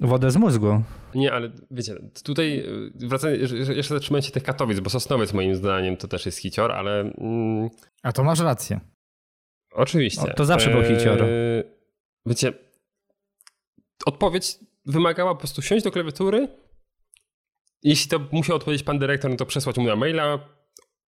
wodę 0.00 0.30
z 0.30 0.36
mózgu. 0.36 0.82
Nie, 1.14 1.32
ale 1.32 1.50
wiecie, 1.70 1.94
tutaj 2.24 2.58
y, 2.58 3.08
wracając, 3.08 3.50
jeszcze- 3.52 3.74
jeszcze 3.74 3.94
zatrzymając 3.94 4.26
się 4.26 4.32
tych 4.32 4.42
Katowic, 4.42 4.80
bo 4.80 4.90
Sosnowiec 4.90 5.32
moim 5.32 5.54
zdaniem 5.54 5.96
to 5.96 6.08
też 6.08 6.26
jest 6.26 6.38
hicior, 6.38 6.72
ale 6.72 7.00
mm, 7.00 7.70
A 8.02 8.12
to 8.12 8.24
masz 8.24 8.40
rację. 8.40 8.80
oczywiście. 9.72 10.22
O, 10.22 10.34
to 10.34 10.44
zawsze 10.44 10.70
był 10.70 10.82
hicior. 10.82 11.22
Eee, 11.22 11.64
Wiecie, 12.26 12.52
odpowiedź 14.06 14.58
wymagała 14.86 15.34
po 15.34 15.38
prostu 15.38 15.62
siąść 15.62 15.84
do 15.84 15.90
klawiatury. 15.90 16.48
Jeśli 17.82 18.10
to 18.10 18.20
musiał 18.32 18.56
odpowiedzieć 18.56 18.86
pan 18.86 18.98
dyrektor, 18.98 19.30
no 19.30 19.36
to 19.36 19.46
przesłać 19.46 19.76
mu 19.76 19.84
na 19.84 19.96
maila. 19.96 20.38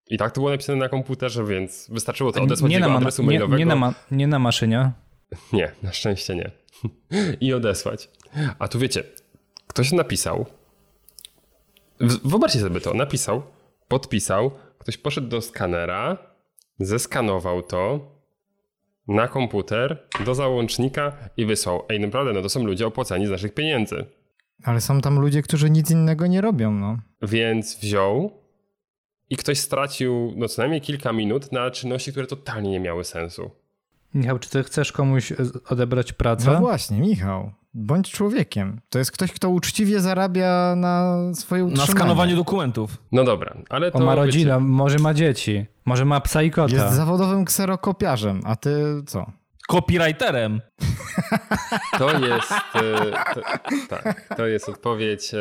I 0.09 0.17
tak 0.17 0.31
to 0.31 0.41
było 0.41 0.51
napisane 0.51 0.79
na 0.79 0.89
komputerze, 0.89 1.45
więc 1.45 1.87
wystarczyło 1.91 2.31
to 2.31 2.41
odesłać 2.41 2.69
nie, 2.71 2.77
jego 2.77 2.89
na, 2.89 2.95
adresu 2.97 3.21
nie, 3.21 3.27
mailowego. 3.27 3.57
nie, 3.57 3.65
na 3.65 3.75
ma- 3.75 3.93
nie 4.11 4.27
na 4.27 4.39
maszynie. 4.39 4.91
Nie, 5.53 5.71
na 5.83 5.93
szczęście 5.93 6.35
nie. 6.35 6.51
I 7.41 7.53
odesłać. 7.53 8.09
A 8.59 8.67
tu 8.67 8.79
wiecie, 8.79 9.03
ktoś 9.67 9.91
napisał. 9.91 10.45
Wyobraźcie 11.99 12.59
sobie 12.59 12.81
to. 12.81 12.93
Napisał, 12.93 13.43
podpisał, 13.87 14.51
ktoś 14.79 14.97
poszedł 14.97 15.27
do 15.27 15.41
skanera, 15.41 16.17
zeskanował 16.79 17.61
to, 17.61 18.15
na 19.07 19.27
komputer 19.27 20.07
do 20.25 20.35
załącznika 20.35 21.17
i 21.37 21.45
wysłał. 21.45 21.83
Ej, 21.89 21.99
naprawdę, 21.99 22.33
no 22.33 22.41
to 22.41 22.49
są 22.49 22.63
ludzie 22.63 22.87
opłacani 22.87 23.27
z 23.27 23.29
naszych 23.29 23.53
pieniędzy. 23.53 24.05
Ale 24.63 24.81
są 24.81 25.01
tam 25.01 25.19
ludzie, 25.19 25.41
którzy 25.41 25.69
nic 25.69 25.91
innego 25.91 26.27
nie 26.27 26.41
robią, 26.41 26.71
no. 26.71 26.97
Więc 27.21 27.79
wziął 27.79 28.31
i 29.29 29.37
ktoś 29.37 29.59
stracił 29.59 30.33
no 30.35 30.47
co 30.47 30.61
najmniej 30.61 30.81
kilka 30.81 31.13
minut 31.13 31.51
na 31.51 31.71
czynności, 31.71 32.11
które 32.11 32.27
totalnie 32.27 32.69
nie 32.69 32.79
miały 32.79 33.03
sensu. 33.03 33.51
Michał, 34.15 34.39
czy 34.39 34.49
ty 34.49 34.63
chcesz 34.63 34.91
komuś 34.91 35.31
e, 35.31 35.35
odebrać 35.69 36.13
pracę? 36.13 36.51
No 36.51 36.59
właśnie, 36.59 36.99
Michał. 37.01 37.51
Bądź 37.73 38.11
człowiekiem. 38.11 38.81
To 38.89 38.99
jest 38.99 39.11
ktoś, 39.11 39.31
kto 39.31 39.49
uczciwie 39.49 39.99
zarabia 40.01 40.73
na 40.77 41.17
swoje 41.33 41.61
Na 41.63 41.67
utrzymanie. 41.67 41.91
skanowaniu 41.91 42.35
dokumentów. 42.35 42.97
No 43.11 43.23
dobra, 43.23 43.55
ale 43.69 43.91
to 43.91 43.97
On 43.97 44.03
ma 44.05 44.11
wiecie, 44.11 44.25
rodzinę, 44.25 44.59
może 44.59 44.99
ma 44.99 45.13
dzieci, 45.13 45.65
może 45.85 46.05
ma 46.05 46.21
psa 46.21 46.43
i 46.43 46.51
kota. 46.51 46.73
Jest 46.75 46.95
zawodowym 46.95 47.45
kserokopiarzem, 47.45 48.41
a 48.45 48.55
ty 48.55 48.75
co? 49.05 49.31
Copywriterem. 49.67 50.61
To 51.99 52.19
jest, 52.27 52.51
e, 52.75 53.11
to, 53.33 53.41
tak, 53.89 54.35
to 54.37 54.47
jest 54.47 54.69
odpowiedź 54.69 55.33
e, 55.33 55.37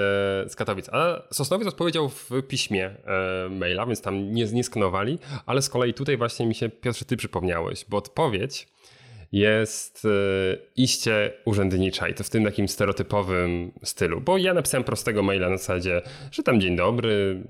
z 0.48 0.56
Katowic. 0.56 0.88
A 0.88 1.22
Sosnowiec 1.32 1.68
odpowiedział 1.68 2.08
w 2.08 2.30
piśmie 2.48 2.86
e, 2.86 3.48
maila, 3.50 3.86
więc 3.86 4.02
tam 4.02 4.32
nie, 4.32 4.44
nie 4.44 4.62
ale 5.46 5.62
z 5.62 5.68
kolei 5.68 5.94
tutaj 5.94 6.16
właśnie 6.16 6.46
mi 6.46 6.54
się, 6.54 6.68
Piotrze, 6.68 7.04
ty 7.04 7.16
przypomniałeś, 7.16 7.84
bo 7.88 7.96
odpowiedź 7.96 8.68
jest 9.32 10.06
iście 10.76 11.32
urzędnicza 11.44 12.08
i 12.08 12.14
to 12.14 12.24
w 12.24 12.30
tym 12.30 12.44
takim 12.44 12.68
stereotypowym 12.68 13.72
stylu, 13.82 14.20
bo 14.20 14.38
ja 14.38 14.54
napisałem 14.54 14.84
prostego 14.84 15.22
maila 15.22 15.50
na 15.50 15.56
zasadzie, 15.56 16.02
że 16.30 16.42
tam 16.42 16.60
dzień 16.60 16.76
dobry, 16.76 17.44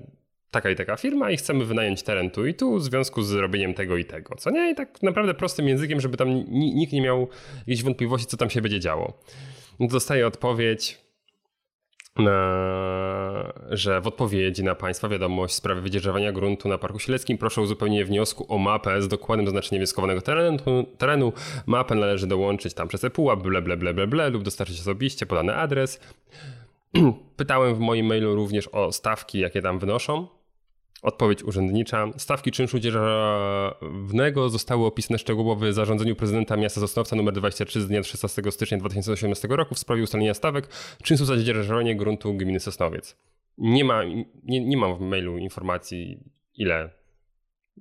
taka 0.55 0.69
i 0.69 0.75
taka 0.75 0.97
firma 0.97 1.31
i 1.31 1.37
chcemy 1.37 1.65
wynająć 1.65 2.03
teren 2.03 2.29
tu 2.31 2.45
i 2.45 2.53
tu 2.53 2.77
w 2.77 2.83
związku 2.83 3.21
z 3.21 3.33
robieniem 3.33 3.73
tego 3.73 3.97
i 3.97 4.05
tego. 4.05 4.35
Co 4.35 4.51
nie? 4.51 4.71
I 4.71 4.75
tak 4.75 5.03
naprawdę 5.03 5.33
prostym 5.33 5.67
językiem, 5.67 6.01
żeby 6.01 6.17
tam 6.17 6.29
nikt 6.49 6.93
nie 6.93 7.01
miał 7.01 7.27
jakichś 7.67 7.83
wątpliwości, 7.83 8.27
co 8.27 8.37
tam 8.37 8.49
się 8.49 8.61
będzie 8.61 8.79
działo. 8.79 9.13
Dostaję 9.79 10.27
odpowiedź, 10.27 11.05
na, 12.15 13.53
że 13.69 14.01
w 14.01 14.07
odpowiedzi 14.07 14.63
na 14.63 14.75
Państwa 14.75 15.09
wiadomość 15.09 15.53
w 15.53 15.57
sprawie 15.57 15.81
wydzierżawania 15.81 16.31
gruntu 16.31 16.69
na 16.69 16.77
Parku 16.77 16.99
Sieleckim 16.99 17.37
proszę 17.37 17.61
o 17.61 17.63
uzupełnienie 17.63 18.05
wniosku 18.05 18.45
o 18.53 18.57
mapę 18.57 19.01
z 19.01 19.07
dokładnym 19.07 19.47
zaznaczeniem 19.47 19.79
wieskowanego 19.79 20.21
terenu. 20.21 20.57
terenu. 20.97 21.33
Mapę 21.65 21.95
należy 21.95 22.27
dołączyć 22.27 22.73
tam 22.73 22.87
przez 22.87 23.03
ePUAP, 23.03 23.43
ble, 23.43 23.61
ble, 23.61 23.77
ble, 23.77 23.93
ble, 23.93 24.07
ble 24.07 24.29
lub 24.29 24.43
dostarczyć 24.43 24.79
osobiście 24.79 25.25
podany 25.25 25.55
adres. 25.55 25.99
Pytałem 27.37 27.75
w 27.75 27.79
moim 27.79 28.05
mailu 28.05 28.35
również 28.35 28.67
o 28.67 28.91
stawki, 28.91 29.39
jakie 29.39 29.61
tam 29.61 29.79
wynoszą. 29.79 30.34
Odpowiedź 31.05 31.43
urzędnicza. 31.43 32.07
Stawki 32.17 32.51
czynszu 32.51 32.79
dzierżawnego 32.79 34.49
zostały 34.49 34.85
opisane 34.85 35.17
szczegółowo 35.17 35.65
w 35.65 35.73
zarządzeniu 35.73 36.15
prezydenta 36.15 36.57
miasta 36.57 36.81
Sosnowca 36.81 37.15
nr 37.15 37.33
23 37.33 37.81
z 37.81 37.87
dnia 37.87 38.03
16 38.03 38.41
stycznia 38.51 38.77
2018 38.77 39.47
roku 39.47 39.75
w 39.75 39.79
sprawie 39.79 40.03
ustalenia 40.03 40.33
stawek 40.33 40.67
czynszu 41.03 41.25
za 41.25 41.37
dzierżawienie 41.37 41.95
gruntu 41.95 42.33
gminy 42.33 42.59
Sosnowiec. 42.59 43.17
Nie, 43.57 43.85
ma, 43.85 44.03
nie, 44.43 44.65
nie 44.65 44.77
mam 44.77 44.97
w 44.97 44.99
mailu 44.99 45.37
informacji, 45.37 46.23
ile 46.55 46.89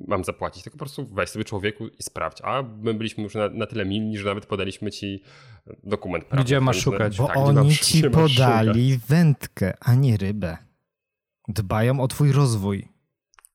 mam 0.08 0.24
zapłacić, 0.24 0.62
tylko 0.62 0.78
po 0.78 0.84
prostu 0.84 1.08
weź 1.12 1.28
sobie 1.28 1.44
człowieku 1.44 1.88
i 1.88 2.02
sprawdź. 2.02 2.38
A 2.42 2.62
my 2.62 2.94
byliśmy 2.94 3.22
już 3.22 3.34
na, 3.34 3.48
na 3.48 3.66
tyle 3.66 3.84
milni, 3.84 4.18
że 4.18 4.24
nawet 4.24 4.46
podaliśmy 4.46 4.90
ci 4.90 5.22
dokument. 5.84 6.24
Prawny, 6.24 6.44
Gdzie 6.44 6.60
masz 6.60 6.80
szukać? 6.80 7.18
Bo 7.18 7.26
tak, 7.26 7.36
oni 7.36 7.76
ci 7.76 8.10
podali 8.10 8.98
wędkę, 9.08 9.74
a 9.80 9.94
nie 9.94 10.16
rybę. 10.16 10.56
Dbają 11.48 12.00
o 12.00 12.08
twój 12.08 12.32
rozwój. 12.32 12.93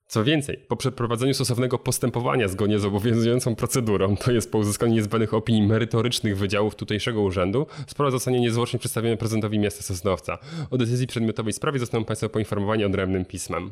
Co 0.09 0.23
więcej, 0.23 0.57
po 0.67 0.75
przeprowadzeniu 0.75 1.33
stosownego 1.33 1.77
postępowania 1.77 2.47
zgodnie 2.47 2.79
z 2.79 2.85
obowiązującą 2.85 3.55
procedurą, 3.55 4.17
to 4.17 4.31
jest 4.31 4.51
po 4.51 4.57
uzyskaniu 4.57 4.93
niezbędnych 4.93 5.33
opinii 5.33 5.67
merytorycznych 5.67 6.37
wydziałów 6.37 6.75
tutejszego 6.75 7.21
urzędu, 7.21 7.67
sprawa 7.87 8.11
zostanie 8.11 8.39
niezwłocznie 8.39 8.79
przedstawiona 8.79 9.17
prezydentowi 9.17 9.59
miasta 9.59 9.83
Sosnowca. 9.83 10.37
O 10.71 10.77
decyzji 10.77 11.07
przedmiotowej 11.07 11.53
sprawie 11.53 11.79
zostaną 11.79 12.05
Państwo 12.05 12.29
poinformowani 12.29 12.85
odrębnym 12.85 13.25
pismem. 13.25 13.71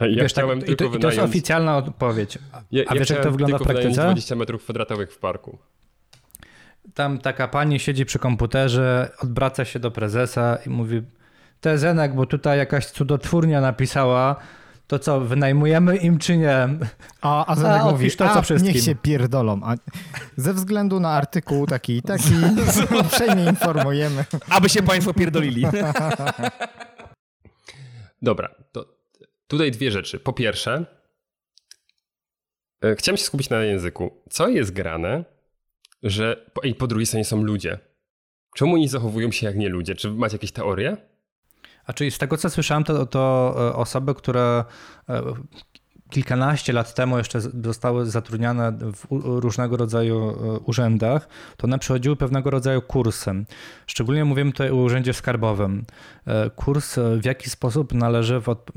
Ja 0.00 0.22
Wiesz, 0.22 0.32
tak, 0.32 0.68
i, 0.68 0.76
to, 0.76 0.84
i 0.84 0.98
to 0.98 1.10
jest 1.10 1.22
oficjalna 1.22 1.76
odpowiedź. 1.76 2.38
A 2.52 2.62
ja, 2.70 2.82
ja 2.82 2.94
wiesz, 2.94 3.10
jak 3.10 3.22
to 3.22 3.30
wygląda 3.30 3.58
w 3.58 3.62
praktyce? 3.62 4.02
20 4.02 4.34
metrów 4.34 4.64
kwadratowych 4.64 5.12
w 5.12 5.18
parku. 5.18 5.58
Tam 6.94 7.18
taka 7.18 7.48
pani 7.48 7.80
siedzi 7.80 8.06
przy 8.06 8.18
komputerze, 8.18 9.10
odwraca 9.22 9.64
się 9.64 9.78
do 9.78 9.90
prezesa 9.90 10.58
i 10.66 10.70
mówi: 10.70 11.02
Tezenek, 11.60 12.14
bo 12.14 12.26
tutaj 12.26 12.58
jakaś 12.58 12.86
cudotwórnia 12.86 13.60
napisała, 13.60 14.36
to 14.86 14.98
co, 14.98 15.20
wynajmujemy 15.20 15.96
im 15.96 16.18
czy 16.18 16.36
nie? 16.36 16.68
A, 17.20 17.46
a 17.46 17.56
Zenek 17.56 17.82
mówi, 17.82 18.10
to 18.10 18.34
co 18.34 18.42
wszystkim. 18.42 18.74
niech 18.74 18.82
się 18.82 18.94
pierdolą. 18.94 19.60
A 19.64 19.74
ze 20.36 20.54
względu 20.54 21.00
na 21.00 21.10
artykuł 21.10 21.66
taki 21.66 21.96
i 21.96 22.02
taki 22.02 22.34
uprzejmie 23.00 23.44
informujemy. 23.44 24.24
Aby 24.48 24.68
się 24.68 24.82
państwo 24.82 25.14
pierdolili. 25.14 25.66
Dobra, 28.22 28.54
to 28.72 28.86
tutaj 29.46 29.70
dwie 29.70 29.90
rzeczy. 29.90 30.18
Po 30.18 30.32
pierwsze, 30.32 30.84
e, 32.84 32.96
chciałem 32.96 33.16
się 33.16 33.24
skupić 33.24 33.50
na 33.50 33.62
języku. 33.64 34.10
Co 34.30 34.48
jest 34.48 34.72
grane, 34.72 35.24
że 36.02 36.50
i 36.62 36.74
po 36.74 36.86
drugiej 36.86 37.06
stronie 37.06 37.24
są 37.24 37.42
ludzie? 37.42 37.78
Czemu 38.56 38.74
oni 38.74 38.88
zachowują 38.88 39.32
się 39.32 39.46
jak 39.46 39.56
nie 39.56 39.68
ludzie? 39.68 39.94
Czy 39.94 40.10
macie 40.10 40.34
jakieś 40.34 40.52
teorie? 40.52 40.96
A 41.86 41.92
czyli 41.92 42.10
z 42.10 42.18
tego 42.18 42.36
co 42.36 42.50
słyszałem, 42.50 42.84
to, 42.84 43.06
to 43.06 43.54
e, 43.58 43.76
osoby, 43.76 44.14
które 44.14 44.64
e, 45.08 45.22
kilkanaście 46.10 46.72
lat 46.72 46.94
temu 46.94 47.18
jeszcze 47.18 47.40
zostały 47.40 48.06
zatrudniane 48.06 48.72
w 48.72 49.06
różnego 49.10 49.76
rodzaju 49.76 50.30
e, 50.30 50.58
urzędach, 50.58 51.28
to 51.56 51.66
one 51.66 51.78
przechodziły 51.78 52.16
pewnego 52.16 52.50
rodzaju 52.50 52.82
kursy. 52.82 53.44
Szczególnie 53.86 54.24
mówimy 54.24 54.52
tutaj 54.52 54.70
o 54.70 54.76
urzędzie 54.76 55.12
skarbowym. 55.12 55.84
Kurs, 56.56 56.98
w 57.20 57.24
jaki 57.24 57.50
sposób 57.50 57.94
należy 57.94 58.42
od, 58.46 58.70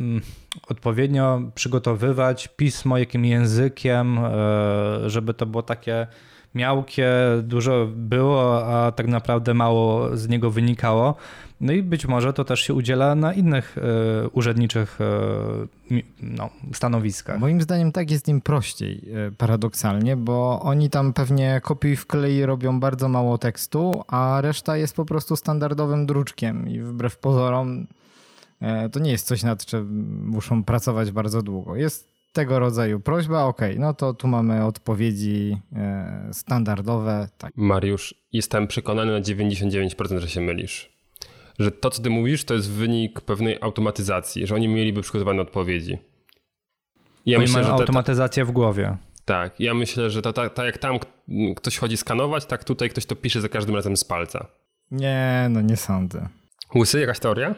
odpowiednio 0.68 1.42
przygotowywać 1.56 2.48
pismo, 2.48 2.98
jakim 2.98 3.26
językiem, 3.26 4.20
żeby 5.06 5.34
to 5.34 5.46
było 5.46 5.64
takie 5.64 6.08
miałkie, 6.56 7.10
dużo 7.44 7.88
było, 7.96 8.66
a 8.68 8.92
tak 8.92 9.08
naprawdę 9.08 9.54
mało 9.54 10.18
z 10.18 10.28
niego 10.28 10.52
wynikało. 10.52 11.16
No 11.62 11.74
i 11.74 11.84
być 11.84 12.06
może 12.06 12.34
to 12.34 12.46
też 12.46 12.62
się 12.62 12.74
udziela 12.74 13.16
na 13.16 13.34
innych 13.34 13.78
e, 13.78 14.30
urzędniczych 14.30 15.00
e, 15.02 16.02
no, 16.22 16.50
stanowiskach. 16.74 17.40
Moim 17.40 17.62
zdaniem 17.62 17.92
tak 17.92 18.12
jest 18.12 18.28
im 18.28 18.42
prościej, 18.42 19.02
e, 19.28 19.32
paradoksalnie, 19.32 20.16
bo 20.18 20.60
oni 20.62 20.90
tam 20.90 21.14
pewnie 21.14 21.62
kopiuj 21.64 21.96
w 21.96 22.06
klei 22.06 22.46
robią 22.46 22.80
bardzo 22.80 23.10
mało 23.10 23.38
tekstu, 23.38 24.04
a 24.08 24.42
reszta 24.42 24.78
jest 24.78 24.96
po 24.96 25.06
prostu 25.06 25.36
standardowym 25.36 26.06
druczkiem 26.06 26.70
i 26.70 26.80
wbrew 26.80 27.18
pozorom 27.18 27.88
to 28.92 29.00
nie 29.00 29.12
jest 29.12 29.28
coś, 29.28 29.44
nad 29.44 29.66
czym 29.66 30.26
muszą 30.26 30.64
pracować 30.64 31.12
bardzo 31.12 31.42
długo. 31.42 31.76
Jest 31.76 32.10
tego 32.34 32.60
rodzaju 32.60 33.00
prośba, 33.00 33.44
ok, 33.44 33.62
no 33.80 33.94
to 33.94 34.14
tu 34.14 34.28
mamy 34.28 34.66
odpowiedzi 34.66 35.58
standardowe. 36.32 37.28
Tak. 37.38 37.54
Mariusz, 37.56 38.16
jestem 38.32 38.68
przekonany 38.68 39.12
na 39.12 39.22
99%, 39.22 40.20
że 40.20 40.30
się 40.30 40.42
mylisz 40.42 40.95
że 41.60 41.72
to, 41.72 41.90
co 41.90 42.02
ty 42.02 42.10
mówisz, 42.10 42.46
to 42.46 42.54
jest 42.54 42.72
wynik 42.72 43.22
pewnej 43.22 43.58
automatyzacji, 43.62 44.48
że 44.48 44.56
oni 44.56 44.68
mieliby 44.68 45.02
przygotowane 45.02 45.42
odpowiedzi. 45.42 45.98
Ja 47.26 47.40
myślę, 47.40 47.62
mają 47.62 47.74
automatyzację 47.74 48.44
ta, 48.44 48.50
w 48.50 48.52
głowie. 48.52 48.98
Tak, 49.26 49.60
ja 49.60 49.74
myślę, 49.74 50.10
że 50.10 50.22
tak 50.22 50.36
ta, 50.36 50.50
ta 50.50 50.66
jak 50.66 50.78
tam 50.78 51.00
ktoś 51.56 51.78
chodzi 51.78 51.98
skanować, 51.98 52.46
tak 52.46 52.64
tutaj 52.64 52.90
ktoś 52.90 53.06
to 53.06 53.16
pisze 53.16 53.42
za 53.42 53.50
każdym 53.50 53.76
razem 53.76 53.98
z 53.98 54.04
palca. 54.04 54.48
Nie, 54.92 55.48
no 55.50 55.62
nie 55.62 55.78
sądzę. 55.78 56.30
Łysy, 56.76 57.00
jakaś 57.00 57.20
teoria? 57.20 57.56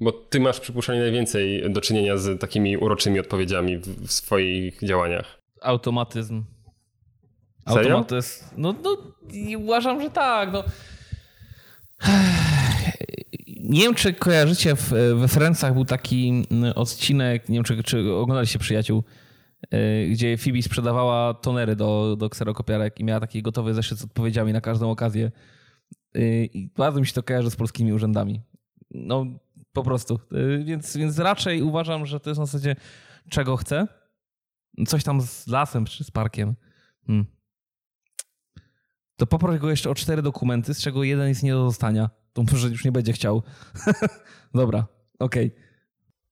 Bo 0.00 0.12
ty 0.12 0.40
masz 0.40 0.60
przypuszczalnie 0.60 1.02
najwięcej 1.02 1.72
do 1.72 1.80
czynienia 1.80 2.16
z 2.16 2.40
takimi 2.40 2.76
uroczymi 2.76 3.20
odpowiedziami 3.20 3.78
w, 3.78 4.06
w 4.06 4.12
swoich 4.12 4.80
działaniach. 4.82 5.42
Automatyzm. 5.62 6.44
Serio? 7.68 7.90
Automatyzm. 7.90 8.44
No, 8.56 8.74
no 8.82 8.96
uważam, 9.58 10.00
że 10.00 10.10
tak. 10.10 10.52
No 10.52 10.64
nie 13.64 13.80
wiem, 13.80 13.94
czy 13.94 14.12
kojarzycie, 14.12 14.76
w, 14.76 14.90
we 15.16 15.28
Francach 15.28 15.74
był 15.74 15.84
taki 15.84 16.46
mm, 16.50 16.72
odcinek, 16.76 17.48
nie 17.48 17.54
wiem, 17.54 17.64
czy, 17.64 17.82
czy 17.82 18.14
oglądaliście 18.14 18.58
Przyjaciół, 18.58 19.04
y, 19.74 20.08
gdzie 20.10 20.38
Phoebe 20.38 20.62
sprzedawała 20.62 21.34
tonery 21.34 21.76
do, 21.76 22.16
do 22.18 22.30
kserokopiarek 22.30 23.00
i 23.00 23.04
miała 23.04 23.20
taki 23.20 23.42
gotowy 23.42 23.74
zeszyt 23.74 23.98
z 23.98 24.04
odpowiedziami 24.04 24.52
na 24.52 24.60
każdą 24.60 24.90
okazję. 24.90 25.30
Y, 26.16 26.48
I 26.52 26.68
bardzo 26.76 27.00
mi 27.00 27.06
się 27.06 27.12
to 27.12 27.22
kojarzy 27.22 27.50
z 27.50 27.56
polskimi 27.56 27.92
urzędami. 27.92 28.40
No, 28.90 29.26
po 29.72 29.82
prostu. 29.82 30.20
Y, 30.32 30.64
więc, 30.64 30.96
więc 30.96 31.18
raczej 31.18 31.62
uważam, 31.62 32.06
że 32.06 32.20
to 32.20 32.30
jest 32.30 32.40
na 32.40 32.46
zasadzie 32.46 32.76
czego 33.30 33.56
chcę. 33.56 33.86
Coś 34.86 35.04
tam 35.04 35.20
z 35.20 35.46
lasem 35.46 35.84
czy 35.84 36.04
z 36.04 36.10
parkiem. 36.10 36.54
Hmm. 37.06 37.26
To 39.16 39.26
poproś 39.26 39.58
go 39.58 39.70
jeszcze 39.70 39.90
o 39.90 39.94
cztery 39.94 40.22
dokumenty, 40.22 40.74
z 40.74 40.80
czego 40.80 41.04
jeden 41.04 41.28
jest 41.28 41.42
nie 41.42 41.52
do 41.52 41.64
dostania 41.64 42.23
to 42.34 42.42
może 42.52 42.68
już 42.68 42.84
nie 42.84 42.92
będzie 42.92 43.12
chciał. 43.12 43.42
Dobra, 44.54 44.86
okej. 45.18 45.46
Okay. 45.46 45.64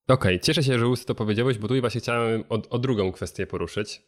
Okej, 0.09 0.37
okay, 0.37 0.39
cieszę 0.39 0.63
się, 0.63 0.79
że 0.79 0.87
Łysy 0.87 1.05
to 1.05 1.15
powiedziałeś, 1.15 1.59
bo 1.59 1.69
tu 1.69 1.81
właśnie 1.81 2.01
chciałem 2.01 2.45
o, 2.49 2.63
o 2.71 2.79
drugą 2.79 3.13
kwestię 3.13 3.47
poruszyć. 3.47 4.03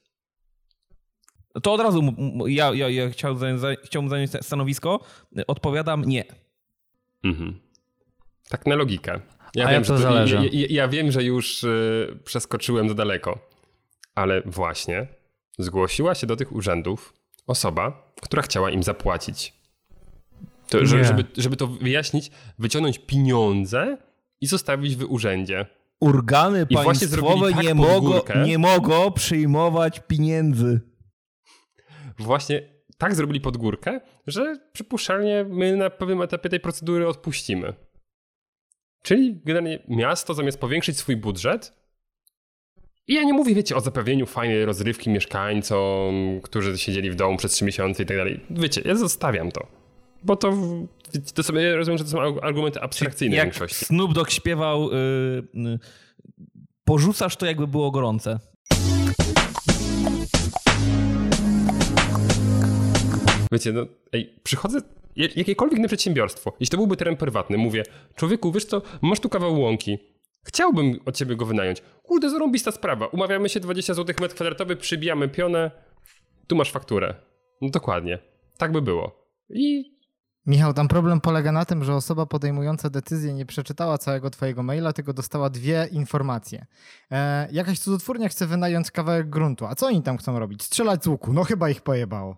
To 1.62 1.72
od 1.72 1.80
razu 1.80 2.14
ja, 2.46 2.74
ja, 2.74 2.88
ja 2.88 3.10
chciałbym, 3.10 3.58
zająć, 3.58 3.80
chciałbym 3.84 4.10
zająć 4.10 4.30
stanowisko. 4.40 5.00
Odpowiadam 5.46 6.04
nie. 6.04 6.24
Mhm. 7.24 7.60
Tak 8.48 8.66
na 8.66 8.74
logikę. 8.74 9.20
Ja 9.54 9.66
A 9.66 9.70
wiem, 9.70 9.84
to 9.84 9.98
zależy. 9.98 10.36
Ja, 10.36 10.42
ja, 10.42 10.66
ja, 10.70 10.88
wiem, 10.88 11.12
że 11.12 11.24
już 11.24 11.64
y, 11.64 12.18
przeskoczyłem 12.24 12.88
za 12.88 12.94
daleko, 12.94 13.38
ale 14.14 14.42
właśnie 14.46 15.06
zgłosiła 15.58 16.14
się 16.14 16.26
do 16.26 16.36
tych 16.36 16.52
urzędów 16.52 17.14
osoba, 17.46 18.12
która 18.22 18.42
chciała 18.42 18.70
im 18.70 18.82
zapłacić. 18.82 19.63
To, 20.68 20.86
żeby, 20.86 21.04
żeby, 21.04 21.24
żeby 21.36 21.56
to 21.56 21.66
wyjaśnić, 21.66 22.30
wyciągnąć 22.58 22.98
pieniądze 22.98 23.98
i 24.40 24.46
zostawić 24.46 24.96
w 24.96 25.10
urzędzie. 25.10 25.66
Organy 26.00 26.66
I 26.70 26.74
państwowe 26.74 27.52
tak 27.52 27.64
nie, 27.64 27.74
mogą, 27.74 28.20
nie 28.46 28.58
mogą 28.58 29.12
przyjmować 29.12 30.00
pieniędzy. 30.00 30.80
Właśnie 32.18 32.62
tak 32.98 33.14
zrobili 33.14 33.40
pod 33.40 33.56
górkę, 33.56 34.00
że 34.26 34.56
przypuszczalnie 34.72 35.46
my 35.48 35.76
na 35.76 35.90
pewnym 35.90 36.22
etapie 36.22 36.48
tej 36.48 36.60
procedury 36.60 37.08
odpuścimy. 37.08 37.74
Czyli 39.02 39.40
generalnie 39.44 39.78
miasto 39.88 40.34
zamiast 40.34 40.58
powiększyć 40.58 40.98
swój 40.98 41.16
budżet, 41.16 41.84
i 43.06 43.14
ja 43.14 43.22
nie 43.22 43.32
mówię, 43.32 43.54
wiecie, 43.54 43.76
o 43.76 43.80
zapewnieniu 43.80 44.26
fajnej 44.26 44.64
rozrywki 44.64 45.10
mieszkańcom, 45.10 46.40
którzy 46.42 46.78
siedzieli 46.78 47.10
w 47.10 47.14
domu 47.14 47.36
przez 47.36 47.52
trzy 47.52 47.64
miesiące 47.64 48.02
i 48.02 48.06
tak 48.06 48.16
dalej. 48.16 48.40
Wiecie, 48.50 48.82
ja 48.84 48.94
zostawiam 48.94 49.50
to. 49.50 49.66
Bo 50.24 50.36
to, 50.36 50.52
to 51.34 51.42
sobie 51.42 51.76
rozumiem, 51.76 51.98
że 51.98 52.04
to 52.04 52.10
są 52.10 52.40
argumenty 52.40 52.80
abstrakcyjne 52.80 53.36
Jak 53.36 53.44
większości. 53.44 53.84
Snoop 53.84 54.12
Dogg 54.12 54.30
śpiewał, 54.30 54.90
yy, 55.54 55.78
porzucasz 56.84 57.36
to 57.36 57.46
jakby 57.46 57.66
było 57.66 57.90
gorące. 57.90 58.38
Wiecie, 63.52 63.72
no, 63.72 63.86
ej, 64.12 64.34
przychodzę, 64.42 64.78
jakiekolwiek 65.16 65.78
inne 65.78 65.88
przedsiębiorstwo, 65.88 66.52
jeśli 66.60 66.70
to 66.70 66.76
byłby 66.76 66.96
teren 66.96 67.16
prywatny, 67.16 67.58
mówię, 67.58 67.82
człowieku, 68.14 68.52
wiesz 68.52 68.64
co, 68.64 68.82
masz 69.02 69.20
tu 69.20 69.28
kawał 69.28 69.60
łąki, 69.60 69.98
chciałbym 70.44 71.00
od 71.06 71.16
ciebie 71.16 71.36
go 71.36 71.46
wynająć. 71.46 71.82
Kurde, 72.02 72.30
zarąbista 72.30 72.72
sprawa, 72.72 73.06
umawiamy 73.06 73.48
się 73.48 73.60
20 73.60 73.94
zł 73.94 74.16
metr 74.20 74.34
kwadratowy, 74.34 74.76
przybijamy 74.76 75.28
pionę, 75.28 75.70
tu 76.46 76.56
masz 76.56 76.70
fakturę. 76.70 77.14
No 77.60 77.70
dokładnie, 77.70 78.18
tak 78.58 78.72
by 78.72 78.82
było. 78.82 79.28
I 79.50 79.93
Michał, 80.46 80.74
tam 80.74 80.88
problem 80.88 81.20
polega 81.20 81.52
na 81.52 81.64
tym, 81.64 81.84
że 81.84 81.94
osoba 81.94 82.26
podejmująca 82.26 82.90
decyzję 82.90 83.34
nie 83.34 83.46
przeczytała 83.46 83.98
całego 83.98 84.30
twojego 84.30 84.62
maila, 84.62 84.92
tylko 84.92 85.12
dostała 85.12 85.50
dwie 85.50 85.88
informacje. 85.92 86.66
E, 87.10 87.48
jakaś 87.52 87.78
cudotwórnia 87.78 88.28
chce 88.28 88.46
wynająć 88.46 88.90
kawałek 88.90 89.30
gruntu. 89.30 89.66
A 89.66 89.74
co 89.74 89.86
oni 89.86 90.02
tam 90.02 90.16
chcą 90.18 90.38
robić? 90.38 90.62
Strzelać 90.62 91.04
z 91.04 91.06
łuku. 91.06 91.32
No 91.32 91.44
chyba 91.44 91.70
ich 91.70 91.80
pojebało. 91.80 92.36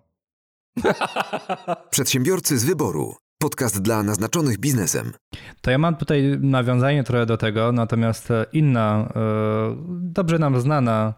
Przedsiębiorcy 1.89 2.59
z 2.59 2.65
wyboru. 2.65 3.15
Podcast 3.41 3.81
dla 3.81 4.03
naznaczonych 4.03 4.57
biznesem. 4.57 5.13
To 5.61 5.71
ja 5.71 5.77
mam 5.77 5.95
tutaj 5.95 6.37
nawiązanie 6.39 7.03
trochę 7.03 7.25
do 7.25 7.37
tego, 7.37 7.71
natomiast 7.71 8.29
inna, 8.51 9.09
e, 9.15 9.75
dobrze 9.89 10.39
nam 10.39 10.61
znana 10.61 11.13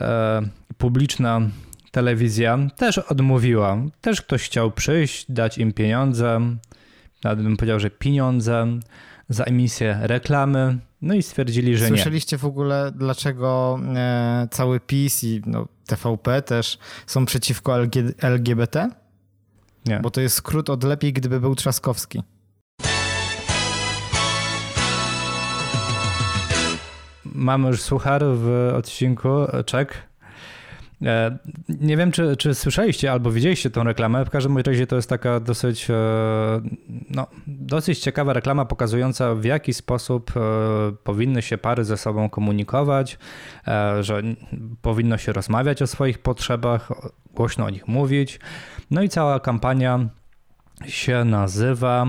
e, 0.00 0.42
publiczna 0.78 1.40
telewizja 1.94 2.58
też 2.76 2.98
odmówiła. 2.98 3.76
Też 4.00 4.22
ktoś 4.22 4.42
chciał 4.42 4.70
przyjść, 4.70 5.26
dać 5.28 5.58
im 5.58 5.72
pieniądze, 5.72 6.40
nawet 7.24 7.44
bym 7.44 7.56
powiedział, 7.56 7.80
że 7.80 7.90
pieniądze 7.90 8.66
za 9.28 9.44
emisję 9.44 9.98
reklamy, 10.02 10.78
no 11.02 11.14
i 11.14 11.22
stwierdzili, 11.22 11.76
że 11.76 11.84
nie. 11.84 11.96
Słyszeliście 11.96 12.38
w 12.38 12.44
ogóle, 12.44 12.92
dlaczego 12.94 13.78
e, 13.94 14.48
cały 14.50 14.80
PiS 14.80 15.24
i 15.24 15.42
no, 15.46 15.68
TVP 15.86 16.42
też 16.42 16.78
są 17.06 17.26
przeciwko 17.26 17.78
LG, 17.78 17.96
LGBT? 18.18 18.90
Nie. 19.86 20.00
Bo 20.00 20.10
to 20.10 20.20
jest 20.20 20.36
skrót 20.36 20.70
od 20.70 20.84
lepiej, 20.84 21.12
gdyby 21.12 21.40
był 21.40 21.54
Trzaskowski. 21.54 22.22
Mamy 27.24 27.68
już 27.68 27.82
suchar 27.82 28.24
w 28.24 28.72
odcinku, 28.76 29.28
czek. 29.66 30.13
E, 31.04 31.38
nie 31.68 31.96
wiem, 31.96 32.12
czy, 32.12 32.36
czy 32.36 32.54
słyszeliście 32.54 33.12
albo 33.12 33.30
widzieliście 33.30 33.70
tą 33.70 33.84
reklamę. 33.84 34.24
W 34.24 34.30
każdym 34.30 34.58
razie 34.58 34.86
to 34.86 34.96
jest 34.96 35.08
taka 35.08 35.40
dosyć, 35.40 35.90
e, 35.90 35.94
no, 37.10 37.26
dosyć 37.46 37.98
ciekawa 37.98 38.32
reklama 38.32 38.64
pokazująca, 38.64 39.34
w 39.34 39.44
jaki 39.44 39.74
sposób 39.74 40.32
e, 40.36 40.40
powinny 41.04 41.42
się 41.42 41.58
pary 41.58 41.84
ze 41.84 41.96
sobą 41.96 42.30
komunikować, 42.30 43.18
że 44.00 44.22
powinno 44.82 45.18
się 45.18 45.32
rozmawiać 45.32 45.82
o 45.82 45.86
swoich 45.86 46.18
potrzebach, 46.18 46.92
głośno 47.34 47.64
o 47.64 47.70
nich 47.70 47.88
mówić. 47.88 48.40
No 48.90 49.02
i 49.02 49.08
cała 49.08 49.40
kampania 49.40 50.08
się 50.86 51.24
nazywa 51.24 52.06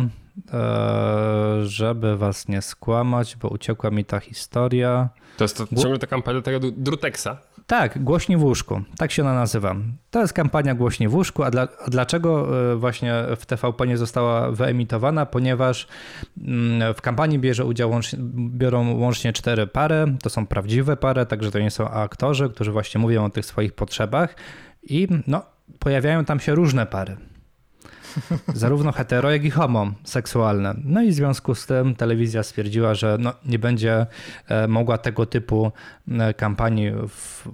żeby 1.64 2.18
was 2.18 2.48
nie 2.48 2.62
skłamać, 2.62 3.36
bo 3.36 3.48
uciekła 3.48 3.92
mi 3.92 4.06
ta 4.06 4.20
historia. 4.20 5.10
To 5.38 5.44
jest 5.44 5.58
to, 5.58 5.68
ciągle 5.82 6.00
ta 6.00 6.08
kampania 6.08 6.42
tego 6.42 6.60
Druteksa. 6.72 7.38
Tak, 7.68 8.04
Głośni 8.04 8.38
w 8.38 8.44
łóżku, 8.44 8.82
tak 8.98 9.12
się 9.12 9.22
ona 9.24 9.34
nazywa. 9.34 9.76
To 10.12 10.22
jest 10.22 10.34
kampania 10.34 10.76
Głośni 10.76 11.08
w 11.08 11.16
łóżku, 11.16 11.44
a, 11.44 11.52
dla, 11.52 11.68
a 11.86 11.90
dlaczego 11.90 12.62
e, 12.72 12.76
właśnie 12.76 13.14
w 13.38 13.46
TVP 13.46 13.88
nie 13.88 13.98
została 13.98 14.52
wyemitowana? 14.52 15.26
Ponieważ 15.26 15.88
mm, 16.42 16.94
w 16.94 17.02
kampanii 17.02 17.40
bierze 17.40 17.66
udział 17.66 17.90
łącznie, 17.90 18.20
biorą 18.50 18.98
łącznie 18.98 19.34
cztery 19.34 19.68
pary, 19.68 20.16
to 20.24 20.30
są 20.30 20.48
prawdziwe 20.48 20.98
pary, 20.98 21.26
także 21.26 21.52
to 21.52 21.60
nie 21.60 21.72
są 21.72 21.90
aktorzy, 21.90 22.50
którzy 22.50 22.72
właśnie 22.72 23.02
mówią 23.02 23.26
o 23.26 23.30
tych 23.30 23.46
swoich 23.46 23.74
potrzebach 23.74 24.36
i 24.84 25.08
no, 25.28 25.46
pojawiają 25.80 26.26
tam 26.26 26.40
się 26.40 26.56
różne 26.56 26.86
pary. 26.86 27.18
Zarówno 28.54 28.92
hetero, 28.92 29.32
jak 29.32 29.44
i 29.44 29.52
homoseksualne. 29.52 30.76
No 30.84 31.02
i 31.02 31.12
w 31.12 31.14
związku 31.14 31.56
z 31.56 31.66
tym 31.66 31.96
telewizja 31.96 32.44
stwierdziła, 32.44 32.94
że 32.94 33.18
no, 33.20 33.34
nie 33.46 33.60
będzie 33.60 34.06
e, 34.48 34.68
mogła 34.68 34.98
tego 34.98 35.26
typu 35.26 35.72
e, 36.08 36.34
kampanii 36.34 36.92
w, 36.92 37.48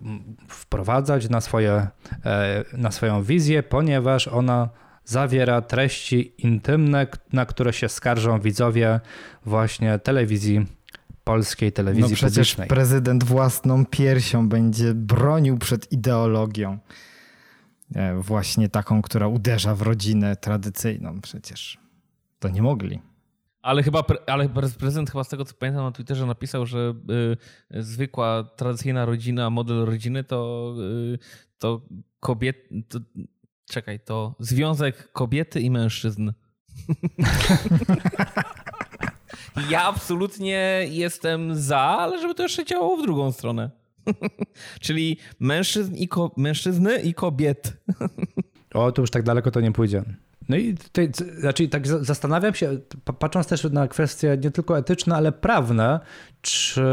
wprowadzać 0.47 1.30
na, 1.30 1.41
swoje, 1.41 1.88
e, 2.26 2.64
na 2.74 2.91
swoją 2.91 3.24
wizję, 3.24 3.64
ponieważ 3.64 4.28
ona 4.28 4.70
zawiera 5.05 5.62
treści 5.62 6.34
intymne, 6.38 7.07
na 7.34 7.45
które 7.45 7.74
się 7.74 7.89
skarżą 7.89 8.39
widzowie 8.39 8.99
właśnie 9.45 9.99
telewizji 9.99 10.66
polskiej 11.24 11.72
telewizji 11.72 12.12
no 12.12 12.16
przecież 12.16 12.49
publicznej. 12.49 12.68
prezydent 12.68 13.24
własną 13.24 13.86
piersią 13.86 14.49
będzie 14.49 14.93
bronił 14.93 15.57
przed 15.57 15.91
ideologią. 15.91 16.78
E, 17.95 18.15
właśnie 18.15 18.69
taką, 18.69 19.01
która 19.01 19.27
uderza 19.27 19.75
w 19.75 19.81
rodzinę 19.81 20.35
tradycyjną 20.35 21.21
przecież. 21.21 21.77
To 22.39 22.49
nie 22.49 22.61
mogli. 22.61 22.99
Ale 23.61 23.83
chyba, 23.83 24.03
ale 24.27 24.49
prezydent 24.79 25.11
chyba 25.11 25.23
z 25.23 25.29
tego 25.29 25.45
co 25.45 25.53
pamiętam 25.53 25.83
na 25.83 25.91
Twitterze 25.91 26.25
napisał, 26.25 26.65
że 26.65 26.93
y, 27.73 27.83
zwykła 27.83 28.43
tradycyjna 28.55 29.05
rodzina, 29.05 29.49
model 29.49 29.85
rodziny 29.85 30.23
to, 30.23 30.73
y, 31.13 31.19
to 31.57 31.81
kobiet, 32.19 32.69
to, 32.89 32.99
czekaj, 33.69 33.99
to 33.99 34.35
związek 34.39 35.11
kobiety 35.11 35.61
i 35.61 35.71
mężczyzn. 35.71 36.31
ja 39.69 39.83
absolutnie 39.83 40.85
jestem 40.89 41.55
za, 41.55 41.79
ale 41.79 42.21
żeby 42.21 42.35
to 42.35 42.43
jeszcze 42.43 42.65
działało 42.65 42.97
w 42.97 43.01
drugą 43.01 43.31
stronę. 43.31 43.80
Czyli 44.79 45.17
mężczyzn 45.39 45.95
i 45.95 46.07
ko- 46.07 46.31
mężczyzny 46.37 47.01
i 47.01 47.13
kobiet. 47.13 47.77
o, 48.73 48.91
to 48.91 49.01
już 49.01 49.11
tak 49.11 49.23
daleko 49.23 49.51
to 49.51 49.61
nie 49.61 49.71
pójdzie. 49.71 50.03
No 50.49 50.57
i 50.57 50.73
tutaj, 50.73 51.11
znaczy 51.37 51.67
tak 51.67 51.87
zastanawiam 51.87 52.53
się, 52.53 52.79
patrząc 53.19 53.47
też 53.47 53.63
na 53.63 53.87
kwestie 53.87 54.37
nie 54.43 54.51
tylko 54.51 54.77
etyczne, 54.77 55.15
ale 55.15 55.31
prawne, 55.31 55.99
czy 56.41 56.83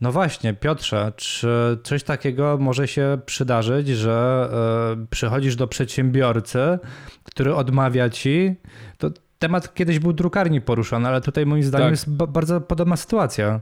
no 0.00 0.12
właśnie, 0.12 0.54
Piotrze, 0.54 1.12
czy 1.16 1.78
coś 1.82 2.02
takiego 2.02 2.58
może 2.60 2.88
się 2.88 3.18
przydarzyć, 3.26 3.88
że 3.88 4.48
y, 5.02 5.06
przychodzisz 5.06 5.56
do 5.56 5.66
przedsiębiorcy, 5.66 6.78
który 7.24 7.54
odmawia 7.54 8.10
ci, 8.10 8.56
to 8.98 9.10
temat 9.38 9.74
kiedyś 9.74 9.98
był 9.98 10.12
drukarni 10.12 10.60
poruszony, 10.60 11.08
ale 11.08 11.20
tutaj 11.20 11.46
moim 11.46 11.62
zdaniem 11.62 11.86
tak. 11.86 11.92
jest 11.92 12.10
bardzo 12.10 12.60
podobna 12.60 12.96
sytuacja. 12.96 13.60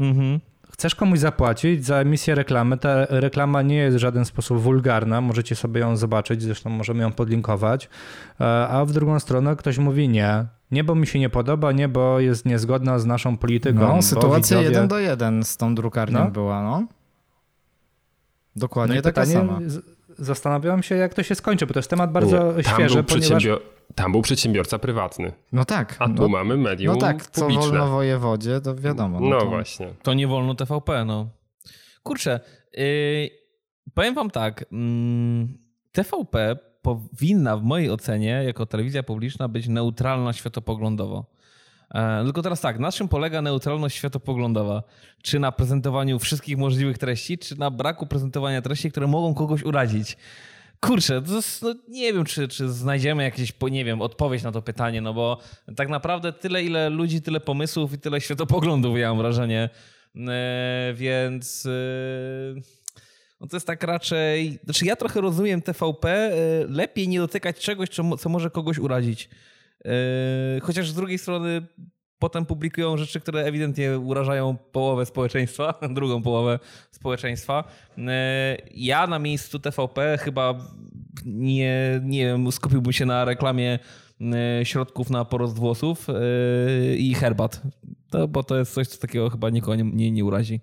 Mhm 0.00 0.40
chcesz 0.72 0.94
komuś 0.94 1.18
zapłacić 1.18 1.84
za 1.84 1.96
emisję 1.96 2.34
reklamy, 2.34 2.78
ta 2.78 3.06
reklama 3.08 3.62
nie 3.62 3.76
jest 3.76 3.96
w 3.96 4.00
żaden 4.00 4.24
sposób 4.24 4.60
wulgarna, 4.60 5.20
możecie 5.20 5.56
sobie 5.56 5.80
ją 5.80 5.96
zobaczyć, 5.96 6.42
zresztą 6.42 6.70
możemy 6.70 7.02
ją 7.02 7.12
podlinkować, 7.12 7.88
e, 8.40 8.68
a 8.68 8.84
w 8.84 8.92
drugą 8.92 9.20
stronę 9.20 9.56
ktoś 9.56 9.78
mówi 9.78 10.08
nie, 10.08 10.46
nie, 10.70 10.84
bo 10.84 10.94
mi 10.94 11.06
się 11.06 11.18
nie 11.18 11.30
podoba, 11.30 11.72
nie, 11.72 11.88
bo 11.88 12.20
jest 12.20 12.46
niezgodna 12.46 12.98
z 12.98 13.06
naszą 13.06 13.36
polityką. 13.36 13.96
No, 13.96 14.02
sytuacja 14.02 14.58
widzowie... 14.58 14.68
jeden 14.68 14.88
do 14.88 14.98
jeden 14.98 15.44
z 15.44 15.56
tą 15.56 15.74
drukarnią 15.74 16.18
no. 16.18 16.30
była, 16.30 16.62
no. 16.62 16.86
Dokładnie 18.56 18.96
no 18.96 19.02
taka 19.02 19.20
pytanie, 19.20 19.32
sama. 19.32 19.60
Zastanawiam 20.24 20.82
się, 20.82 20.94
jak 20.94 21.14
to 21.14 21.22
się 21.22 21.34
skończy, 21.34 21.66
bo 21.66 21.74
to 21.74 21.78
jest 21.78 21.90
temat 21.90 22.12
bardzo 22.12 22.52
nie, 22.52 22.64
świeży, 22.64 23.02
ponieważ... 23.02 23.46
Tam 23.94 24.12
był 24.12 24.22
przedsiębiorca 24.22 24.78
prywatny. 24.78 25.32
No 25.52 25.64
tak. 25.64 25.96
A 25.98 26.06
tu 26.06 26.12
no, 26.12 26.28
mamy 26.28 26.56
medium 26.56 26.94
No 26.94 27.00
tak, 27.00 27.26
co 27.26 27.40
publiczne. 27.40 27.66
wolno 27.66 27.86
wojewodzie, 27.86 28.60
to 28.60 28.74
wiadomo. 28.74 29.20
No, 29.20 29.28
no 29.28 29.40
to... 29.40 29.46
właśnie. 29.46 29.94
To 30.02 30.14
nie 30.14 30.26
wolno 30.26 30.54
TVP, 30.54 31.04
no. 31.04 31.28
Kurczę, 32.02 32.40
yy, 32.74 33.42
Powiem 33.94 34.14
wam 34.14 34.30
tak. 34.30 34.64
mm, 34.72 35.58
TVP 35.92 36.56
powinna 36.82 37.56
w 37.56 37.62
mojej 37.62 37.90
ocenie, 37.90 38.42
jako 38.44 38.66
telewizja 38.66 39.02
publiczna, 39.02 39.48
być 39.48 39.68
neutralna 39.68 40.32
światopoglądowo. 40.32 41.26
E, 41.94 42.24
Tylko 42.24 42.42
teraz 42.42 42.60
tak, 42.60 42.78
na 42.78 42.92
czym 42.92 43.08
polega 43.08 43.42
neutralność 43.42 43.96
światopoglądowa? 43.96 44.82
Czy 45.22 45.38
na 45.38 45.52
prezentowaniu 45.52 46.18
wszystkich 46.18 46.58
możliwych 46.58 46.98
treści, 46.98 47.38
czy 47.38 47.58
na 47.58 47.70
braku 47.70 48.06
prezentowania 48.06 48.62
treści, 48.62 48.90
które 48.90 49.06
mogą 49.06 49.34
kogoś 49.34 49.62
urazić? 49.62 50.16
Kurczę, 50.80 51.22
jest, 51.34 51.62
no 51.62 51.74
nie 51.88 52.12
wiem, 52.12 52.24
czy, 52.24 52.48
czy 52.48 52.68
znajdziemy 52.72 53.22
jakieś, 53.22 53.52
nie 53.70 53.84
wiem, 53.84 54.02
odpowiedź 54.02 54.42
na 54.42 54.52
to 54.52 54.62
pytanie, 54.62 55.00
no 55.00 55.14
bo 55.14 55.38
tak 55.76 55.88
naprawdę 55.88 56.32
tyle, 56.32 56.64
ile 56.64 56.90
ludzi, 56.90 57.22
tyle 57.22 57.40
pomysłów 57.40 57.92
i 57.92 57.98
tyle 57.98 58.20
światopoglądów, 58.20 58.98
ja 58.98 59.08
mam 59.08 59.18
wrażenie. 59.18 59.70
E, 60.16 60.94
Więc 60.94 61.66
e, 61.66 62.60
no 63.40 63.46
to 63.46 63.56
jest 63.56 63.66
tak 63.66 63.82
raczej. 63.82 64.58
Znaczy, 64.64 64.86
ja 64.86 64.96
trochę 64.96 65.20
rozumiem 65.20 65.62
TVP. 65.62 66.32
Lepiej 66.68 67.08
nie 67.08 67.18
dotykać 67.18 67.56
czegoś, 67.58 67.88
co, 67.88 68.16
co 68.16 68.28
może 68.28 68.50
kogoś 68.50 68.78
urazić. 68.78 69.28
E, 69.84 70.60
Chociaż 70.62 70.90
z 70.90 70.94
drugiej 70.94 71.18
strony 71.18 71.66
potem 72.18 72.46
publikują 72.46 72.96
rzeczy, 72.96 73.20
które 73.20 73.40
ewidentnie 73.44 73.98
urażają 73.98 74.56
połowę 74.72 75.06
społeczeństwa, 75.06 75.74
drugą 75.94 76.22
połowę 76.22 76.58
społeczeństwa. 76.90 77.64
E, 77.98 78.56
Ja 78.74 79.06
na 79.06 79.18
miejscu 79.18 79.58
TVP 79.58 80.18
chyba 80.20 80.54
nie, 81.24 82.00
nie 82.04 82.24
wiem, 82.26 82.52
skupiłbym 82.52 82.92
się 82.92 83.06
na 83.06 83.24
reklamie 83.24 83.78
e, 84.60 84.64
środków 84.64 85.10
na 85.10 85.24
porost 85.24 85.58
włosów 85.58 86.06
i 86.98 87.14
herbat. 87.14 87.62
To, 88.10 88.28
bo 88.28 88.42
to 88.42 88.56
jest 88.58 88.74
coś, 88.74 88.86
co 88.88 88.98
takiego 89.00 89.30
chyba 89.30 89.50
nikogo 89.50 89.74
nie, 89.74 89.84
nie, 89.84 90.10
nie 90.10 90.24
urazi. 90.24 90.60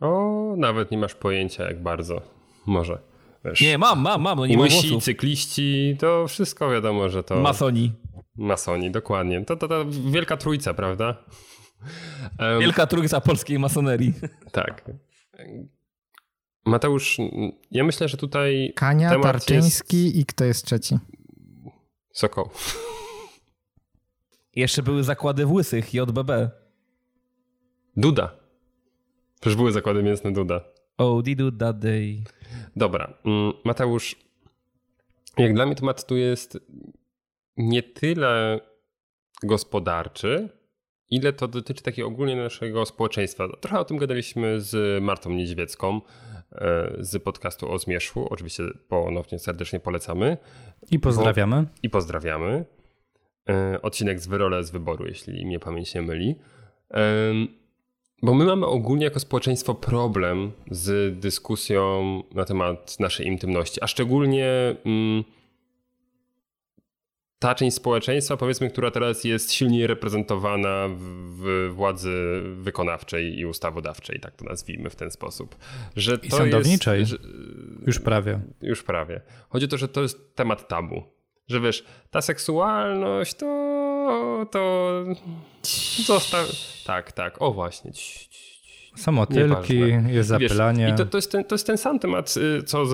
O, 0.00 0.54
nawet 0.56 0.90
nie 0.90 0.98
masz 0.98 1.14
pojęcia 1.14 1.64
jak 1.64 1.82
bardzo. 1.82 2.22
Może. 2.66 2.98
Wiesz, 3.44 3.60
Nie, 3.60 3.78
mam, 3.78 4.00
mam, 4.00 4.22
mam, 4.22 4.38
no 4.38 4.46
nie 4.46 4.56
ma 4.56 4.62
Łysi, 4.62 4.88
włosów. 4.88 5.04
cykliści, 5.04 5.96
to 5.98 6.26
wszystko 6.28 6.70
wiadomo, 6.70 7.08
że 7.08 7.22
to... 7.22 7.40
Masoni. 7.40 7.92
Masoni, 8.36 8.90
dokładnie. 8.90 9.44
To, 9.44 9.56
to, 9.56 9.68
to 9.68 9.84
wielka 10.10 10.36
trójca, 10.36 10.74
prawda? 10.74 11.24
Wielka 12.60 12.86
trójca 12.86 13.20
polskiej 13.20 13.58
masonerii. 13.58 14.14
Tak. 14.52 14.90
Mateusz, 16.66 17.18
ja 17.70 17.84
myślę, 17.84 18.08
że 18.08 18.16
tutaj 18.16 18.72
Kania, 18.76 19.10
temat 19.10 19.22
Tarczyński 19.22 20.04
jest... 20.04 20.16
i 20.16 20.26
kto 20.26 20.44
jest 20.44 20.64
trzeci? 20.64 20.98
Sokoł. 22.12 22.50
Jeszcze 24.56 24.82
były 24.82 25.04
zakłady 25.04 25.46
w 25.46 25.52
Łysych, 25.52 25.94
JBB. 25.94 26.50
Duda. 27.96 28.36
Przecież 29.40 29.56
były 29.56 29.72
zakłady 29.72 30.02
mięsne 30.02 30.32
Duda. 30.32 30.60
Oh, 30.98 31.22
did 31.22 31.38
do 31.38 31.52
that 31.52 31.78
day. 31.78 32.24
Dobra, 32.76 33.14
mm, 33.24 33.52
Mateusz, 33.64 34.16
jak 35.38 35.54
dla 35.54 35.66
mnie 35.66 35.74
temat 35.74 36.06
tu 36.06 36.16
jest 36.16 36.58
nie 37.60 37.82
tyle 37.82 38.60
gospodarczy, 39.42 40.48
ile 41.10 41.32
to 41.32 41.48
dotyczy 41.48 41.82
takiego 41.82 42.08
ogólnie 42.08 42.36
naszego 42.36 42.86
społeczeństwa. 42.86 43.48
Trochę 43.60 43.80
o 43.80 43.84
tym 43.84 43.96
gadaliśmy 43.96 44.60
z 44.60 45.02
Martą 45.02 45.30
Niedźwiecką 45.30 46.00
e, 46.52 46.92
z 46.98 47.22
podcastu 47.22 47.72
o 47.72 47.78
Zmierzchu. 47.78 48.26
Oczywiście 48.30 48.62
ponownie 48.88 49.38
serdecznie 49.38 49.80
polecamy 49.80 50.36
I 50.90 50.98
pozdrawiamy. 50.98 51.66
i 51.82 51.90
pozdrawiamy. 51.90 52.64
E, 53.48 53.82
Odcinek 53.82 54.20
z 54.20 54.26
Wyrole 54.26 54.64
z 54.64 54.70
wyboru, 54.70 55.06
jeśli 55.06 55.46
mnie 55.46 55.58
pamięć 55.58 55.94
nie 55.94 56.02
myli. 56.02 56.36
Bo 58.22 58.34
my 58.34 58.44
mamy 58.44 58.66
ogólnie 58.66 59.04
jako 59.04 59.20
społeczeństwo 59.20 59.74
problem 59.74 60.52
z 60.70 61.18
dyskusją 61.18 62.22
na 62.34 62.44
temat 62.44 63.00
naszej 63.00 63.26
intymności, 63.26 63.82
a 63.82 63.86
szczególnie 63.86 64.76
mm, 64.84 65.24
ta 67.40 67.54
część 67.54 67.76
społeczeństwa, 67.76 68.36
powiedzmy, 68.36 68.70
która 68.70 68.90
teraz 68.90 69.24
jest 69.24 69.52
silniej 69.52 69.86
reprezentowana 69.86 70.88
w, 70.88 71.70
władzy 71.74 72.42
wykonawczej 72.54 73.38
i 73.38 73.46
ustawodawczej, 73.46 74.20
tak 74.20 74.36
to 74.36 74.44
nazwijmy 74.44 74.90
w 74.90 74.96
ten 74.96 75.10
sposób. 75.10 75.56
Że 75.96 76.18
I 76.22 76.30
sądowniczej. 76.30 77.00
Jest, 77.00 77.10
że, 77.10 77.18
Już 77.86 77.98
prawie. 78.00 78.40
już 78.62 78.82
prawie. 78.82 79.20
Chodzi 79.48 79.64
o 79.64 79.68
to, 79.68 79.76
że 79.78 79.88
to 79.88 80.02
jest 80.02 80.34
temat 80.36 80.68
tabu. 80.68 81.02
Że 81.48 81.60
wiesz, 81.60 81.84
ta 82.10 82.22
seksualność 82.22 83.34
to. 83.34 84.46
to. 84.50 84.90
Zostaw. 86.06 86.46
Tak, 86.86 87.12
tak. 87.12 87.42
O 87.42 87.52
właśnie. 87.52 87.92
Cii, 87.92 88.28
cii, 88.28 88.60
cii. 88.62 88.92
Są 88.96 89.12
motylki, 89.12 89.74
Nieważne. 89.74 90.12
jest 90.12 90.14
Wiesz, 90.14 90.26
zapylanie. 90.26 90.88
I 90.88 90.98
to, 90.98 91.06
to, 91.06 91.18
jest 91.18 91.32
ten, 91.32 91.44
to 91.44 91.54
jest 91.54 91.66
ten 91.66 91.78
sam 91.78 91.98
temat, 91.98 92.34
y, 92.36 92.62
co 92.62 92.84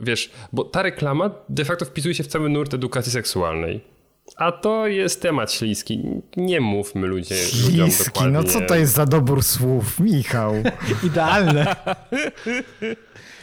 wiesz, 0.00 0.30
bo 0.52 0.64
ta 0.64 0.82
reklama 0.82 1.30
de 1.48 1.64
facto 1.64 1.84
wpisuje 1.84 2.14
się 2.14 2.22
w 2.22 2.26
cały 2.26 2.48
nurt 2.48 2.74
edukacji 2.74 3.12
seksualnej. 3.12 3.91
A 4.36 4.52
to 4.52 4.86
jest 4.86 5.22
temat 5.22 5.52
śliski. 5.52 6.02
Nie 6.36 6.60
mówmy 6.60 7.06
ludzie, 7.06 7.34
ludziom 7.34 7.86
Śliski, 7.90 8.04
dokładnie. 8.04 8.32
no 8.32 8.44
co 8.44 8.60
to 8.60 8.74
jest 8.74 8.92
za 8.94 9.06
dobór 9.06 9.42
słów, 9.42 10.00
Michał? 10.00 10.54
Idealne. 11.06 11.66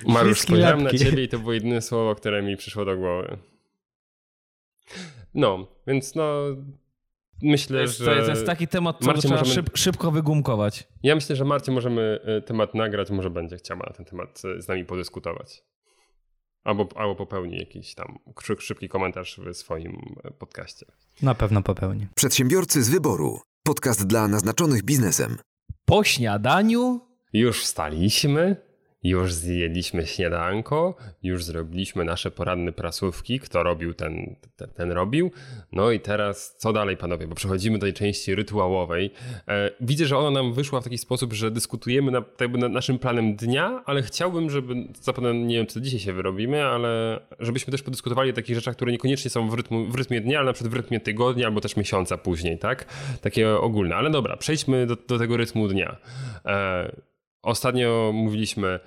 Mariusz, 0.07 0.37
Śliskie 0.37 0.47
spojrzałem 0.47 0.83
na 0.83 0.89
ciebie 0.91 1.23
i 1.23 1.27
to 1.29 1.39
było 1.39 1.53
jedyne 1.53 1.81
słowo, 1.81 2.15
które 2.15 2.41
mi 2.41 2.57
przyszło 2.57 2.85
do 2.85 2.97
głowy. 2.97 3.37
No, 5.33 5.67
więc 5.87 6.15
no. 6.15 6.33
Myślę, 7.41 7.77
To 7.77 7.81
jest, 7.81 7.97
że. 7.97 8.05
to 8.05 8.29
jest, 8.29 8.45
taki 8.45 8.67
temat, 8.67 8.97
co 8.99 9.05
Marcin, 9.05 9.21
trzeba 9.21 9.35
możemy- 9.41 9.53
szyb, 9.55 9.77
szybko 9.77 10.11
wygumkować. 10.11 10.87
Ja 11.03 11.15
myślę, 11.15 11.35
że 11.35 11.45
Marcie 11.45 11.71
możemy 11.71 12.19
e, 12.25 12.41
temat 12.41 12.75
nagrać, 12.75 13.09
może 13.11 13.29
będzie 13.29 13.57
chciała 13.57 13.79
na 13.87 13.93
ten 13.93 14.05
temat 14.05 14.41
e, 14.57 14.61
z 14.61 14.67
nami 14.67 14.85
podyskutować. 14.85 15.63
Albo, 16.69 16.87
albo 16.95 17.15
popełni 17.15 17.57
jakiś 17.57 17.95
tam 17.95 18.19
szybki 18.59 18.89
komentarz 18.89 19.39
w 19.45 19.57
swoim 19.57 19.97
e, 20.23 20.31
podcaście. 20.31 20.85
Na 21.21 21.35
pewno 21.35 21.61
popełni. 21.61 22.07
Przedsiębiorcy 22.15 22.83
z 22.83 22.89
wyboru. 22.89 23.41
Podcast 23.63 24.07
dla 24.07 24.27
naznaczonych 24.27 24.83
biznesem. 24.83 25.37
Po 25.85 26.03
śniadaniu 26.03 27.01
Już 27.33 27.61
wstaliśmy, 27.61 28.55
już 29.03 29.33
zjedliśmy 29.33 30.07
śniadanko, 30.07 30.95
już 31.23 31.43
zrobiliśmy 31.43 32.05
nasze 32.05 32.31
poranne 32.31 32.71
prasówki. 32.71 33.39
Kto 33.39 33.63
robił, 33.63 33.93
ten, 33.93 34.35
ten, 34.55 34.69
ten 34.69 34.91
robił. 34.91 35.31
No 35.71 35.91
i 35.91 35.99
teraz 35.99 36.55
co 36.57 36.73
dalej, 36.73 36.97
panowie? 36.97 37.27
Bo 37.27 37.35
przechodzimy 37.35 37.77
do 37.77 37.85
tej 37.85 37.93
części 37.93 38.35
rytuałowej. 38.35 39.11
E, 39.47 39.71
widzę, 39.81 40.05
że 40.05 40.17
ona 40.17 40.31
nam 40.31 40.53
wyszła 40.53 40.81
w 40.81 40.83
taki 40.83 40.97
sposób, 40.97 41.33
że 41.33 41.51
dyskutujemy 41.51 42.11
na, 42.11 42.21
tak 42.21 42.51
nad 42.51 42.71
naszym 42.71 42.99
planem 42.99 43.35
dnia, 43.35 43.83
ale 43.85 44.01
chciałbym, 44.01 44.49
żeby, 44.49 44.75
zapewne 45.01 45.33
nie 45.33 45.55
wiem, 45.55 45.65
czy 45.65 45.81
dzisiaj 45.81 45.99
się 45.99 46.13
wyrobimy, 46.13 46.65
ale 46.65 47.19
żebyśmy 47.39 47.71
też 47.71 47.81
podyskutowali 47.81 48.29
o 48.29 48.33
takich 48.33 48.55
rzeczach, 48.55 48.75
które 48.75 48.91
niekoniecznie 48.91 49.29
są 49.31 49.49
w, 49.49 49.53
rytmu, 49.53 49.85
w 49.85 49.95
rytmie 49.95 50.21
dnia, 50.21 50.37
ale 50.39 50.45
na 50.45 50.53
przykład 50.53 50.73
w 50.73 50.77
rytmie 50.77 50.99
tygodnia 50.99 51.47
albo 51.47 51.61
też 51.61 51.75
miesiąca 51.75 52.17
później, 52.17 52.57
tak? 52.57 52.85
Takie 53.21 53.51
ogólne. 53.51 53.95
Ale 53.95 54.09
dobra, 54.09 54.37
przejdźmy 54.37 54.85
do, 54.85 54.95
do 54.95 55.17
tego 55.17 55.37
rytmu 55.37 55.67
dnia. 55.67 55.97
E, 56.45 56.91
Ostatnio 57.41 58.11
mówiliśmy 58.13 58.79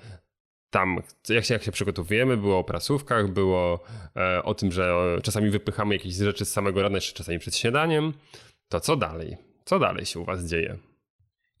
tam, 0.69 1.01
jak 1.29 1.45
się, 1.45 1.53
jak 1.53 1.63
się 1.63 1.71
przygotowujemy, 1.71 2.37
było 2.37 2.59
o 2.59 2.63
prasówkach, 2.63 3.27
było 3.27 3.79
e, 4.15 4.43
o 4.43 4.53
tym, 4.53 4.71
że 4.71 4.93
czasami 5.23 5.49
wypychamy 5.49 5.95
jakieś 5.95 6.13
rzeczy 6.13 6.45
z 6.45 6.51
samego 6.51 6.81
rana, 6.81 6.95
jeszcze 6.95 7.13
czasami 7.13 7.39
przed 7.39 7.55
śniadaniem. 7.55 8.13
To 8.69 8.79
co 8.79 8.95
dalej? 8.95 9.37
Co 9.65 9.79
dalej 9.79 10.05
się 10.05 10.19
u 10.19 10.25
was 10.25 10.45
dzieje? 10.45 10.77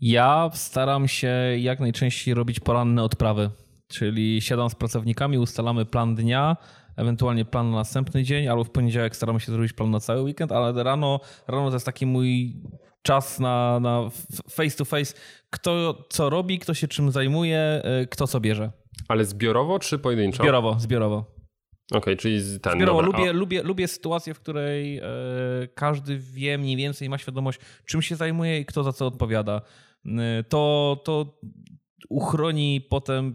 ja 0.03 0.49
staram 0.53 1.07
się 1.07 1.27
jak 1.57 1.79
najczęściej 1.79 2.33
robić 2.33 2.59
poranne 2.59 3.03
odprawy. 3.03 3.49
Czyli 3.87 4.41
siadam 4.41 4.69
z 4.69 4.75
pracownikami, 4.75 5.37
ustalamy 5.37 5.85
plan 5.85 6.15
dnia, 6.15 6.57
ewentualnie 6.97 7.45
plan 7.45 7.71
na 7.71 7.77
następny 7.77 8.23
dzień, 8.23 8.47
albo 8.47 8.63
w 8.63 8.69
poniedziałek 8.69 9.15
staramy 9.15 9.39
się 9.39 9.51
zrobić 9.51 9.73
plan 9.73 9.91
na 9.91 9.99
cały 9.99 10.21
weekend, 10.21 10.51
ale 10.51 10.83
rano, 10.83 11.19
rano 11.47 11.69
to 11.69 11.75
jest 11.75 11.85
taki 11.85 12.05
mój 12.05 12.55
czas 13.03 13.39
na, 13.39 13.79
na 13.79 14.09
face 14.49 14.77
to 14.77 14.85
face. 14.85 15.13
Kto 15.49 16.03
co 16.09 16.29
robi, 16.29 16.59
kto 16.59 16.73
się 16.73 16.87
czym 16.87 17.11
zajmuje, 17.11 17.81
y, 18.03 18.07
kto 18.07 18.27
co 18.27 18.39
bierze. 18.39 18.71
Ale 19.07 19.25
zbiorowo 19.25 19.79
czy 19.79 19.99
pojedynczo? 19.99 20.43
Zbiorowo, 20.43 20.75
zbiorowo. 20.79 21.25
Okej, 21.91 22.17
czyli 22.17 22.41
z- 22.41 22.61
ten. 22.61 22.73
Zbiorowo 22.73 23.01
dobra, 23.03 23.17
lubię, 23.19 23.29
a- 23.29 23.33
lubię, 23.33 23.63
lubię 23.63 23.87
sytuację, 23.87 24.33
w 24.33 24.39
której 24.39 24.97
e, 24.97 25.03
każdy 25.75 26.17
wie 26.17 26.57
mniej 26.57 26.75
więcej, 26.75 27.09
ma 27.09 27.17
świadomość, 27.17 27.59
czym 27.85 28.01
się 28.01 28.15
zajmuje 28.15 28.59
i 28.59 28.65
kto 28.65 28.83
za 28.83 28.93
co 28.93 29.07
odpowiada. 29.07 29.61
E, 30.05 30.43
to, 30.43 31.01
to 31.05 31.39
uchroni 32.09 32.81
potem, 32.89 33.33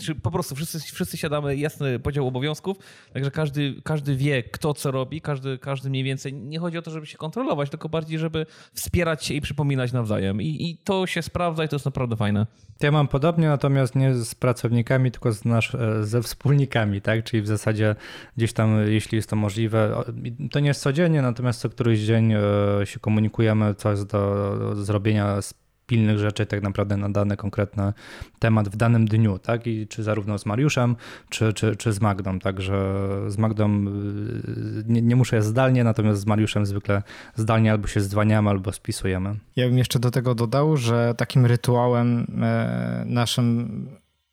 czy 0.00 0.14
po 0.14 0.30
prostu 0.30 0.54
wszyscy, 0.54 0.78
wszyscy 0.78 1.16
siadamy, 1.16 1.56
jasny 1.56 1.98
podział 1.98 2.26
obowiązków, 2.26 2.76
także 3.12 3.30
każdy, 3.30 3.74
każdy 3.84 4.16
wie, 4.16 4.42
kto 4.42 4.74
co 4.74 4.90
robi, 4.90 5.20
każdy, 5.20 5.58
każdy 5.58 5.90
mniej 5.90 6.04
więcej. 6.04 6.34
Nie 6.34 6.58
chodzi 6.58 6.78
o 6.78 6.82
to, 6.82 6.90
żeby 6.90 7.06
się 7.06 7.18
kontrolować, 7.18 7.70
tylko 7.70 7.88
bardziej, 7.88 8.18
żeby 8.18 8.46
wspierać 8.74 9.24
się 9.24 9.34
i 9.34 9.40
przypominać 9.40 9.92
nawzajem. 9.92 10.42
I, 10.42 10.46
i 10.46 10.78
to 10.84 11.06
się 11.06 11.22
sprawdza 11.22 11.64
i 11.64 11.68
to 11.68 11.76
jest 11.76 11.86
naprawdę 11.86 12.16
fajne. 12.16 12.46
Ja 12.80 12.90
mam 12.90 13.08
podobnie, 13.08 13.48
natomiast 13.48 13.94
nie 13.94 14.14
z 14.14 14.34
pracownikami, 14.34 15.10
tylko 15.10 15.32
z 15.32 15.44
nasz, 15.44 15.74
e, 15.74 16.04
ze 16.04 16.22
wspólnikami, 16.22 17.00
tak? 17.00 17.24
Czyli 17.24 17.42
w 17.42 17.46
zasadzie 17.46 17.96
gdzieś 18.36 18.52
tam, 18.52 18.86
jeśli 18.86 19.16
jest 19.16 19.30
to 19.30 19.36
możliwe, 19.36 20.02
to 20.50 20.60
nie 20.60 20.68
jest 20.68 20.82
codziennie, 20.82 21.22
natomiast 21.22 21.60
co 21.60 21.70
któryś 21.70 22.00
dzień 22.00 22.32
e, 22.32 22.40
się 22.84 23.00
komunikujemy, 23.00 23.74
co 23.74 23.90
jest 23.90 24.06
do 24.06 24.84
zrobienia 24.84 25.42
z 25.42 25.54
pilnych 25.90 26.18
rzeczy 26.18 26.46
tak 26.46 26.62
naprawdę 26.62 26.96
na 26.96 27.08
dany 27.08 27.36
konkretny 27.36 27.92
temat 28.38 28.68
w 28.68 28.76
danym 28.76 29.06
dniu, 29.06 29.38
tak? 29.38 29.66
I 29.66 29.86
czy 29.88 30.02
zarówno 30.02 30.38
z 30.38 30.46
Mariuszem, 30.46 30.96
czy, 31.28 31.52
czy, 31.52 31.76
czy 31.76 31.92
z 31.92 32.00
Magdą. 32.00 32.38
Także 32.38 33.04
z 33.28 33.38
Magdą 33.38 33.86
y, 33.86 34.84
nie, 34.86 35.02
nie 35.02 35.16
muszę 35.16 35.42
zdalnie, 35.42 35.84
natomiast 35.84 36.20
z 36.20 36.26
Mariuszem 36.26 36.66
zwykle 36.66 37.02
zdalnie 37.34 37.72
albo 37.72 37.86
się 37.86 38.00
zdwaniamy, 38.00 38.50
albo 38.50 38.72
spisujemy. 38.72 39.34
Ja 39.56 39.68
bym 39.68 39.78
jeszcze 39.78 39.98
do 39.98 40.10
tego 40.10 40.34
dodał, 40.34 40.76
że 40.76 41.14
takim 41.16 41.46
rytuałem 41.46 42.26
e, 42.42 43.04
naszym 43.06 43.86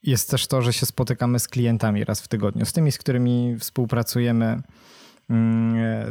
jest 0.04 0.30
też 0.30 0.48
to, 0.48 0.62
że 0.62 0.74
się 0.74 0.86
spotykamy 0.86 1.40
z 1.40 1.48
klientami 1.48 2.04
raz 2.04 2.22
w 2.22 2.28
tygodniu, 2.28 2.66
z 2.66 2.74
tymi, 2.74 2.92
z 2.92 2.98
którymi 2.98 3.56
współpracujemy 3.60 4.62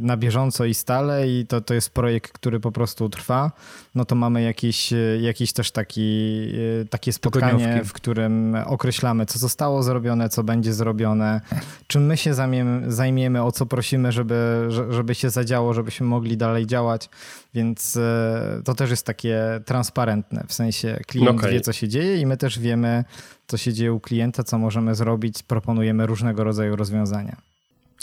na 0.01 0.17
bieżąco 0.17 0.65
i 0.65 0.75
stale 0.75 1.29
i 1.29 1.47
to, 1.47 1.61
to 1.61 1.75
jest 1.75 1.91
projekt, 1.91 2.33
który 2.33 2.61
po 2.61 2.73
prostu 2.73 3.09
trwa, 3.09 3.53
no 3.95 4.05
to 4.05 4.15
mamy 4.15 4.43
jakiś, 4.43 4.93
jakiś 5.21 5.53
też 5.53 5.71
taki, 5.71 6.49
e, 6.83 6.85
takie 6.85 7.13
spotkanie, 7.13 7.83
w 7.85 7.93
którym 7.93 8.57
określamy, 8.67 9.27
co 9.27 9.39
zostało 9.39 9.83
zrobione, 9.83 10.29
co 10.29 10.45
będzie 10.45 10.73
zrobione, 10.73 11.41
czym 11.87 12.07
my 12.07 12.17
się 12.17 12.35
zajmiemy, 12.35 12.93
zajmiemy 12.93 13.43
o 13.43 13.53
co 13.53 13.67
prosimy, 13.67 14.13
żeby, 14.13 14.69
żeby 14.91 15.15
się 15.15 15.31
zadziało, 15.31 15.75
żebyśmy 15.75 16.07
mogli 16.07 16.37
dalej 16.37 16.67
działać, 16.67 17.09
więc 17.55 17.97
e, 17.97 18.61
to 18.65 18.75
też 18.75 18.91
jest 18.91 19.07
takie 19.07 19.41
transparentne, 19.65 20.45
w 20.49 20.53
sensie 20.53 21.01
klient 21.07 21.39
okay. 21.39 21.53
wie, 21.53 21.61
co 21.61 21.73
się 21.73 21.89
dzieje 21.89 22.17
i 22.17 22.27
my 22.27 22.37
też 22.37 22.59
wiemy, 22.59 23.05
co 23.47 23.57
się 23.57 23.73
dzieje 23.73 23.93
u 23.93 24.01
klienta, 24.01 24.45
co 24.45 24.59
możemy 24.59 24.95
zrobić, 24.95 25.43
proponujemy 25.43 26.07
różnego 26.07 26.45
rodzaju 26.45 26.77
rozwiązania. 26.77 27.56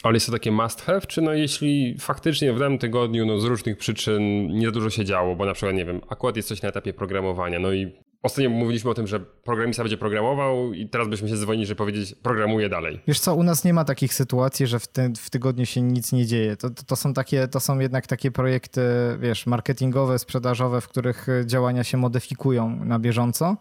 Ale 0.03 0.13
jest 0.13 0.25
to 0.25 0.31
takie 0.31 0.51
must 0.51 0.81
have, 0.81 1.01
czy 1.01 1.21
no 1.21 1.33
jeśli 1.33 1.95
faktycznie 1.99 2.53
w 2.53 2.59
danym 2.59 2.77
tygodniu 2.77 3.25
no 3.25 3.39
z 3.39 3.43
różnych 3.43 3.77
przyczyn 3.77 4.47
nie 4.47 4.65
za 4.65 4.71
dużo 4.71 4.89
się 4.89 5.05
działo, 5.05 5.35
bo 5.35 5.45
na 5.45 5.53
przykład, 5.53 5.75
nie 5.75 5.85
wiem, 5.85 6.01
akurat 6.09 6.35
jest 6.35 6.47
coś 6.47 6.61
na 6.61 6.69
etapie 6.69 6.93
programowania, 6.93 7.59
no 7.59 7.73
i 7.73 7.91
ostatnio 8.23 8.49
mówiliśmy 8.49 8.91
o 8.91 8.93
tym, 8.93 9.07
że 9.07 9.19
programista 9.19 9.83
będzie 9.83 9.97
programował 9.97 10.73
i 10.73 10.89
teraz 10.89 11.07
byśmy 11.07 11.29
się 11.29 11.37
dzwonili, 11.37 11.65
żeby 11.65 11.77
powiedzieć 11.77 12.15
programuje 12.23 12.69
dalej. 12.69 12.99
Wiesz 13.07 13.19
co, 13.19 13.35
u 13.35 13.43
nas 13.43 13.63
nie 13.63 13.73
ma 13.73 13.85
takich 13.85 14.13
sytuacji, 14.13 14.67
że 14.67 14.79
w, 14.79 14.87
ty, 14.87 15.13
w 15.17 15.29
tygodniu 15.29 15.65
się 15.65 15.81
nic 15.81 16.11
nie 16.11 16.25
dzieje. 16.25 16.57
To, 16.57 16.69
to, 16.69 16.83
to, 16.83 16.95
są 16.95 17.13
takie, 17.13 17.47
to 17.47 17.59
są 17.59 17.79
jednak 17.79 18.07
takie 18.07 18.31
projekty, 18.31 18.81
wiesz, 19.19 19.45
marketingowe, 19.45 20.19
sprzedażowe, 20.19 20.81
w 20.81 20.87
których 20.87 21.27
działania 21.45 21.83
się 21.83 21.97
modyfikują 21.97 22.85
na 22.85 22.99
bieżąco 22.99 23.57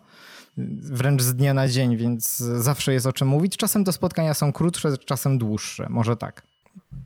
wręcz 0.56 1.22
z 1.22 1.34
dnia 1.34 1.54
na 1.54 1.68
dzień, 1.68 1.96
więc 1.96 2.36
zawsze 2.36 2.92
jest 2.92 3.06
o 3.06 3.12
czym 3.12 3.28
mówić. 3.28 3.56
Czasem 3.56 3.84
te 3.84 3.92
spotkania 3.92 4.34
są 4.34 4.52
krótsze, 4.52 4.98
czasem 4.98 5.38
dłuższe, 5.38 5.86
może 5.90 6.16
tak. 6.16 6.42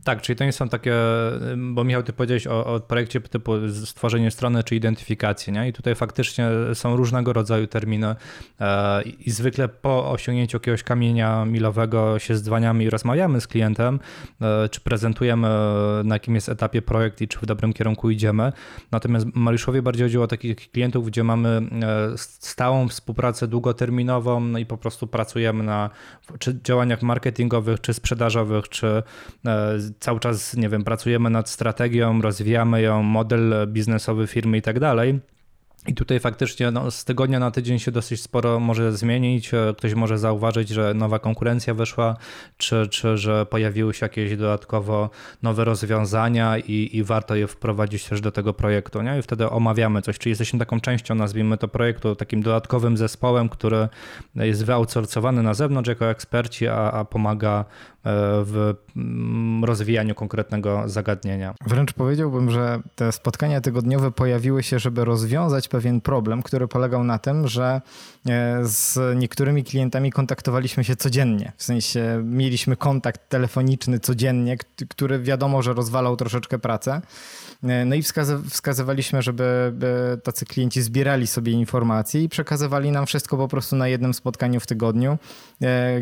Tak, 0.06 0.22
czyli 0.22 0.36
to 0.36 0.44
nie 0.44 0.52
są 0.52 0.68
takie, 0.68 0.94
bo 1.56 1.84
Michał, 1.84 2.02
ty 2.02 2.12
powiedziałeś 2.12 2.46
o, 2.46 2.66
o 2.66 2.80
projekcie 2.80 3.20
typu 3.20 3.52
stworzenie 3.84 4.30
strony 4.30 4.64
czy 4.64 4.76
identyfikacji, 4.76 5.52
nie? 5.52 5.68
I 5.68 5.72
tutaj 5.72 5.94
faktycznie 5.94 6.48
są 6.74 6.96
różnego 6.96 7.32
rodzaju 7.32 7.66
terminy 7.66 8.14
e, 8.60 9.02
i 9.02 9.30
zwykle 9.30 9.68
po 9.68 10.10
osiągnięciu 10.10 10.56
jakiegoś 10.56 10.82
kamienia 10.82 11.44
milowego 11.44 12.18
się 12.18 12.36
zdwaniamy 12.36 12.84
i 12.84 12.90
rozmawiamy 12.90 13.40
z 13.40 13.46
klientem, 13.46 14.00
e, 14.40 14.68
czy 14.68 14.80
prezentujemy 14.80 15.48
na 16.04 16.14
jakim 16.14 16.34
jest 16.34 16.48
etapie 16.48 16.82
projekt 16.82 17.20
i 17.20 17.28
czy 17.28 17.38
w 17.38 17.46
dobrym 17.46 17.72
kierunku 17.72 18.10
idziemy. 18.10 18.52
Natomiast 18.92 19.26
Mariuszowi 19.34 19.82
bardziej 19.82 20.04
chodziło 20.04 20.24
o 20.24 20.28
takich 20.28 20.56
klientów, 20.56 21.06
gdzie 21.06 21.24
mamy 21.24 21.48
e, 21.48 22.18
stałą 22.18 22.88
współpracę 22.88 23.48
długoterminową 23.48 24.40
no 24.40 24.58
i 24.58 24.66
po 24.66 24.78
prostu 24.78 25.06
pracujemy 25.06 25.64
na 25.64 25.90
czy 26.38 26.58
działaniach 26.64 27.02
marketingowych, 27.02 27.80
czy 27.80 27.94
sprzedażowych, 27.94 28.68
czy 28.68 29.02
cały 30.00 30.20
czas, 30.20 30.56
nie 30.56 30.68
wiem, 30.68 30.84
pracujemy 30.84 31.30
nad 31.30 31.48
strategią, 31.48 32.22
rozwijamy 32.22 32.82
ją, 32.82 33.02
model 33.02 33.54
biznesowy 33.66 34.26
firmy 34.26 34.58
i 34.58 34.62
tak 34.62 34.80
dalej. 34.80 35.20
I 35.86 35.94
tutaj 35.94 36.20
faktycznie 36.20 36.70
no, 36.70 36.90
z 36.90 37.04
tygodnia 37.04 37.38
na 37.38 37.50
tydzień 37.50 37.78
się 37.78 37.90
dosyć 37.90 38.22
sporo 38.22 38.60
może 38.60 38.92
zmienić. 38.92 39.50
Ktoś 39.78 39.94
może 39.94 40.18
zauważyć, 40.18 40.68
że 40.68 40.94
nowa 40.94 41.18
konkurencja 41.18 41.74
wyszła, 41.74 42.16
czy, 42.56 42.86
czy 42.90 43.18
że 43.18 43.46
pojawiły 43.46 43.94
się 43.94 44.04
jakieś 44.04 44.36
dodatkowo 44.36 45.10
nowe 45.42 45.64
rozwiązania 45.64 46.58
i, 46.58 46.90
i 46.92 47.04
warto 47.04 47.34
je 47.34 47.46
wprowadzić 47.46 48.04
też 48.04 48.20
do 48.20 48.32
tego 48.32 48.54
projektu. 48.54 49.02
Nie? 49.02 49.18
I 49.18 49.22
wtedy 49.22 49.50
omawiamy 49.50 50.02
coś, 50.02 50.18
czyli 50.18 50.30
jesteśmy 50.30 50.58
taką 50.58 50.80
częścią, 50.80 51.14
nazwijmy 51.14 51.58
to 51.58 51.68
projektu, 51.68 52.16
takim 52.16 52.42
dodatkowym 52.42 52.96
zespołem, 52.96 53.48
który 53.48 53.88
jest 54.34 54.64
wyoutsourcowany 54.64 55.42
na 55.42 55.54
zewnątrz 55.54 55.88
jako 55.88 56.10
eksperci, 56.10 56.68
a, 56.68 56.92
a 56.92 57.04
pomaga 57.04 57.64
w 58.44 58.74
mm, 58.96 59.64
rozwijaniu 59.64 60.14
konkretnego 60.14 60.82
zagadnienia. 60.86 61.54
Wręcz 61.66 61.92
powiedziałbym, 61.92 62.50
że 62.50 62.80
te 62.94 63.12
spotkania 63.12 63.60
tygodniowe 63.60 64.10
pojawiły 64.10 64.62
się, 64.62 64.78
żeby 64.78 65.04
rozwiązać 65.04 65.68
pewien 65.68 66.00
problem, 66.00 66.42
który 66.42 66.68
polegał 66.68 67.04
na 67.04 67.18
tym, 67.18 67.48
że 67.48 67.80
e, 68.28 68.58
z 68.62 68.98
niektórymi 69.18 69.64
klientami 69.64 70.12
kontaktowaliśmy 70.12 70.84
się 70.84 70.96
codziennie. 70.96 71.52
W 71.56 71.62
sensie 71.62 72.22
mieliśmy 72.24 72.76
kontakt 72.76 73.28
telefoniczny 73.28 74.00
codziennie, 74.00 74.56
który 74.88 75.18
wiadomo, 75.18 75.62
że 75.62 75.72
rozwalał 75.72 76.16
troszeczkę 76.16 76.58
pracę. 76.58 77.00
E, 77.68 77.84
no 77.84 77.94
i 77.94 78.02
wskazywaliśmy, 78.50 79.22
żeby 79.22 79.72
tacy 80.22 80.46
klienci 80.46 80.82
zbierali 80.82 81.26
sobie 81.26 81.52
informacje 81.52 82.22
i 82.22 82.28
przekazywali 82.28 82.90
nam 82.90 83.06
wszystko 83.06 83.36
po 83.36 83.48
prostu 83.48 83.76
na 83.76 83.88
jednym 83.88 84.14
spotkaniu 84.14 84.60
w 84.60 84.66
tygodniu, 84.66 85.18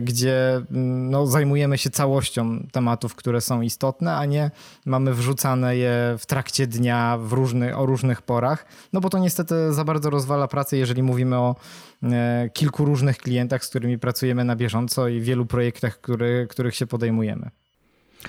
gdzie 0.03 0.57
mm, 0.57 1.11
no, 1.11 1.27
zajmujemy 1.27 1.79
się 1.79 1.91
całością 1.91 2.67
tematów, 2.73 3.15
które 3.15 3.41
są 3.41 3.61
istotne, 3.61 4.17
a 4.17 4.25
nie 4.25 4.51
mamy 4.87 5.15
wrzucane 5.15 5.77
je 5.77 6.17
w 6.19 6.27
trakcie 6.27 6.67
dnia 6.67 7.19
w 7.21 7.33
różny, 7.33 7.77
o 7.77 7.87
różnych 7.87 8.23
porach, 8.23 8.67
no 8.93 9.01
bo 9.01 9.11
to 9.11 9.19
niestety 9.19 9.73
za 9.73 9.85
bardzo 9.85 10.11
rozwala 10.11 10.49
pracę, 10.49 10.77
jeżeli 10.77 11.03
mówimy 11.03 11.37
o 11.37 11.57
e, 12.03 12.51
kilku 12.53 12.85
różnych 12.85 13.19
klientach, 13.19 13.65
z 13.65 13.69
którymi 13.69 13.99
pracujemy 13.99 14.45
na 14.45 14.57
bieżąco 14.57 15.09
i 15.09 15.21
wielu 15.21 15.47
projektach, 15.47 16.01
który, 16.01 16.47
których 16.51 16.75
się 16.75 16.87
podejmujemy. 16.87 17.64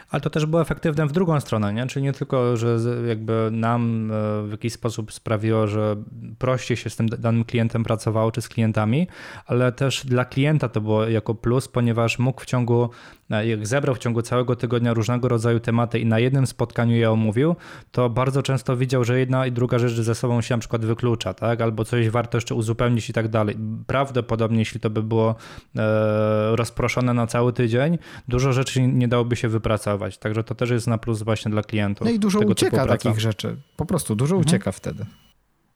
Ale 0.09 0.21
to 0.21 0.29
też 0.29 0.45
było 0.45 0.61
efektywne 0.61 1.07
w 1.07 1.11
drugą 1.11 1.39
stronę, 1.39 1.73
nie? 1.73 1.87
czyli 1.87 2.03
nie 2.03 2.13
tylko, 2.13 2.57
że 2.57 2.77
jakby 3.07 3.49
nam 3.51 4.11
e, 4.11 4.47
w 4.47 4.51
jakiś 4.51 4.73
sposób 4.73 5.13
sprawiło, 5.13 5.67
że 5.67 5.95
prościej 6.37 6.77
się 6.77 6.89
z 6.89 6.95
tym 6.95 7.09
danym 7.09 7.43
klientem 7.43 7.83
pracowało, 7.83 8.31
czy 8.31 8.41
z 8.41 8.49
klientami, 8.49 9.07
ale 9.45 9.71
też 9.71 10.05
dla 10.05 10.25
klienta 10.25 10.69
to 10.69 10.81
było 10.81 11.07
jako 11.07 11.35
plus, 11.35 11.67
ponieważ 11.67 12.19
mógł 12.19 12.41
w 12.41 12.45
ciągu 12.45 12.89
jak 13.30 13.67
zebrał 13.67 13.95
w 13.95 13.99
ciągu 13.99 14.21
całego 14.21 14.55
tygodnia 14.55 14.93
różnego 14.93 15.28
rodzaju 15.28 15.59
tematy 15.59 15.99
i 15.99 16.05
na 16.05 16.19
jednym 16.19 16.47
spotkaniu 16.47 16.95
je 16.95 17.11
omówił, 17.11 17.55
to 17.91 18.09
bardzo 18.09 18.43
często 18.43 18.78
widział, 18.78 19.03
że 19.03 19.19
jedna 19.19 19.47
i 19.47 19.51
druga 19.51 19.80
rzecz 19.80 19.93
ze 19.93 20.15
sobą 20.15 20.41
się 20.41 20.55
na 20.55 20.59
przykład 20.59 20.86
wyklucza, 20.86 21.34
tak? 21.34 21.61
albo 21.61 21.86
coś 21.86 22.09
warto 22.09 22.38
jeszcze 22.38 22.55
uzupełnić 22.55 23.09
i 23.09 23.13
tak 23.13 23.28
dalej. 23.28 23.57
Prawdopodobnie, 23.88 24.59
jeśli 24.59 24.80
to 24.80 24.89
by 24.89 25.03
było 25.03 25.36
e, 25.76 26.55
rozproszone 26.55 27.13
na 27.13 27.28
cały 27.28 27.53
tydzień, 27.53 27.97
dużo 28.28 28.53
rzeczy 28.53 28.82
nie 28.82 29.07
dałoby 29.07 29.36
się 29.36 29.47
wypracować. 29.47 30.17
Także 30.17 30.43
to 30.43 30.55
też 30.55 30.69
jest 30.69 30.88
na 30.88 30.97
plus 30.97 31.23
właśnie 31.23 31.51
dla 31.51 31.61
klientów. 31.61 32.05
No 32.07 32.11
i 32.13 32.19
dużo 32.19 32.39
ucieka 32.39 32.86
takich 32.86 33.19
rzeczy. 33.19 33.57
Po 33.78 33.86
prostu 33.86 34.15
dużo 34.15 34.36
mhm. 34.36 34.47
ucieka 34.47 34.71
wtedy. 34.71 35.05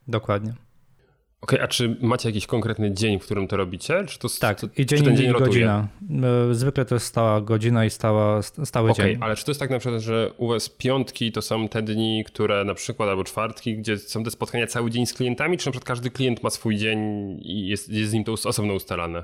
Dokładnie. 0.08 0.54
Okej, 1.42 1.60
okay, 1.60 1.66
a 1.66 1.68
czy 1.68 1.98
macie 2.02 2.30
jakiś 2.30 2.48
konkretny 2.48 2.94
dzień, 2.94 3.20
w 3.20 3.26
którym 3.26 3.48
to 3.48 3.58
robicie? 3.58 4.06
Czy 4.06 4.20
to, 4.20 4.28
tak, 4.40 4.62
i 4.78 4.86
dzień, 4.86 5.04
ten 5.04 5.18
dzień 5.18 5.30
i 5.30 5.34
godzina. 5.34 5.88
E, 6.50 6.54
zwykle 6.54 6.86
to 6.86 6.96
jest 6.96 7.06
stała 7.06 7.42
godzina 7.42 7.86
i 7.86 7.90
stała, 7.90 8.42
stały 8.42 8.92
okay, 8.92 9.06
dzień. 9.06 9.18
ale 9.22 9.36
czy 9.36 9.46
to 9.46 9.52
jest 9.52 9.60
tak 9.60 9.70
na 9.70 9.80
przykład, 9.80 10.02
że 10.02 10.32
u 10.38 10.48
was 10.48 10.70
piątki 10.70 11.32
to 11.32 11.42
są 11.42 11.70
te 11.70 11.82
dni, 11.82 12.24
które 12.28 12.66
na 12.66 12.74
przykład, 12.74 13.10
albo 13.10 13.24
czwartki, 13.24 13.78
gdzie 13.78 13.98
są 13.98 14.24
te 14.24 14.32
spotkania 14.32 14.68
cały 14.68 14.92
dzień 14.92 15.06
z 15.06 15.14
klientami, 15.14 15.58
czy 15.58 15.68
na 15.68 15.72
przykład 15.72 15.88
każdy 15.88 16.10
klient 16.10 16.44
ma 16.44 16.50
swój 16.50 16.78
dzień 16.78 17.00
i 17.42 17.68
jest, 17.68 17.90
jest 17.90 18.12
z 18.12 18.14
nim 18.14 18.24
to 18.24 18.32
osobno 18.32 18.74
ustalane? 18.74 19.24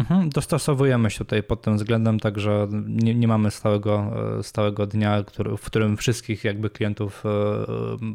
Mhm, 0.00 0.30
dostosowujemy 0.30 1.10
się 1.10 1.18
tutaj 1.18 1.42
pod 1.42 1.62
tym 1.62 1.76
względem, 1.76 2.20
także 2.20 2.68
nie, 2.86 3.14
nie 3.14 3.28
mamy 3.28 3.50
stałego, 3.50 4.12
e, 4.38 4.42
stałego 4.42 4.86
dnia, 4.86 5.22
który, 5.24 5.56
w 5.56 5.64
którym 5.64 5.96
wszystkich 5.96 6.44
jakby 6.44 6.70
klientów 6.70 7.24
e, 7.26 7.30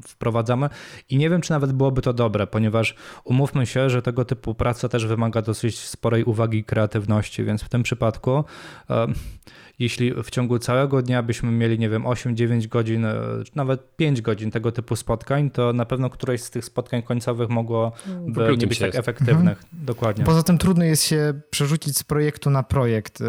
wprowadzamy. 0.07 0.69
I 1.09 1.17
nie 1.17 1.29
wiem, 1.29 1.41
czy 1.41 1.51
nawet 1.51 1.71
byłoby 1.71 2.01
to 2.01 2.13
dobre, 2.13 2.47
ponieważ 2.47 2.95
umówmy 3.23 3.65
się, 3.65 3.89
że 3.89 4.01
tego 4.01 4.25
typu 4.25 4.55
praca 4.55 4.89
też 4.89 5.05
wymaga 5.05 5.41
dosyć 5.41 5.79
sporej 5.79 6.23
uwagi 6.23 6.57
i 6.57 6.63
kreatywności, 6.63 7.43
więc 7.43 7.63
w 7.63 7.69
tym 7.69 7.83
przypadku 7.83 8.43
e, 8.89 9.07
jeśli 9.81 10.23
w 10.23 10.29
ciągu 10.29 10.59
całego 10.59 11.01
dnia 11.01 11.23
byśmy 11.23 11.51
mieli, 11.51 11.79
nie 11.79 11.89
wiem, 11.89 12.03
8-9 12.03 12.67
godzin, 12.67 13.05
e, 13.05 13.15
nawet 13.55 13.95
5 13.95 14.21
godzin 14.21 14.51
tego 14.51 14.71
typu 14.71 14.95
spotkań, 14.95 15.51
to 15.51 15.73
na 15.73 15.85
pewno 15.85 16.09
któreś 16.09 16.41
z 16.41 16.49
tych 16.49 16.65
spotkań 16.65 17.01
końcowych 17.01 17.49
mogłoby 17.49 17.95
mm. 18.45 18.59
nie 18.59 18.67
być 18.67 18.79
tak 18.79 18.95
efektywnych. 18.95 19.63
Mhm. 19.63 19.85
Dokładnie. 19.85 20.25
Poza 20.25 20.43
tym 20.43 20.57
trudno 20.57 20.85
jest 20.85 21.03
się 21.03 21.33
przerzucić 21.49 21.97
z 21.97 22.03
projektu 22.03 22.49
na 22.49 22.63
projekt. 22.63 23.21
E, 23.21 23.25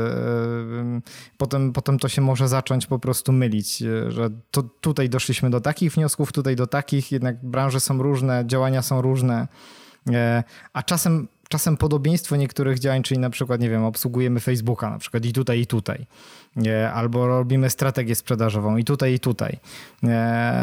potem, 1.36 1.72
potem 1.72 1.98
to 1.98 2.08
się 2.08 2.22
może 2.22 2.48
zacząć 2.48 2.86
po 2.86 2.98
prostu 2.98 3.32
mylić, 3.32 3.82
e, 3.82 4.10
że 4.10 4.30
to 4.50 4.62
tutaj 4.62 5.08
doszliśmy 5.08 5.50
do 5.50 5.60
takich 5.60 5.92
wniosków, 5.92 6.32
tutaj 6.32 6.56
do 6.56 6.66
takich, 6.66 7.12
jednak 7.12 7.44
branże 7.44 7.80
są 7.80 8.02
różne, 8.02 8.44
działania 8.46 8.82
są 8.82 9.02
różne, 9.02 9.48
a 10.72 10.82
czasem 10.82 11.28
czasem 11.52 11.76
podobieństwo 11.76 12.36
niektórych 12.36 12.78
działań, 12.78 13.02
czyli 13.02 13.20
na 13.20 13.30
przykład, 13.30 13.60
nie 13.60 13.70
wiem, 13.70 13.84
obsługujemy 13.84 14.40
Facebooka 14.40 14.90
na 14.90 14.98
przykład 14.98 15.24
i 15.24 15.32
tutaj, 15.32 15.60
i 15.60 15.66
tutaj. 15.66 16.06
Albo 16.94 17.26
robimy 17.26 17.70
strategię 17.70 18.14
sprzedażową 18.14 18.76
i 18.76 18.84
tutaj, 18.84 19.14
i 19.14 19.20
tutaj. 19.20 19.58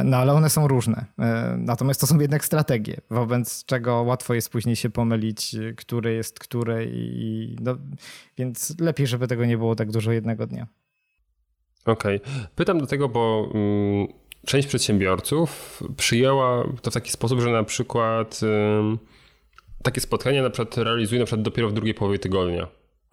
No 0.03 0.17
ale 0.17 0.33
one 0.33 0.49
są 0.49 0.67
różne. 0.67 1.05
E, 1.19 1.55
natomiast 1.57 2.01
to 2.01 2.07
są 2.07 2.19
jednak 2.19 2.45
strategie, 2.45 2.97
wobec 3.09 3.65
czego 3.65 4.01
łatwo 4.01 4.33
jest 4.33 4.49
później 4.49 4.75
się 4.75 4.89
pomylić, 4.89 5.55
które 5.77 6.13
jest 6.13 6.39
które 6.39 6.85
i 6.85 7.55
no, 7.61 7.77
więc 8.37 8.79
lepiej, 8.79 9.07
żeby 9.07 9.27
tego 9.27 9.45
nie 9.45 9.57
było 9.57 9.75
tak 9.75 9.91
dużo 9.91 10.11
jednego 10.11 10.47
dnia. 10.47 10.67
Okej. 11.85 12.21
Okay. 12.21 12.47
Pytam 12.55 12.79
do 12.79 12.87
tego, 12.87 13.09
bo 13.09 13.51
mm, 13.53 14.07
część 14.45 14.67
przedsiębiorców 14.67 15.83
przyjęła 15.97 16.63
to 16.81 16.91
w 16.91 16.93
taki 16.93 17.11
sposób, 17.11 17.41
że 17.41 17.49
na 17.49 17.63
przykład 17.63 18.39
takie 19.83 20.01
spotkania 20.01 20.43
na 20.43 20.49
przykład 20.49 20.77
realizuje 20.77 21.19
na 21.19 21.25
przykład 21.25 21.45
dopiero 21.45 21.69
w 21.69 21.73
drugiej 21.73 21.93
połowie 21.93 22.19
tygodnia. 22.19 22.67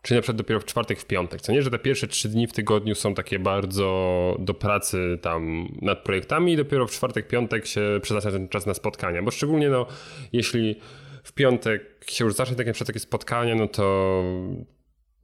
Czyli 0.07 0.19
na 0.19 0.23
przykład 0.23 0.37
dopiero 0.37 0.61
w 0.61 0.65
czwartek, 0.65 1.01
w 1.01 1.05
piątek. 1.05 1.41
Co 1.41 1.53
nie, 1.53 1.63
że 1.63 1.71
te 1.71 1.79
pierwsze 1.79 2.07
trzy 2.07 2.29
dni 2.29 2.47
w 2.47 2.53
tygodniu 2.53 2.95
są 2.95 3.15
takie 3.15 3.39
bardzo 3.39 4.37
do 4.39 4.55
pracy 4.55 5.19
tam 5.23 5.69
nad 5.83 5.99
projektami 5.99 6.53
i 6.53 6.57
dopiero 6.57 6.87
w 6.87 6.91
czwartek, 6.91 7.29
piątek 7.29 7.67
się 7.67 7.81
przeznacza 8.03 8.31
ten 8.31 8.49
czas 8.49 8.67
na 8.67 8.75
spotkania. 8.75 9.23
Bo 9.23 9.31
szczególnie 9.31 9.69
no, 9.69 9.87
jeśli 10.33 10.81
w 11.23 11.33
piątek 11.33 11.83
się 12.07 12.25
już 12.25 12.35
zacznie 12.35 12.57
takie, 12.57 12.73
takie 12.73 12.99
spotkania, 12.99 13.55
no 13.55 13.69
to 13.69 14.23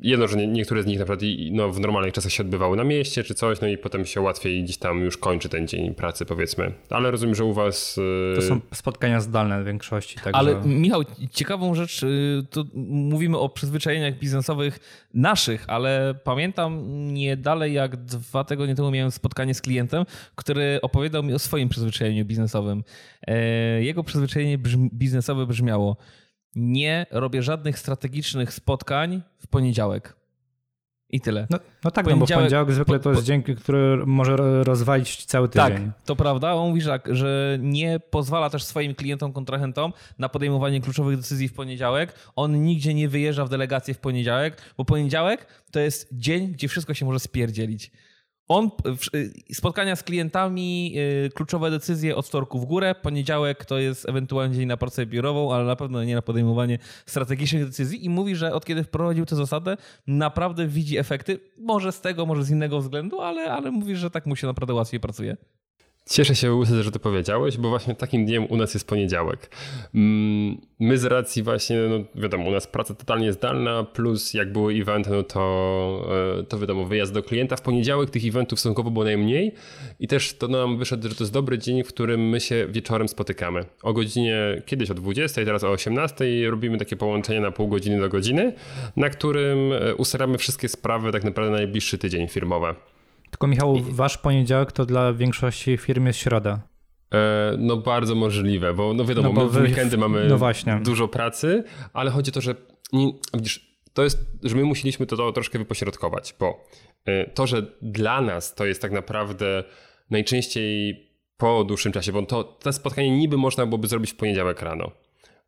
jedno, 0.00 0.28
że 0.28 0.36
nie, 0.36 0.46
niektóre 0.46 0.82
z 0.82 0.86
nich 0.86 0.98
na 0.98 1.04
przykład 1.04 1.20
no, 1.50 1.72
w 1.72 1.80
normalnych 1.80 2.12
czasach 2.12 2.32
się 2.32 2.42
odbywały 2.42 2.76
na 2.76 2.84
mieście 2.84 3.24
czy 3.24 3.34
coś, 3.34 3.60
no 3.60 3.68
i 3.68 3.78
potem 3.78 4.06
się 4.06 4.20
łatwiej 4.20 4.64
gdzieś 4.64 4.76
tam 4.76 5.00
już 5.00 5.16
kończy 5.16 5.48
ten 5.48 5.68
dzień 5.68 5.94
pracy 5.94 6.26
powiedzmy. 6.26 6.72
Ale 6.90 7.10
rozumiem, 7.10 7.34
że 7.34 7.44
u 7.44 7.52
was... 7.52 8.00
To 8.36 8.42
są 8.42 8.60
spotkania 8.74 9.20
zdalne 9.20 9.62
w 9.62 9.66
większości. 9.66 10.16
Także... 10.16 10.36
Ale 10.36 10.60
Michał, 10.64 11.02
ciekawą 11.30 11.74
rzecz, 11.74 12.02
y, 12.02 12.42
to 12.50 12.64
mówimy 12.90 13.38
o 13.38 13.48
przyzwyczajeniach 13.48 14.18
biznesowych 14.18 14.78
naszych, 15.14 15.64
ale 15.66 16.14
pamiętam 16.24 16.82
nie 17.14 17.36
dalej 17.36 17.72
jak 17.72 17.96
dwa 17.96 18.44
tygodnie 18.44 18.74
temu 18.74 18.90
miałem 18.90 19.10
spotkanie 19.10 19.54
z 19.54 19.60
klientem, 19.60 20.04
który 20.34 20.78
opowiadał 20.82 21.22
mi 21.22 21.34
o 21.34 21.38
swoim 21.38 21.68
przyzwyczajeniu 21.68 22.24
biznesowym. 22.24 22.84
E, 23.26 23.82
jego 23.82 24.04
przyzwyczajenie 24.04 24.58
biznesowe 24.92 25.46
brzmiało 25.46 25.96
nie 26.56 27.06
robię 27.10 27.42
żadnych 27.42 27.78
strategicznych 27.78 28.52
spotkań 28.52 29.22
w 29.38 29.46
poniedziałek. 29.46 30.16
I 31.12 31.20
tyle. 31.20 31.46
No, 31.50 31.58
no 31.84 31.90
tak, 31.90 32.06
no 32.06 32.16
bo 32.16 32.26
poniedziałek 32.26 32.72
zwykle 32.72 33.00
to 33.00 33.10
jest 33.10 33.24
dzień, 33.24 33.42
który 33.42 34.06
może 34.06 34.36
rozwalić 34.64 35.24
cały 35.24 35.48
tak, 35.48 35.72
tydzień. 35.72 35.86
Tak, 35.86 36.02
to 36.04 36.16
prawda. 36.16 36.54
On 36.54 36.68
mówi, 36.68 36.80
że, 36.80 37.00
że 37.06 37.58
nie 37.60 38.00
pozwala 38.00 38.50
też 38.50 38.64
swoim 38.64 38.94
klientom, 38.94 39.32
kontrahentom 39.32 39.92
na 40.18 40.28
podejmowanie 40.28 40.80
kluczowych 40.80 41.16
decyzji 41.16 41.48
w 41.48 41.52
poniedziałek. 41.52 42.14
On 42.36 42.64
nigdzie 42.64 42.94
nie 42.94 43.08
wyjeżdża 43.08 43.44
w 43.44 43.48
delegację 43.48 43.94
w 43.94 43.98
poniedziałek, 43.98 44.56
bo 44.76 44.84
poniedziałek 44.84 45.46
to 45.70 45.80
jest 45.80 46.08
dzień, 46.12 46.52
gdzie 46.52 46.68
wszystko 46.68 46.94
się 46.94 47.06
może 47.06 47.20
spierdzielić. 47.20 47.90
On, 48.52 48.70
y, 49.14 49.54
spotkania 49.54 49.96
z 49.96 50.02
klientami, 50.02 50.94
y, 51.26 51.30
kluczowe 51.34 51.70
decyzje 51.70 52.16
od 52.16 52.26
wtorku 52.26 52.60
w 52.60 52.64
górę. 52.64 52.94
Poniedziałek 53.02 53.64
to 53.64 53.78
jest 53.78 54.08
ewentualnie 54.08 54.56
dzień 54.56 54.66
na 54.66 54.76
pracę 54.76 55.06
biurową, 55.06 55.54
ale 55.54 55.64
na 55.64 55.76
pewno 55.76 56.04
nie 56.04 56.14
na 56.14 56.22
podejmowanie 56.22 56.78
strategicznych 57.06 57.64
decyzji. 57.64 58.04
I 58.04 58.10
mówi, 58.10 58.36
że 58.36 58.54
od 58.54 58.64
kiedy 58.64 58.84
wprowadził 58.84 59.26
tę 59.26 59.36
zasadę, 59.36 59.76
naprawdę 60.06 60.66
widzi 60.66 60.98
efekty. 60.98 61.40
Może 61.58 61.92
z 61.92 62.00
tego, 62.00 62.26
może 62.26 62.44
z 62.44 62.50
innego 62.50 62.80
względu, 62.80 63.20
ale, 63.20 63.52
ale 63.52 63.70
mówi, 63.70 63.96
że 63.96 64.10
tak 64.10 64.26
mu 64.26 64.36
się 64.36 64.46
naprawdę 64.46 64.74
łatwiej 64.74 65.00
pracuje. 65.00 65.36
Cieszę 66.10 66.34
się, 66.34 66.64
że 66.80 66.90
to 66.90 66.98
powiedziałeś, 66.98 67.56
bo 67.56 67.68
właśnie 67.68 67.94
takim 67.94 68.26
dniem 68.26 68.46
u 68.46 68.56
nas 68.56 68.74
jest 68.74 68.86
poniedziałek. 68.86 69.50
Mm, 69.94 70.60
my 70.80 70.98
z 70.98 71.04
racji 71.04 71.42
właśnie, 71.42 71.76
no 71.76 72.22
wiadomo, 72.22 72.48
u 72.48 72.50
nas 72.50 72.66
praca 72.66 72.94
totalnie 72.94 73.32
zdalna, 73.32 73.84
plus 73.84 74.34
jak 74.34 74.52
były 74.52 74.74
eventy, 74.74 75.10
no 75.10 75.22
to, 75.22 76.08
e, 76.40 76.42
to 76.42 76.58
wiadomo, 76.58 76.84
wyjazd 76.84 77.12
do 77.12 77.22
klienta. 77.22 77.56
W 77.56 77.62
poniedziałek 77.62 78.10
tych 78.10 78.24
eventów 78.24 78.60
stosunkowo 78.60 78.90
było 78.90 79.04
najmniej 79.04 79.52
i 80.00 80.08
też 80.08 80.34
to 80.34 80.48
nam 80.48 80.78
wyszedł, 80.78 81.08
że 81.08 81.14
to 81.14 81.24
jest 81.24 81.32
dobry 81.32 81.58
dzień, 81.58 81.84
w 81.84 81.88
którym 81.88 82.28
my 82.28 82.40
się 82.40 82.66
wieczorem 82.70 83.08
spotykamy. 83.08 83.64
O 83.82 83.92
godzinie, 83.92 84.62
kiedyś 84.66 84.90
o 84.90 84.94
20, 84.94 85.44
teraz 85.44 85.64
o 85.64 85.70
18 85.70 86.24
robimy 86.50 86.78
takie 86.78 86.96
połączenie 86.96 87.40
na 87.40 87.50
pół 87.50 87.68
godziny 87.68 88.00
do 88.00 88.08
godziny, 88.08 88.52
na 88.96 89.10
którym 89.10 89.72
e, 89.72 89.94
ustalamy 89.94 90.38
wszystkie 90.38 90.68
sprawy 90.68 91.12
tak 91.12 91.24
naprawdę 91.24 91.50
na 91.50 91.56
najbliższy 91.56 91.98
tydzień 91.98 92.28
firmowe. 92.28 92.74
Tylko 93.32 93.46
Michał, 93.46 93.76
I... 93.76 93.82
wasz 93.82 94.18
poniedziałek 94.18 94.72
to 94.72 94.86
dla 94.86 95.12
większości 95.12 95.76
firm 95.76 96.06
jest 96.06 96.18
środa. 96.18 96.60
E, 97.14 97.54
no 97.58 97.76
bardzo 97.76 98.14
możliwe, 98.14 98.74
bo 98.74 98.94
no 98.94 99.04
wiadomo, 99.04 99.28
no 99.28 99.34
bo 99.34 99.44
my 99.44 99.50
w 99.50 99.62
weekendy 99.62 99.98
mamy 99.98 100.28
no 100.28 100.38
dużo 100.84 101.08
pracy, 101.08 101.64
ale 101.92 102.10
chodzi 102.10 102.30
o 102.30 102.34
to, 102.34 102.40
że 102.40 102.54
nie, 102.92 103.12
widzisz, 103.34 103.78
to 103.92 104.04
jest, 104.04 104.18
że 104.42 104.56
my 104.56 104.64
musieliśmy 104.64 105.06
to, 105.06 105.16
to 105.16 105.32
troszkę 105.32 105.58
wypośrodkować, 105.58 106.34
bo 106.38 106.64
e, 107.04 107.30
to, 107.30 107.46
że 107.46 107.66
dla 107.82 108.20
nas 108.20 108.54
to 108.54 108.66
jest 108.66 108.82
tak 108.82 108.92
naprawdę 108.92 109.64
najczęściej 110.10 111.06
po 111.36 111.64
dłuższym 111.64 111.92
czasie, 111.92 112.12
bo 112.12 112.22
to, 112.22 112.44
to 112.44 112.72
spotkanie 112.72 113.18
niby 113.18 113.36
można 113.36 113.66
byłoby 113.66 113.88
zrobić 113.88 114.12
w 114.12 114.16
poniedziałek 114.16 114.62
rano, 114.62 114.90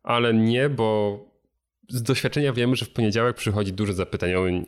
ale 0.03 0.33
nie, 0.33 0.69
bo 0.69 1.19
z 1.89 2.03
doświadczenia 2.03 2.53
wiemy, 2.53 2.75
że 2.75 2.85
w 2.85 2.89
poniedziałek 2.89 3.35
przychodzi 3.35 3.73
dużo 3.73 3.93
zapytań 3.93 4.31
e, 4.31 4.65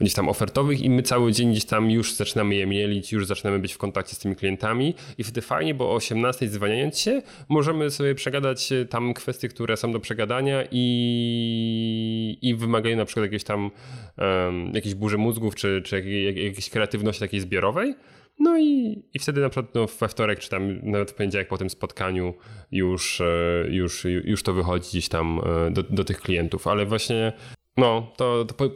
gdzieś 0.00 0.14
tam 0.14 0.28
ofertowych 0.28 0.80
i 0.80 0.90
my 0.90 1.02
cały 1.02 1.32
dzień 1.32 1.50
gdzieś 1.50 1.64
tam 1.64 1.90
już 1.90 2.14
zaczynamy 2.14 2.54
je 2.54 2.66
mielić, 2.66 3.12
już 3.12 3.26
zaczynamy 3.26 3.58
być 3.58 3.72
w 3.72 3.78
kontakcie 3.78 4.14
z 4.14 4.18
tymi 4.18 4.36
klientami 4.36 4.94
i 5.18 5.24
wtedy 5.24 5.40
fajnie, 5.40 5.74
bo 5.74 5.90
o 5.90 5.94
18 5.94 6.48
zwalniając 6.48 6.98
się 6.98 7.22
możemy 7.48 7.90
sobie 7.90 8.14
przegadać 8.14 8.72
e, 8.72 8.84
tam 8.84 9.14
kwestie, 9.14 9.48
które 9.48 9.76
są 9.76 9.92
do 9.92 10.00
przegadania 10.00 10.64
i, 10.70 12.38
i 12.42 12.54
wymagają 12.54 12.96
na 12.96 13.04
przykład 13.04 13.24
jakiejś 13.24 13.44
tam 13.44 13.70
um, 14.18 14.72
jakiejś 14.74 14.94
burzy 14.94 15.18
mózgów 15.18 15.54
czy, 15.54 15.82
czy 15.84 15.96
jakiejś 16.00 16.70
kreatywności 16.70 17.20
takiej 17.20 17.40
zbiorowej. 17.40 17.94
No 18.38 18.58
i, 18.58 19.02
i 19.14 19.18
wtedy 19.18 19.40
na 19.40 19.48
przykład 19.48 19.74
no, 19.74 19.86
we 20.00 20.08
wtorek, 20.08 20.38
czy 20.38 20.50
tam 20.50 20.80
nawet 20.82 21.10
w 21.10 21.14
poniedziałek 21.14 21.48
po 21.48 21.58
tym 21.58 21.70
spotkaniu 21.70 22.34
już, 22.72 23.20
e, 23.20 23.64
już, 23.68 24.04
już 24.04 24.42
to 24.42 24.52
wychodzi 24.52 24.88
gdzieś 24.88 25.08
tam 25.08 25.40
e, 25.66 25.70
do, 25.70 25.82
do 25.82 26.04
tych 26.04 26.20
klientów, 26.20 26.66
ale 26.66 26.86
właśnie 26.86 27.32
no, 27.76 28.12
to, 28.16 28.44
to 28.44 28.70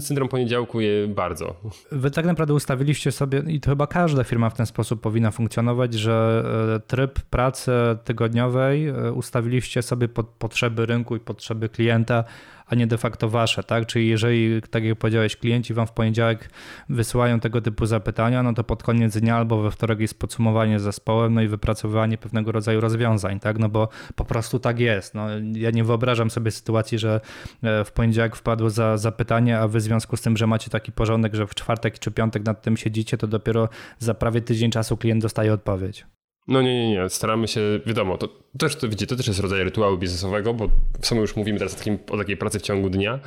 syndrom 0.00 0.28
poniedziałku 0.28 0.80
je 0.80 1.08
bardzo. 1.08 1.54
Wy 1.92 2.10
tak 2.10 2.26
naprawdę 2.26 2.54
ustawiliście 2.54 3.12
sobie, 3.12 3.42
i 3.46 3.60
to 3.60 3.70
chyba 3.70 3.86
każda 3.86 4.24
firma 4.24 4.50
w 4.50 4.54
ten 4.54 4.66
sposób 4.66 5.00
powinna 5.00 5.30
funkcjonować, 5.30 5.94
że 5.94 6.44
e, 6.76 6.80
tryb 6.80 7.20
pracy 7.20 7.72
tygodniowej 8.04 8.92
ustawiliście 9.14 9.82
sobie 9.82 10.08
pod 10.08 10.26
potrzeby 10.26 10.86
rynku 10.86 11.16
i 11.16 11.20
potrzeby 11.20 11.68
klienta, 11.68 12.24
a 12.70 12.74
nie 12.74 12.86
de 12.86 12.98
facto 12.98 13.28
wasze, 13.28 13.62
tak? 13.62 13.86
Czyli 13.86 14.08
jeżeli, 14.08 14.62
tak 14.62 14.84
jak 14.84 14.98
powiedziałeś, 14.98 15.36
klienci 15.36 15.74
wam 15.74 15.86
w 15.86 15.92
poniedziałek 15.92 16.50
wysyłają 16.88 17.40
tego 17.40 17.60
typu 17.60 17.86
zapytania, 17.86 18.42
no 18.42 18.54
to 18.54 18.64
pod 18.64 18.82
koniec 18.82 19.18
dnia 19.18 19.36
albo 19.36 19.62
we 19.62 19.70
wtorek 19.70 20.00
jest 20.00 20.18
podsumowanie 20.18 20.80
z 20.80 20.82
zespołem, 20.82 21.34
no 21.34 21.42
i 21.42 21.48
wypracowywanie 21.48 22.18
pewnego 22.18 22.52
rodzaju 22.52 22.80
rozwiązań, 22.80 23.40
tak? 23.40 23.58
No 23.58 23.68
bo 23.68 23.88
po 24.14 24.24
prostu 24.24 24.58
tak 24.58 24.80
jest. 24.80 25.14
No, 25.14 25.26
ja 25.52 25.70
nie 25.70 25.84
wyobrażam 25.84 26.30
sobie 26.30 26.50
sytuacji, 26.50 26.98
że 26.98 27.20
e, 27.62 27.84
w 27.84 27.92
poniedziałek 27.92 28.36
wpadło 28.36 28.70
za 28.70 28.96
zapytanie, 28.96 29.58
a 29.58 29.68
wy 29.68 29.78
w 29.78 29.82
związku 29.82 30.16
z 30.16 30.22
tym, 30.22 30.36
że 30.36 30.46
macie 30.46 30.70
taki 30.70 30.92
porządek, 30.92 31.34
że 31.34 31.46
w 31.46 31.54
czwartek 31.54 31.98
czy 31.98 32.10
piątek 32.10 32.44
nad 32.44 32.62
tym 32.62 32.76
siedzicie, 32.76 33.18
to 33.18 33.26
dopiero 33.26 33.68
za 33.98 34.14
prawie 34.14 34.40
tydzień 34.40 34.70
czasu 34.70 34.96
klient 34.96 35.22
dostaje 35.22 35.52
odpowiedź. 35.52 36.06
No 36.50 36.62
nie, 36.62 36.74
nie, 36.74 36.90
nie. 36.90 37.08
Staramy 37.08 37.48
się, 37.48 37.60
wiadomo, 37.86 38.18
to, 38.18 38.28
też, 38.58 38.76
to, 38.76 38.88
widzicie, 38.88 39.06
to 39.06 39.16
też 39.16 39.26
jest 39.26 39.40
rodzaj 39.40 39.64
rytuału 39.64 39.98
biznesowego, 39.98 40.54
bo 40.54 40.68
w 41.00 41.06
sumie 41.06 41.20
już 41.20 41.36
mówimy 41.36 41.58
teraz 41.58 41.74
o, 41.74 41.78
takim, 41.78 41.98
o 42.10 42.18
takiej 42.18 42.36
pracy 42.36 42.58
w 42.58 42.62
ciągu 42.62 42.90
dnia, 42.90 43.20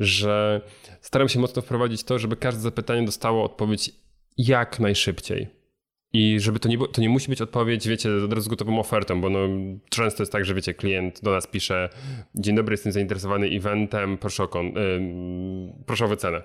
że 0.00 0.60
staram 1.00 1.28
się 1.28 1.40
mocno 1.40 1.62
wprowadzić 1.62 2.04
to, 2.04 2.18
żeby 2.18 2.36
każde 2.36 2.60
zapytanie 2.60 3.06
dostało 3.06 3.44
odpowiedź 3.44 3.90
jak 4.38 4.80
najszybciej. 4.80 5.48
I 6.12 6.40
żeby 6.40 6.58
to 6.58 6.68
nie, 6.68 6.78
to 6.92 7.00
nie 7.00 7.08
musi 7.08 7.28
być 7.28 7.40
odpowiedź, 7.42 7.88
wiecie, 7.88 8.10
od 8.24 8.32
razu 8.32 8.50
gotową 8.50 8.78
ofertą, 8.80 9.20
bo 9.20 9.30
no, 9.30 9.38
często 9.88 10.22
jest 10.22 10.32
tak, 10.32 10.44
że 10.44 10.54
wiecie, 10.54 10.74
klient 10.74 11.20
do 11.22 11.30
nas 11.30 11.46
pisze 11.46 11.88
dzień 12.34 12.56
dobry, 12.56 12.72
jestem 12.72 12.92
zainteresowany 12.92 13.46
eventem, 13.46 14.18
proszę 14.18 14.42
o, 14.42 14.48
kon, 14.48 14.66
yy, 14.66 14.72
proszę 15.86 16.04
o 16.04 16.08
wycenę. 16.08 16.42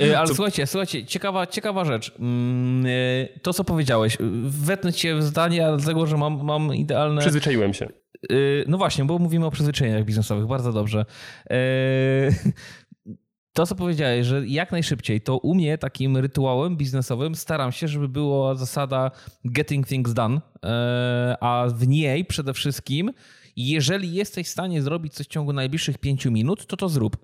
E, 0.00 0.18
ale 0.18 0.28
co... 0.28 0.34
słuchajcie, 0.34 0.66
słuchajcie, 0.66 1.06
ciekawa, 1.06 1.46
ciekawa 1.46 1.84
rzecz. 1.84 2.12
Mm, 2.18 2.86
e, 2.86 3.38
to, 3.42 3.52
co 3.52 3.64
powiedziałeś, 3.64 4.18
wetnę 4.44 4.92
cię 4.92 5.16
w 5.16 5.22
zdanie, 5.22 5.66
dlatego, 5.76 6.06
że 6.06 6.16
mam, 6.16 6.44
mam 6.44 6.74
idealne... 6.74 7.20
Przyzwyczaiłem 7.20 7.74
się. 7.74 7.86
E, 7.86 8.34
no 8.66 8.78
właśnie, 8.78 9.04
bo 9.04 9.18
mówimy 9.18 9.46
o 9.46 9.50
przyzwyczajeniach 9.50 10.04
biznesowych, 10.04 10.46
bardzo 10.46 10.72
dobrze. 10.72 11.04
To, 13.54 13.66
co 13.66 13.74
powiedziałeś, 13.74 14.26
że 14.26 14.46
jak 14.46 14.72
najszybciej, 14.72 15.20
to 15.20 15.38
u 15.38 15.54
mnie 15.54 15.78
takim 15.78 16.16
rytuałem 16.16 16.76
biznesowym 16.76 17.34
staram 17.34 17.72
się, 17.72 17.88
żeby 17.88 18.08
była 18.08 18.54
zasada 18.54 19.10
getting 19.44 19.86
things 19.86 20.12
done, 20.14 20.40
a 21.40 21.66
w 21.74 21.88
niej 21.88 22.24
przede 22.24 22.54
wszystkim, 22.54 23.12
jeżeli 23.56 24.14
jesteś 24.14 24.46
w 24.46 24.50
stanie 24.50 24.82
zrobić 24.82 25.14
coś 25.14 25.26
w 25.26 25.30
ciągu 25.30 25.52
najbliższych 25.52 25.98
pięciu 25.98 26.30
minut, 26.30 26.66
to 26.66 26.76
to 26.76 26.88
zrób. 26.88 27.16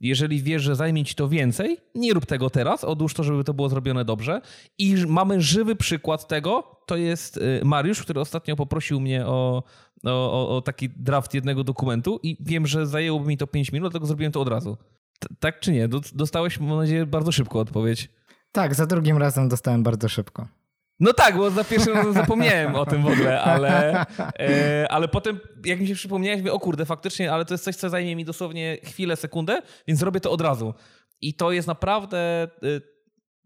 Jeżeli 0.00 0.42
wiesz, 0.42 0.62
że 0.62 0.76
zajmie 0.76 1.04
ci 1.04 1.14
to 1.14 1.28
więcej, 1.28 1.78
nie 1.94 2.14
rób 2.14 2.26
tego 2.26 2.50
teraz, 2.50 2.84
odłóż 2.84 3.14
to, 3.14 3.24
żeby 3.24 3.44
to 3.44 3.54
było 3.54 3.68
zrobione 3.68 4.04
dobrze. 4.04 4.40
I 4.78 4.94
mamy 5.08 5.40
żywy 5.40 5.76
przykład 5.76 6.28
tego, 6.28 6.80
to 6.86 6.96
jest 6.96 7.36
y, 7.36 7.60
Mariusz, 7.64 8.02
który 8.02 8.20
ostatnio 8.20 8.56
poprosił 8.56 9.00
mnie 9.00 9.26
o, 9.26 9.62
o, 10.06 10.56
o, 10.56 10.62
taki 10.62 10.88
draft 10.88 11.34
jednego 11.34 11.64
dokumentu 11.64 12.20
i 12.22 12.36
wiem, 12.40 12.66
że 12.66 12.86
zajęłoby 12.86 13.26
mi 13.26 13.36
to 13.36 13.46
5 13.46 13.72
minut, 13.72 13.92
dlatego 13.92 14.06
zrobiłem 14.06 14.32
to 14.32 14.40
od 14.40 14.48
razu. 14.48 14.76
T 15.18 15.28
tak 15.40 15.60
czy 15.60 15.72
nie? 15.72 15.88
Dostałeś, 16.14 16.60
mam 16.60 16.76
nadzieję, 16.76 17.06
bardzo 17.06 17.32
szybko 17.32 17.60
odpowiedź. 17.60 18.08
Tak, 18.52 18.74
za 18.74 18.86
drugim 18.86 19.18
razem 19.18 19.48
dostałem 19.48 19.82
bardzo 19.82 20.08
szybko. 20.08 20.59
No 21.00 21.12
tak, 21.12 21.36
bo 21.36 21.50
za 21.50 21.64
pierwszym 21.64 21.94
razem 21.94 22.12
zapomniałem 22.12 22.74
o 22.74 22.86
tym 22.86 23.02
w 23.02 23.06
ogóle, 23.06 23.42
ale, 23.42 24.04
e, 24.38 24.86
ale 24.90 25.08
potem 25.08 25.40
jak 25.64 25.80
mi 25.80 25.86
się 25.86 25.94
przypomniałeś, 25.94 26.40
mówię, 26.40 26.52
o 26.52 26.60
kurde, 26.60 26.84
faktycznie, 26.86 27.32
ale 27.32 27.44
to 27.44 27.54
jest 27.54 27.64
coś, 27.64 27.76
co 27.76 27.90
zajmie 27.90 28.16
mi 28.16 28.24
dosłownie 28.24 28.78
chwilę, 28.84 29.16
sekundę, 29.16 29.62
więc 29.86 30.00
zrobię 30.00 30.20
to 30.20 30.30
od 30.30 30.40
razu. 30.40 30.74
I 31.20 31.34
to 31.34 31.52
jest 31.52 31.68
naprawdę 31.68 32.18
e, 32.18 32.48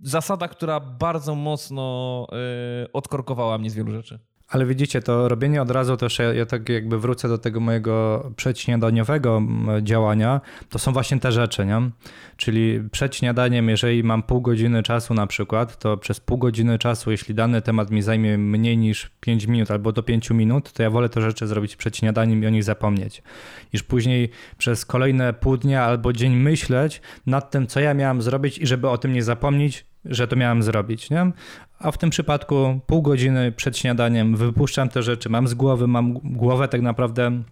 zasada, 0.00 0.48
która 0.48 0.80
bardzo 0.80 1.34
mocno 1.34 2.26
e, 2.32 2.92
odkorkowała 2.92 3.58
mnie 3.58 3.70
z 3.70 3.74
wielu 3.74 3.92
rzeczy. 3.92 4.18
Ale 4.54 4.66
widzicie, 4.66 5.02
to 5.02 5.28
robienie 5.28 5.62
od 5.62 5.70
razu 5.70 5.96
też, 5.96 6.18
ja, 6.18 6.34
ja, 6.34 6.46
tak 6.46 6.68
jakby 6.68 6.98
wrócę 6.98 7.28
do 7.28 7.38
tego 7.38 7.60
mojego 7.60 8.24
przedśniadaniowego 8.36 9.42
działania, 9.82 10.40
to 10.68 10.78
są 10.78 10.92
właśnie 10.92 11.20
te 11.20 11.32
rzeczy, 11.32 11.66
nie? 11.66 11.90
Czyli 12.36 12.80
przed 12.92 13.16
śniadaniem, 13.16 13.68
jeżeli 13.68 14.04
mam 14.04 14.22
pół 14.22 14.40
godziny 14.40 14.82
czasu 14.82 15.14
na 15.14 15.26
przykład, 15.26 15.78
to 15.78 15.96
przez 15.96 16.20
pół 16.20 16.38
godziny 16.38 16.78
czasu, 16.78 17.10
jeśli 17.10 17.34
dany 17.34 17.62
temat 17.62 17.90
mi 17.90 18.02
zajmie 18.02 18.38
mniej 18.38 18.78
niż 18.78 19.10
5 19.20 19.46
minut 19.46 19.70
albo 19.70 19.92
do 19.92 20.02
5 20.02 20.30
minut, 20.30 20.72
to 20.72 20.82
ja 20.82 20.90
wolę 20.90 21.08
te 21.08 21.20
rzeczy 21.20 21.46
zrobić 21.46 21.76
przed 21.76 21.96
śniadaniem 21.96 22.42
i 22.42 22.46
o 22.46 22.50
nich 22.50 22.64
zapomnieć. 22.64 23.22
Niż 23.72 23.82
później 23.82 24.30
przez 24.58 24.86
kolejne 24.86 25.32
pół 25.32 25.56
dnia 25.56 25.84
albo 25.84 26.12
dzień 26.12 26.36
myśleć 26.36 27.02
nad 27.26 27.50
tym, 27.50 27.66
co 27.66 27.80
ja 27.80 27.94
miałem 27.94 28.22
zrobić 28.22 28.58
i 28.58 28.66
żeby 28.66 28.88
o 28.88 28.98
tym 28.98 29.12
nie 29.12 29.22
zapomnieć, 29.22 29.86
że 30.04 30.28
to 30.28 30.36
miałem 30.36 30.62
zrobić, 30.62 31.10
nie? 31.10 31.32
A 31.78 31.90
w 31.90 31.98
tym 31.98 32.10
przypadku 32.10 32.80
pół 32.86 33.02
godziny 33.02 33.52
przed 33.52 33.78
śniadaniem 33.78 34.36
wypuszczam 34.36 34.88
te 34.88 35.02
rzeczy, 35.02 35.28
mam 35.28 35.48
z 35.48 35.54
głowy, 35.54 35.86
mam 35.86 36.12
głowę 36.12 36.68
tak 36.68 36.82
naprawdę 36.82 37.42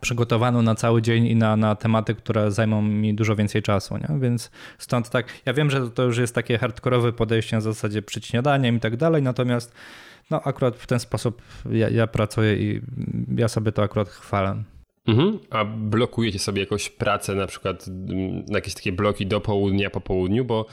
przygotowaną 0.00 0.62
na 0.62 0.74
cały 0.74 1.02
dzień 1.02 1.26
i 1.26 1.36
na, 1.36 1.56
na 1.56 1.74
tematy, 1.74 2.14
które 2.14 2.50
zajmą 2.50 2.82
mi 2.82 3.14
dużo 3.14 3.36
więcej 3.36 3.62
czasu, 3.62 3.96
nie? 3.96 4.20
Więc 4.20 4.50
stąd 4.78 5.10
tak, 5.10 5.26
ja 5.46 5.52
wiem, 5.52 5.70
że 5.70 5.90
to 5.90 6.02
już 6.02 6.18
jest 6.18 6.34
takie 6.34 6.58
hardkorowe 6.58 7.12
podejście 7.12 7.56
na 7.56 7.60
zasadzie 7.60 8.02
przed 8.02 8.26
śniadaniem 8.26 8.76
i 8.76 8.80
tak 8.80 8.96
dalej, 8.96 9.22
natomiast 9.22 9.74
no 10.30 10.42
akurat 10.42 10.76
w 10.76 10.86
ten 10.86 11.00
sposób 11.00 11.42
ja, 11.70 11.88
ja 11.88 12.06
pracuję 12.06 12.56
i 12.56 12.80
ja 13.36 13.48
sobie 13.48 13.72
to 13.72 13.82
akurat 13.82 14.08
chwalę. 14.08 14.62
Mhm. 15.06 15.38
A 15.50 15.64
blokujecie 15.64 16.38
sobie 16.38 16.60
jakoś 16.60 16.88
pracę, 16.88 17.34
na 17.34 17.46
przykład 17.46 17.86
na 18.48 18.58
jakieś 18.58 18.74
takie 18.74 18.92
bloki 18.92 19.26
do 19.26 19.40
południa, 19.40 19.90
po 19.90 20.00
południu, 20.00 20.44
bo 20.44 20.66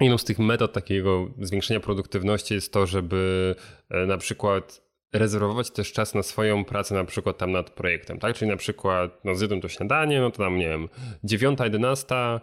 Jedną 0.00 0.18
z 0.18 0.24
tych 0.24 0.38
metod 0.38 0.72
takiego 0.72 1.28
zwiększenia 1.40 1.80
produktywności 1.80 2.54
jest 2.54 2.72
to, 2.72 2.86
żeby 2.86 3.54
e, 3.90 4.06
na 4.06 4.18
przykład 4.18 4.86
rezerwować 5.12 5.70
też 5.70 5.92
czas 5.92 6.14
na 6.14 6.22
swoją 6.22 6.64
pracę, 6.64 6.94
na 6.94 7.04
przykład 7.04 7.38
tam 7.38 7.52
nad 7.52 7.70
projektem, 7.70 8.18
tak? 8.18 8.36
Czyli 8.36 8.50
na 8.50 8.56
przykład, 8.56 9.24
no 9.24 9.34
zjadłem 9.34 9.60
to 9.60 9.68
śniadanie, 9.68 10.20
no 10.20 10.30
to 10.30 10.38
tam, 10.38 10.58
nie 10.58 10.68
wiem, 10.68 10.88
9, 11.24 11.58
11, 11.60 12.14
e, 12.14 12.40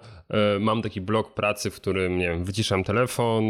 mam 0.60 0.82
taki 0.82 1.02
blok 1.02 1.34
pracy, 1.34 1.72
w 1.72 1.76
którym, 1.76 2.18
nie 2.18 2.30
wiem, 2.30 2.44
wyciszam 2.44 2.84
telefon 2.84 3.44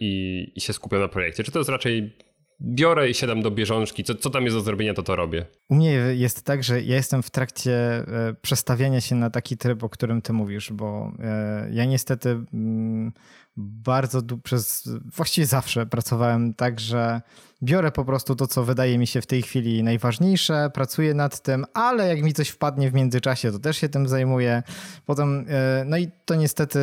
i, 0.00 0.46
i 0.54 0.60
się 0.60 0.72
skupiam 0.72 1.00
na 1.00 1.08
projekcie. 1.08 1.44
Czy 1.44 1.52
to 1.52 1.58
jest 1.58 1.70
raczej 1.70 2.12
biorę 2.60 3.10
i 3.10 3.14
siadam 3.14 3.42
do 3.42 3.50
bieżączki, 3.50 4.04
co, 4.04 4.14
co 4.14 4.30
tam 4.30 4.44
jest 4.44 4.56
do 4.56 4.60
zrobienia, 4.60 4.94
to 4.94 5.02
to 5.02 5.16
robię. 5.16 5.46
U 5.68 5.74
mnie 5.74 5.92
jest 5.92 6.42
tak, 6.42 6.64
że 6.64 6.82
ja 6.82 6.96
jestem 6.96 7.22
w 7.22 7.30
trakcie 7.30 7.72
e, 7.72 8.34
przestawiania 8.42 9.00
się 9.00 9.14
na 9.14 9.30
taki 9.30 9.56
tryb, 9.56 9.84
o 9.84 9.88
którym 9.88 10.22
ty 10.22 10.32
mówisz, 10.32 10.72
bo 10.72 11.12
e, 11.18 11.68
ja 11.72 11.84
niestety 11.84 12.28
mm, 12.54 13.12
bardzo 13.56 14.22
przez 14.44 14.88
właściwie 15.16 15.46
zawsze 15.46 15.86
pracowałem 15.86 16.54
tak, 16.54 16.80
że 16.80 17.20
biorę 17.62 17.92
po 17.92 18.04
prostu 18.04 18.34
to, 18.34 18.46
co 18.46 18.64
wydaje 18.64 18.98
mi 18.98 19.06
się 19.06 19.20
w 19.20 19.26
tej 19.26 19.42
chwili 19.42 19.82
najważniejsze, 19.82 20.70
pracuję 20.74 21.14
nad 21.14 21.40
tym, 21.40 21.64
ale 21.74 22.08
jak 22.08 22.22
mi 22.22 22.32
coś 22.32 22.48
wpadnie 22.48 22.90
w 22.90 22.94
międzyczasie, 22.94 23.52
to 23.52 23.58
też 23.58 23.76
się 23.76 23.88
tym 23.88 24.08
zajmuję. 24.08 24.62
Potem, 25.06 25.46
e, 25.48 25.84
no 25.86 25.96
i 25.96 26.08
to 26.24 26.34
niestety 26.34 26.78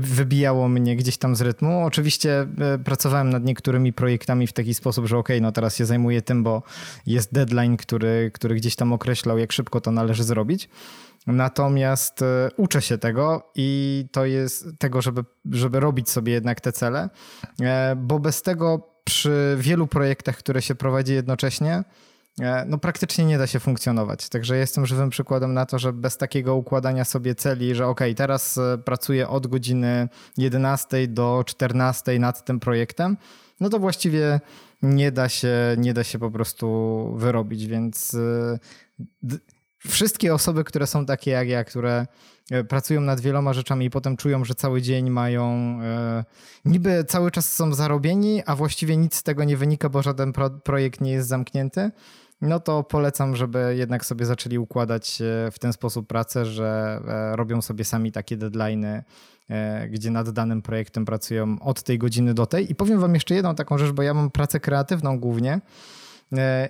wybijało 0.00 0.68
mnie 0.68 0.96
gdzieś 0.96 1.16
tam 1.16 1.36
z 1.36 1.40
rytmu. 1.40 1.84
Oczywiście 1.84 2.46
e, 2.58 2.78
pracowałem 2.78 3.30
nad 3.30 3.44
niektórymi 3.44 3.92
projektami 3.92 4.46
w 4.46 4.52
taki 4.52 4.74
sposób, 4.74 5.06
że 5.06 5.18
ok, 5.18 5.28
no 5.40 5.52
teraz 5.52 5.76
się 5.76 5.86
zajmuję 5.86 6.22
tym, 6.22 6.42
bo 6.42 6.62
jest 7.06 7.32
deadline, 7.32 7.76
który, 7.76 8.30
który 8.34 8.54
gdzieś 8.54 8.76
tam 8.76 8.92
określał, 8.92 9.38
jak 9.38 9.52
szybko 9.52 9.80
to 9.80 9.90
należy 9.90 10.24
zrobić. 10.24 10.68
Natomiast 11.26 12.22
e, 12.22 12.48
uczę 12.56 12.82
się 12.82 12.98
tego 12.98 13.50
i 13.54 14.04
to 14.12 14.24
jest 14.24 14.66
tego, 14.78 15.02
żeby, 15.02 15.24
żeby 15.50 15.80
robić 15.80 16.10
sobie 16.10 16.32
jednak 16.32 16.60
te 16.60 16.72
cele, 16.72 17.08
bo 17.96 18.18
bez 18.18 18.42
tego 18.42 18.97
przy 19.08 19.56
wielu 19.58 19.86
projektach, 19.86 20.36
które 20.36 20.62
się 20.62 20.74
prowadzi 20.74 21.14
jednocześnie, 21.14 21.84
e, 22.40 22.64
no 22.68 22.78
praktycznie 22.78 23.24
nie 23.24 23.38
da 23.38 23.46
się 23.46 23.60
funkcjonować. 23.60 24.28
Także 24.28 24.56
jestem 24.56 24.86
żywym 24.86 25.10
przykładem 25.10 25.54
na 25.54 25.66
to, 25.66 25.78
że 25.78 25.92
bez 25.92 26.16
takiego 26.16 26.54
układania 26.54 27.04
sobie 27.04 27.34
celi, 27.34 27.74
że 27.74 27.86
ok, 27.86 28.00
teraz 28.16 28.60
pracuję 28.84 29.28
od 29.28 29.46
godziny 29.46 30.08
11 30.36 31.06
do 31.06 31.44
14 31.46 32.18
nad 32.18 32.44
tym 32.44 32.60
projektem, 32.60 33.16
no 33.60 33.68
to 33.68 33.78
właściwie 33.78 34.40
nie 34.82 35.12
da 35.12 35.28
się, 35.28 35.56
nie 35.78 35.94
da 35.94 36.04
się 36.04 36.18
po 36.18 36.30
prostu 36.30 36.66
wyrobić, 37.16 37.66
więc 37.66 38.16
wszystkie 39.78 40.34
osoby, 40.34 40.64
które 40.64 40.86
są 40.86 41.06
takie 41.06 41.30
jak 41.30 41.48
ja, 41.48 41.64
które 41.64 41.92
e, 41.92 42.06
pracują 42.68 43.00
nad 43.00 43.20
wieloma 43.20 43.52
rzeczami 43.52 43.86
i 43.86 43.90
potem 43.90 44.16
czują, 44.16 44.44
że 44.44 44.54
cały 44.54 44.82
dzień 44.82 45.10
mają, 45.10 45.44
e, 45.82 46.24
niby 46.64 47.04
cały 47.04 47.30
czas 47.30 47.52
są 47.52 47.74
zarobieni, 47.74 48.42
a 48.46 48.56
właściwie 48.56 48.96
nic 48.96 49.14
z 49.14 49.22
tego 49.22 49.44
nie 49.44 49.56
wynika, 49.56 49.88
bo 49.88 50.02
żaden 50.02 50.32
pro, 50.32 50.50
projekt 50.50 51.00
nie 51.00 51.12
jest 51.12 51.28
zamknięty, 51.28 51.90
no 52.40 52.60
to 52.60 52.82
polecam, 52.82 53.36
żeby 53.36 53.74
jednak 53.78 54.04
sobie 54.04 54.26
zaczęli 54.26 54.58
układać 54.58 55.20
e, 55.20 55.50
w 55.50 55.58
ten 55.58 55.72
sposób 55.72 56.06
pracę, 56.06 56.46
że 56.46 57.00
e, 57.08 57.36
robią 57.36 57.62
sobie 57.62 57.84
sami 57.84 58.12
takie 58.12 58.36
deadlines, 58.36 59.02
gdzie 59.90 60.10
nad 60.10 60.30
danym 60.30 60.62
projektem 60.62 61.04
pracują 61.04 61.56
od 61.60 61.82
tej 61.82 61.98
godziny 61.98 62.34
do 62.34 62.46
tej. 62.46 62.70
I 62.70 62.74
powiem 62.74 63.00
wam 63.00 63.14
jeszcze 63.14 63.34
jedną 63.34 63.54
taką 63.54 63.78
rzecz, 63.78 63.92
bo 63.92 64.02
ja 64.02 64.14
mam 64.14 64.30
pracę 64.30 64.60
kreatywną 64.60 65.18
głównie, 65.20 65.60
E, 65.60 66.07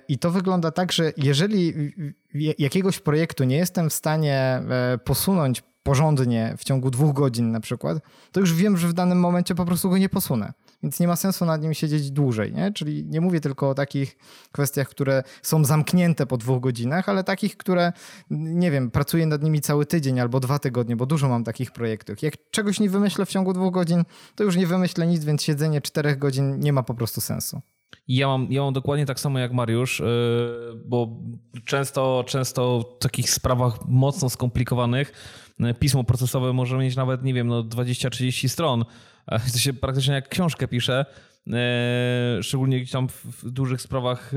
I 0.07 0.19
to 0.19 0.31
wygląda 0.31 0.71
tak, 0.71 0.91
że 0.91 1.13
jeżeli 1.17 1.73
jakiegoś 2.59 2.99
projektu 2.99 3.43
nie 3.43 3.57
jestem 3.57 3.89
w 3.89 3.93
stanie 3.93 4.35
e, 4.35 4.97
posunąć 5.03 5.63
porządnie 5.83 6.55
w 6.57 6.63
ciągu 6.63 6.91
dwóch 6.91 7.13
godzin 7.13 7.51
na 7.51 7.59
przykład, 7.59 7.97
to 8.31 8.39
już 8.39 8.53
wiem, 8.53 8.77
że 8.77 8.87
w 8.87 8.93
danym 8.93 9.19
momencie 9.19 9.55
po 9.55 9.65
prostu 9.65 9.89
go 9.89 9.97
nie 9.97 10.09
posunę. 10.09 10.53
Więc 10.83 10.99
nie 10.99 11.07
ma 11.07 11.15
sensu 11.15 11.45
nad 11.45 11.61
nim 11.61 11.73
siedzieć 11.73 12.11
dłużej. 12.11 12.53
Nie? 12.53 12.71
Czyli 12.71 13.05
nie 13.05 13.21
mówię 13.21 13.41
tylko 13.41 13.69
o 13.69 13.75
takich 13.75 14.17
kwestiach, 14.51 14.89
które 14.89 15.23
są 15.41 15.65
zamknięte 15.65 16.25
po 16.25 16.37
dwóch 16.37 16.61
godzinach, 16.61 17.09
ale 17.09 17.23
takich, 17.23 17.57
które, 17.57 17.93
nie 18.29 18.71
wiem, 18.71 18.91
pracuję 18.91 19.25
nad 19.25 19.43
nimi 19.43 19.61
cały 19.61 19.85
tydzień 19.85 20.19
albo 20.19 20.39
dwa 20.39 20.59
tygodnie, 20.59 20.95
bo 20.95 21.05
dużo 21.05 21.29
mam 21.29 21.43
takich 21.43 21.71
projektów. 21.71 22.21
Jak 22.21 22.33
czegoś 22.51 22.79
nie 22.79 22.89
wymyślę 22.89 23.25
w 23.25 23.29
ciągu 23.29 23.53
dwóch 23.53 23.73
godzin, 23.73 24.03
to 24.35 24.43
już 24.43 24.55
nie 24.55 24.67
wymyślę 24.67 25.07
nic, 25.07 25.25
więc 25.25 25.43
siedzenie 25.43 25.81
czterech 25.81 26.17
godzin 26.17 26.59
nie 26.59 26.73
ma 26.73 26.83
po 26.83 26.93
prostu 26.93 27.21
sensu. 27.21 27.61
Ja 28.07 28.27
mam, 28.27 28.51
ja 28.51 28.61
mam 28.61 28.73
dokładnie 28.73 29.05
tak 29.05 29.19
samo 29.19 29.39
jak 29.39 29.53
Mariusz, 29.53 29.99
yy, 29.99 30.05
bo 30.85 31.17
często, 31.65 32.23
często 32.27 32.79
w 32.79 33.03
takich 33.03 33.29
sprawach 33.29 33.79
mocno 33.87 34.29
skomplikowanych 34.29 35.11
yy, 35.59 35.73
pismo 35.73 36.03
procesowe 36.03 36.53
może 36.53 36.77
mieć 36.77 36.95
nawet, 36.95 37.23
nie 37.23 37.33
wiem, 37.33 37.47
no 37.47 37.63
20-30 37.63 38.47
stron. 38.47 38.85
To 39.53 39.57
się 39.57 39.73
praktycznie 39.73 40.13
jak 40.13 40.29
książkę 40.29 40.67
pisze, 40.67 41.05
yy, 41.47 41.53
szczególnie 42.43 42.77
gdzieś 42.79 42.91
tam 42.91 43.07
w 43.09 43.51
dużych 43.51 43.81
sprawach 43.81 44.31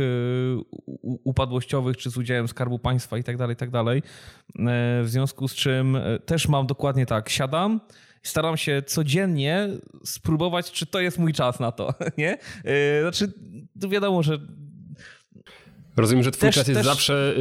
upadłościowych, 1.03 1.96
czy 1.96 2.11
z 2.11 2.16
udziałem 2.16 2.48
Skarbu 2.48 2.78
Państwa 2.78 3.18
i 3.18 3.24
tak 3.24 3.36
dalej, 3.36 3.57
tak 3.57 3.70
dalej. 3.70 4.03
W 5.03 5.07
związku 5.07 5.48
z 5.48 5.55
czym 5.55 5.98
też 6.26 6.48
mam 6.48 6.66
dokładnie 6.66 7.07
tak, 7.07 7.28
siadam, 7.28 7.80
staram 8.22 8.56
się 8.56 8.82
codziennie 8.86 9.68
spróbować, 10.04 10.72
czy 10.72 10.86
to 10.86 11.00
jest 11.00 11.18
mój 11.18 11.32
czas 11.32 11.60
na 11.60 11.72
to, 11.72 11.94
nie? 12.18 12.34
Y, 12.34 13.00
znaczy, 13.02 13.32
wiadomo, 13.76 14.22
że 14.22 14.38
Rozumiem, 15.97 16.24
że 16.24 16.30
twój 16.30 16.49
też, 16.49 16.55
czas 16.55 16.68
jest 16.68 16.80
też... 16.80 16.86
zawsze 16.86 17.34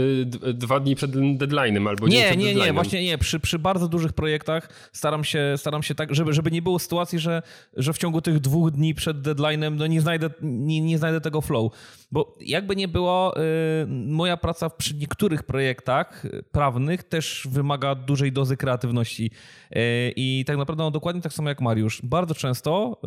y, 0.47 0.53
dwa 0.53 0.79
dni 0.79 0.95
przed 0.95 1.11
deadline'em 1.11 1.89
albo 1.89 2.07
nie, 2.07 2.11
dzień 2.11 2.23
przed 2.23 2.39
Nie, 2.39 2.55
nie, 2.55 2.73
właśnie 2.73 3.03
nie. 3.03 3.17
Przy, 3.17 3.39
przy 3.39 3.59
bardzo 3.59 3.87
dużych 3.87 4.13
projektach 4.13 4.89
staram 4.93 5.23
się, 5.23 5.53
staram 5.57 5.83
się 5.83 5.95
tak, 5.95 6.15
żeby, 6.15 6.33
żeby 6.33 6.51
nie 6.51 6.61
było 6.61 6.79
sytuacji, 6.79 7.19
że, 7.19 7.41
że 7.77 7.93
w 7.93 7.97
ciągu 7.97 8.21
tych 8.21 8.39
dwóch 8.39 8.71
dni 8.71 8.93
przed 8.95 9.17
deadline'em 9.17 9.75
no 9.75 9.87
nie, 9.87 10.01
znajdę, 10.01 10.29
nie, 10.41 10.81
nie 10.81 10.97
znajdę 10.97 11.21
tego 11.21 11.41
flow. 11.41 11.71
Bo 12.11 12.37
jakby 12.41 12.75
nie 12.75 12.87
było, 12.87 13.37
y, 13.37 13.41
moja 13.87 14.37
praca 14.37 14.69
przy 14.69 14.95
niektórych 14.95 15.43
projektach 15.43 16.23
prawnych 16.51 17.03
też 17.03 17.47
wymaga 17.51 17.95
dużej 17.95 18.31
dozy 18.31 18.57
kreatywności. 18.57 19.31
Y, 19.71 19.77
I 20.15 20.43
tak 20.47 20.57
naprawdę 20.57 20.83
no, 20.83 20.91
dokładnie 20.91 21.21
tak 21.21 21.33
samo 21.33 21.49
jak 21.49 21.61
Mariusz. 21.61 22.01
Bardzo 22.03 22.35
często, 22.35 22.97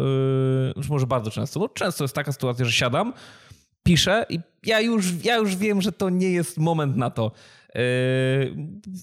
y, 0.81 0.89
może 0.89 1.07
bardzo 1.07 1.31
często, 1.31 1.61
no 1.61 1.69
często 1.69 2.05
jest 2.05 2.15
taka 2.15 2.33
sytuacja, 2.33 2.65
że 2.65 2.73
siadam, 2.73 3.13
piszę 3.85 4.27
i 4.29 4.39
ja 4.67 4.81
już, 4.81 5.25
ja 5.25 5.37
już 5.37 5.57
wiem, 5.57 5.83
że 5.83 5.93
to 5.93 6.11
nie 6.11 6.31
jest 6.31 6.59
moment 6.59 6.97
na 6.97 7.11
to. 7.11 7.33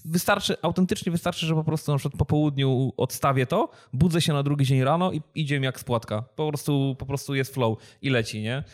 Wystarczy, 0.04 0.56
autentycznie 0.62 1.12
wystarczy, 1.12 1.46
że 1.46 1.54
po 1.54 1.64
prostu 1.64 1.92
na 1.92 1.98
przykład 1.98 2.18
po 2.18 2.24
południu 2.24 2.92
odstawię 2.96 3.46
to, 3.46 3.70
budzę 3.92 4.20
się 4.20 4.32
na 4.32 4.42
drugi 4.42 4.64
dzień 4.64 4.84
rano 4.84 5.12
i 5.12 5.20
idzie 5.34 5.60
mi 5.60 5.64
jak 5.64 5.80
spłatka. 5.80 6.22
Po 6.36 6.48
prostu, 6.48 6.96
po 6.98 7.06
prostu 7.06 7.34
jest 7.34 7.54
flow 7.54 7.78
i 8.02 8.10
leci, 8.10 8.42
nie? 8.42 8.64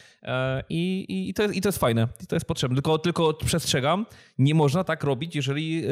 I, 0.68 1.06
i, 1.28 1.34
to, 1.34 1.42
jest, 1.42 1.54
i 1.54 1.60
to 1.60 1.68
jest 1.68 1.78
fajne, 1.78 2.08
i 2.22 2.26
to 2.26 2.36
jest 2.36 2.46
potrzebne. 2.46 2.76
Tylko, 2.76 2.98
tylko 2.98 3.34
przestrzegam, 3.34 4.06
nie 4.38 4.54
można 4.54 4.84
tak 4.84 5.04
robić, 5.04 5.36
jeżeli, 5.36 5.82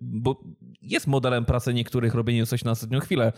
bo 0.00 0.40
jest 0.82 1.06
modelem 1.06 1.44
pracy 1.44 1.74
niektórych 1.74 2.14
robienie 2.14 2.46
coś 2.46 2.64
na 2.64 2.70
ostatnią 2.70 3.00
chwilę. 3.00 3.32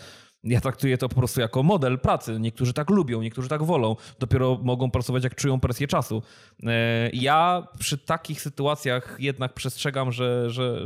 Ja 0.46 0.60
traktuję 0.60 0.98
to 0.98 1.08
po 1.08 1.14
prostu 1.14 1.40
jako 1.40 1.62
model 1.62 1.98
pracy. 1.98 2.40
Niektórzy 2.40 2.72
tak 2.72 2.90
lubią, 2.90 3.22
niektórzy 3.22 3.48
tak 3.48 3.62
wolą. 3.62 3.96
Dopiero 4.18 4.58
mogą 4.62 4.90
pracować, 4.90 5.24
jak 5.24 5.34
czują 5.34 5.60
presję 5.60 5.86
czasu. 5.86 6.22
E, 6.62 7.10
ja 7.12 7.66
przy 7.78 7.98
takich 7.98 8.40
sytuacjach 8.40 9.16
jednak 9.18 9.54
przestrzegam, 9.54 10.12
że, 10.12 10.50
że 10.50 10.82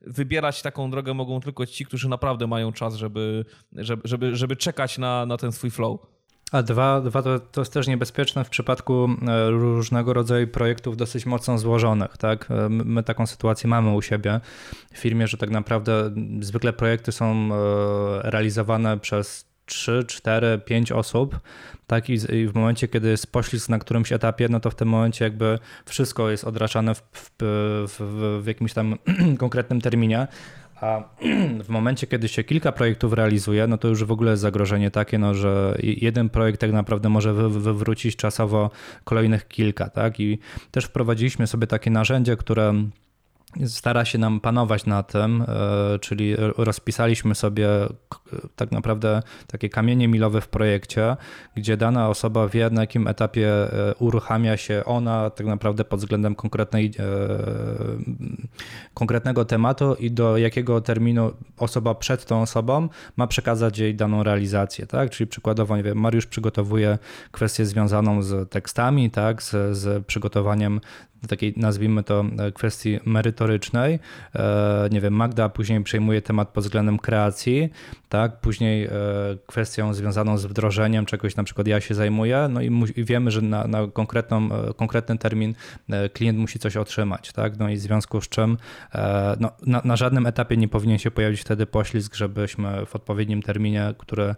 wybierać 0.00 0.62
taką 0.62 0.90
drogę 0.90 1.14
mogą 1.14 1.40
tylko 1.40 1.66
ci, 1.66 1.86
którzy 1.86 2.08
naprawdę 2.08 2.46
mają 2.46 2.72
czas, 2.72 2.94
żeby, 2.94 3.44
żeby, 3.72 4.02
żeby, 4.04 4.36
żeby 4.36 4.56
czekać 4.56 4.98
na, 4.98 5.26
na 5.26 5.36
ten 5.36 5.52
swój 5.52 5.70
flow. 5.70 6.15
A 6.52 6.62
dwa, 6.62 7.00
dwa 7.00 7.22
to, 7.22 7.40
to 7.40 7.60
jest 7.60 7.72
też 7.72 7.86
niebezpieczne 7.86 8.44
w 8.44 8.50
przypadku 8.50 9.08
e, 9.28 9.50
różnego 9.50 10.12
rodzaju 10.12 10.46
projektów 10.46 10.96
dosyć 10.96 11.26
mocno 11.26 11.58
złożonych. 11.58 12.16
Tak? 12.16 12.50
E, 12.50 12.68
my 12.68 13.02
taką 13.02 13.26
sytuację 13.26 13.70
mamy 13.70 13.90
u 13.90 14.02
siebie 14.02 14.40
w 14.92 14.98
firmie, 14.98 15.26
że 15.26 15.36
tak 15.36 15.50
naprawdę 15.50 16.10
zwykle 16.40 16.72
projekty 16.72 17.12
są 17.12 17.34
e, 17.34 18.30
realizowane 18.30 18.98
przez 18.98 19.46
3, 19.66 20.04
4, 20.08 20.60
5 20.64 20.92
osób, 20.92 21.40
tak 21.86 22.10
i 22.10 22.18
w 22.48 22.54
momencie, 22.54 22.88
kiedy 22.88 23.08
jest 23.08 23.32
poślizg 23.32 23.68
na 23.68 23.78
którymś 23.78 24.12
etapie, 24.12 24.48
no 24.50 24.60
to 24.60 24.70
w 24.70 24.74
tym 24.74 24.88
momencie 24.88 25.24
jakby 25.24 25.58
wszystko 25.86 26.30
jest 26.30 26.44
odraczane 26.44 26.94
w, 26.94 27.02
w, 27.12 27.32
w, 27.88 28.42
w 28.42 28.46
jakimś 28.46 28.72
tam 28.72 28.96
konkretnym 29.38 29.80
terminie, 29.80 30.26
a 30.80 31.02
w 31.64 31.68
momencie, 31.68 32.06
kiedy 32.06 32.28
się 32.28 32.44
kilka 32.44 32.72
projektów 32.72 33.12
realizuje, 33.12 33.66
no 33.66 33.78
to 33.78 33.88
już 33.88 34.04
w 34.04 34.12
ogóle 34.12 34.30
jest 34.30 34.42
zagrożenie 34.42 34.90
takie, 34.90 35.18
no, 35.18 35.34
że 35.34 35.78
jeden 35.82 36.28
projekt 36.28 36.60
tak 36.60 36.72
naprawdę 36.72 37.08
może 37.08 37.34
wywrócić 37.34 38.16
czasowo 38.16 38.70
kolejnych 39.04 39.48
kilka. 39.48 39.90
Tak? 39.90 40.20
I 40.20 40.38
też 40.70 40.84
wprowadziliśmy 40.84 41.46
sobie 41.46 41.66
takie 41.66 41.90
narzędzie, 41.90 42.36
które 42.36 42.74
stara 43.66 44.04
się 44.04 44.18
nam 44.18 44.40
panować 44.40 44.86
na 44.86 45.02
tym, 45.02 45.42
e, 45.42 45.98
czyli 45.98 46.36
rozpisaliśmy 46.56 47.34
sobie 47.34 47.68
tak 48.56 48.72
naprawdę 48.72 49.22
takie 49.46 49.68
kamienie 49.68 50.08
milowe 50.08 50.40
w 50.40 50.48
projekcie, 50.48 51.16
gdzie 51.56 51.76
dana 51.76 52.08
osoba 52.08 52.48
wie 52.48 52.70
na 52.70 52.80
jakim 52.80 53.08
etapie 53.08 53.48
e, 53.48 53.94
uruchamia 53.98 54.56
się 54.56 54.82
ona 54.84 55.30
tak 55.30 55.46
naprawdę 55.46 55.84
pod 55.84 56.00
względem 56.00 56.34
konkretnej, 56.34 56.92
e, 56.98 57.02
konkretnego 58.94 59.44
tematu 59.44 59.94
i 59.94 60.10
do 60.10 60.36
jakiego 60.36 60.80
terminu 60.80 61.32
osoba 61.58 61.94
przed 61.94 62.24
tą 62.24 62.42
osobą 62.42 62.88
ma 63.16 63.26
przekazać 63.26 63.78
jej 63.78 63.94
daną 63.94 64.22
realizację. 64.22 64.86
Tak? 64.86 65.10
Czyli 65.10 65.26
przykładowo, 65.26 65.76
nie 65.76 65.82
wiem, 65.82 65.98
Mariusz 65.98 66.26
przygotowuje 66.26 66.98
kwestię 67.30 67.66
związaną 67.66 68.22
z 68.22 68.50
tekstami, 68.50 69.10
tak? 69.10 69.42
z, 69.42 69.76
z 69.76 70.06
przygotowaniem 70.06 70.80
takiej, 71.28 71.54
nazwijmy 71.56 72.02
to, 72.02 72.24
e, 72.38 72.52
kwestii 72.52 72.98
merytorycznej. 73.04 73.98
E, 74.34 74.88
nie 74.92 75.00
wiem, 75.00 75.14
Magda 75.14 75.48
później 75.48 75.82
przejmuje 75.82 76.22
temat 76.22 76.48
pod 76.48 76.64
względem 76.64 76.98
kreacji, 76.98 77.68
tak? 78.08 78.40
Później 78.40 78.84
e, 78.84 78.90
kwestią 79.46 79.94
związaną 79.94 80.38
z 80.38 80.46
wdrożeniem 80.46 81.06
czegoś, 81.06 81.36
na 81.36 81.44
przykład 81.44 81.66
ja 81.66 81.80
się 81.80 81.94
zajmuję, 81.94 82.48
no 82.50 82.60
i, 82.60 82.70
wiemy, 82.96 83.30
że 83.30 83.42
na, 83.42 83.66
na 83.66 83.86
konkretną, 83.86 84.48
konkretny 84.76 85.18
termin 85.18 85.54
klient 86.12 86.38
musi 86.38 86.58
coś 86.58 86.76
otrzymać, 86.76 87.32
tak? 87.32 87.58
No 87.58 87.68
i 87.68 87.76
w 87.76 87.80
związku 87.80 88.20
z 88.20 88.28
czym 88.28 88.56
no, 89.40 89.50
na, 89.66 89.82
na 89.84 89.96
żadnym 89.96 90.26
etapie 90.26 90.56
nie 90.56 90.68
powinien 90.68 90.98
się 90.98 91.10
pojawić 91.10 91.40
wtedy 91.40 91.66
poślizg, 91.66 92.14
żebyśmy 92.14 92.86
w 92.86 92.96
odpowiednim 92.96 93.42
terminie, 93.42 93.94
który 93.98 94.34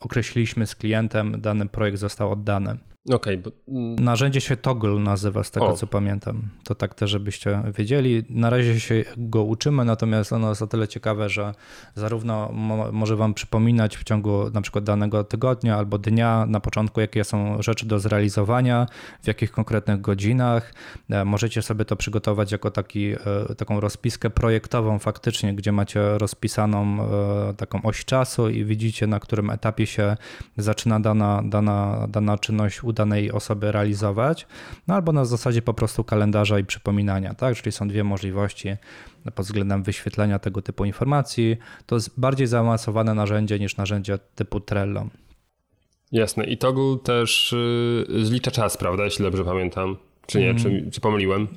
określiliśmy 0.00 0.66
z 0.66 0.74
klientem, 0.74 1.40
dany 1.40 1.66
projekt 1.66 1.98
został 1.98 2.32
oddany. 2.32 2.76
Okay, 3.10 3.38
bo... 3.38 3.50
Mm. 3.68 3.94
Narzędzie 3.94 4.40
się 4.40 4.56
Toggle 4.56 4.90
nazywa, 4.90 5.44
z 5.44 5.50
tego 5.50 5.66
o. 5.66 5.72
co 5.72 5.86
pamiętam. 5.86 6.42
To 6.64 6.74
tak 6.74 6.94
też, 6.94 7.10
żebyście 7.10 7.62
wiedzieli. 7.78 8.24
Na 8.30 8.50
razie 8.50 8.80
się 8.80 9.04
go 9.16 9.42
uczymy, 9.42 9.84
natomiast 9.84 10.32
ono 10.32 10.48
jest 10.48 10.62
o 10.62 10.66
tyle 10.66 10.88
ciekawe, 10.88 11.28
że 11.28 11.54
zarówno 11.94 12.50
mo 12.52 12.92
może 12.92 13.16
Wam 13.16 13.34
przypominać 13.34 13.96
w 13.96 14.04
ciągu 14.04 14.50
na 14.50 14.60
przykład 14.60 14.84
danego 14.84 15.24
tygodnia 15.24 15.76
albo 15.76 15.98
dnia 15.98 16.46
na 16.48 16.60
początku, 16.60 17.00
jakie 17.00 17.24
są 17.24 17.62
rzeczy 17.62 17.86
do 17.86 17.98
zrealizowania, 17.98 18.86
w 19.22 19.26
jakich 19.26 19.52
konkretnych 19.52 20.00
godzinach. 20.00 20.74
E, 21.10 21.24
możecie 21.24 21.62
sobie 21.62 21.84
to 21.84 21.96
przygotować 21.96 22.52
jako 22.52 22.70
taki, 22.70 23.12
e, 23.12 23.54
taką 23.56 23.80
rozpiskę 23.80 24.30
projektową 24.30 24.98
faktycznie, 24.98 25.54
gdzie 25.54 25.72
macie 25.72 26.18
rozpisaną 26.18 26.98
e, 27.50 27.54
taką 27.54 27.82
oś 27.82 28.04
czasu 28.04 28.48
i 28.48 28.64
widzicie, 28.64 29.06
na 29.06 29.20
którym 29.20 29.50
etapie 29.50 29.86
się 29.86 30.16
zaczyna 30.56 31.00
dana, 31.00 31.42
dana, 31.44 32.06
dana 32.08 32.38
czynność 32.38 32.82
danej 32.94 33.32
osoby 33.32 33.72
realizować, 33.72 34.46
no 34.88 34.94
albo 34.94 35.12
na 35.12 35.24
zasadzie 35.24 35.62
po 35.62 35.74
prostu 35.74 36.04
kalendarza 36.04 36.58
i 36.58 36.64
przypominania, 36.64 37.34
tak? 37.34 37.56
Czyli 37.56 37.72
są 37.72 37.88
dwie 37.88 38.04
możliwości 38.04 38.76
pod 39.34 39.46
względem 39.46 39.82
wyświetlenia 39.82 40.38
tego 40.38 40.62
typu 40.62 40.84
informacji. 40.84 41.56
To 41.86 41.94
jest 41.94 42.20
bardziej 42.20 42.46
zaawansowane 42.46 43.14
narzędzie 43.14 43.58
niż 43.58 43.76
narzędzie 43.76 44.18
typu 44.34 44.60
Trello. 44.60 45.06
Jasne. 46.12 46.44
I 46.44 46.58
Toggle 46.58 46.98
też 47.04 47.54
yy, 48.08 48.24
zlicza 48.24 48.50
czas, 48.50 48.76
prawda? 48.76 49.04
Jeśli 49.04 49.24
dobrze 49.24 49.44
pamiętam. 49.44 49.96
Czy 50.26 50.40
nie? 50.40 50.54
Czy, 50.54 50.68
mm. 50.68 50.90
czy 50.90 51.00
pomyliłem? 51.00 51.48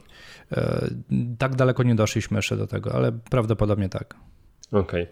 E, 0.52 0.88
tak 1.38 1.56
daleko 1.56 1.84
nie 1.84 1.96
doszliśmy 1.96 2.38
jeszcze 2.38 2.58
do 2.58 2.68
tego, 2.68 2.94
ale 2.94 3.12
prawdopodobnie 3.12 3.90
tak. 3.90 4.16
Okej. 4.72 5.04
Okay. 5.04 5.08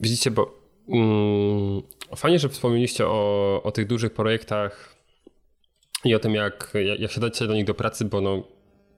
Widzicie, 0.00 0.30
bo 0.30 0.54
mm, 0.88 1.82
fajnie, 2.16 2.38
że 2.38 2.48
wspomnieliście 2.48 3.06
o, 3.06 3.60
o 3.62 3.72
tych 3.72 3.86
dużych 3.86 4.12
projektach 4.12 4.95
i 6.04 6.14
o 6.14 6.18
tym, 6.18 6.34
jak, 6.34 6.72
jak 6.98 7.10
siadacie 7.10 7.46
do 7.46 7.54
nich 7.54 7.64
do 7.64 7.74
pracy, 7.74 8.04
bo 8.04 8.20
no, 8.20 8.42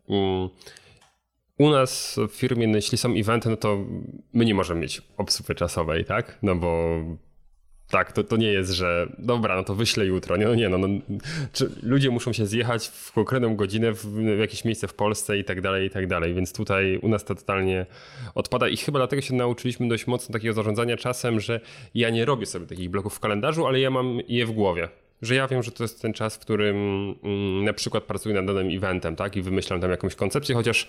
um, 0.07 0.49
u 1.59 1.71
nas 1.71 2.21
w 2.29 2.33
firmie, 2.33 2.67
no, 2.67 2.77
jeśli 2.77 2.99
są 2.99 3.15
eventy, 3.15 3.49
no 3.49 3.57
to 3.57 3.87
my 4.33 4.45
nie 4.45 4.55
możemy 4.55 4.81
mieć 4.81 5.03
obsługi 5.17 5.55
czasowej, 5.55 6.05
tak? 6.05 6.39
No 6.43 6.55
bo 6.55 7.01
tak, 7.91 8.13
to, 8.13 8.25
to 8.25 8.37
nie 8.37 8.53
jest, 8.53 8.73
że 8.73 9.13
dobra, 9.19 9.57
no 9.57 9.65
to 9.65 9.75
wyślę 9.75 10.07
jutro. 10.07 10.37
Nie, 10.37 10.45
no 10.45 10.55
nie, 10.55 10.69
no, 10.69 10.79
no 10.79 10.89
ludzie 11.83 12.11
muszą 12.11 12.33
się 12.33 12.47
zjechać 12.47 12.89
w 12.89 13.13
konkretną 13.13 13.57
godzinę 13.57 13.93
w, 13.93 14.07
w, 14.07 14.39
jakieś 14.39 14.65
miejsce 14.65 14.89
w 14.89 14.95
Polsce 14.95 15.39
i 15.39 15.45
tak 15.45 15.61
dalej, 15.61 15.87
i 15.87 15.91
tak 15.91 16.07
dalej. 16.07 16.35
Więc 16.35 16.53
tutaj 16.53 16.99
u 17.03 17.09
nas 17.09 17.25
to 17.25 17.35
totalnie 17.35 17.87
odpada 18.35 18.69
i 18.69 18.77
chyba 18.77 18.99
dlatego 18.99 19.23
się 19.23 19.35
nauczyliśmy 19.35 19.89
dość 19.89 20.07
mocno 20.07 20.33
takiego 20.33 20.55
zarządzania 20.55 20.97
czasem, 20.97 21.41
że 21.41 21.61
ja 21.95 22.11
nie 22.11 22.25
robię 22.25 22.47
sobie 22.47 22.67
takich 22.67 22.91
bloków 22.91 23.15
w 23.15 23.21
kalendarzu, 23.21 23.67
ale 23.67 23.81
ja 23.81 23.91
mam 23.91 24.19
je 24.29 24.47
w 24.47 24.53
głowie 24.53 24.89
że 25.23 25.35
ja 25.35 25.49
wiem, 25.49 25.63
że 25.63 25.71
to 25.71 25.85
jest 25.85 26.03
ten 26.03 26.13
czas, 26.13 26.37
w 26.37 26.39
którym 26.39 26.77
mm, 27.23 27.65
na 27.65 27.73
przykład 27.73 28.05
pracuję 28.05 28.35
nad 28.35 28.47
danym 28.47 28.77
eventem, 28.77 29.17
tak, 29.17 29.37
i 29.37 29.43
wymyślam 29.43 29.81
tam 29.81 29.91
jakąś 29.91 30.15
koncepcję, 30.15 30.55
chociaż 30.55 30.89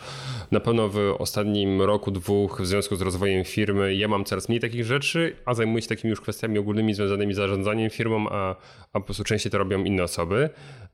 na 0.51 0.59
pewno 0.59 0.89
w 0.89 1.15
ostatnim 1.19 1.81
roku, 1.81 2.11
dwóch 2.11 2.61
w 2.61 2.65
związku 2.65 2.95
z 2.95 3.01
rozwojem 3.01 3.43
firmy 3.43 3.95
ja 3.95 4.07
mam 4.07 4.25
coraz 4.25 4.49
mniej 4.49 4.61
takich 4.61 4.85
rzeczy, 4.85 5.35
a 5.45 5.53
zajmuję 5.53 5.81
się 5.81 5.87
takimi 5.87 6.09
już 6.09 6.21
kwestiami 6.21 6.59
ogólnymi 6.59 6.93
związanymi 6.93 7.33
z 7.33 7.37
zarządzaniem 7.37 7.89
firmą, 7.89 8.29
a, 8.29 8.55
a 8.93 8.99
po 8.99 9.01
prostu 9.01 9.23
częściej 9.23 9.51
to 9.51 9.57
robią 9.57 9.83
inne 9.83 10.03
osoby. 10.03 10.49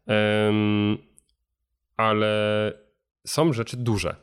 Um, 0.07 0.97
ale 1.97 2.73
są 3.27 3.53
rzeczy 3.53 3.77
duże, 3.77 4.15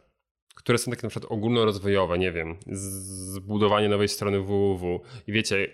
które 0.54 0.78
są 0.78 0.90
takie 0.90 1.02
na 1.02 1.10
przykład 1.10 1.32
ogólnorozwojowe, 1.32 2.18
nie 2.18 2.32
wiem, 2.32 2.56
zbudowanie 2.66 3.88
nowej 3.88 4.08
strony 4.08 4.40
www. 4.40 5.00
I 5.26 5.32
wiecie, 5.32 5.68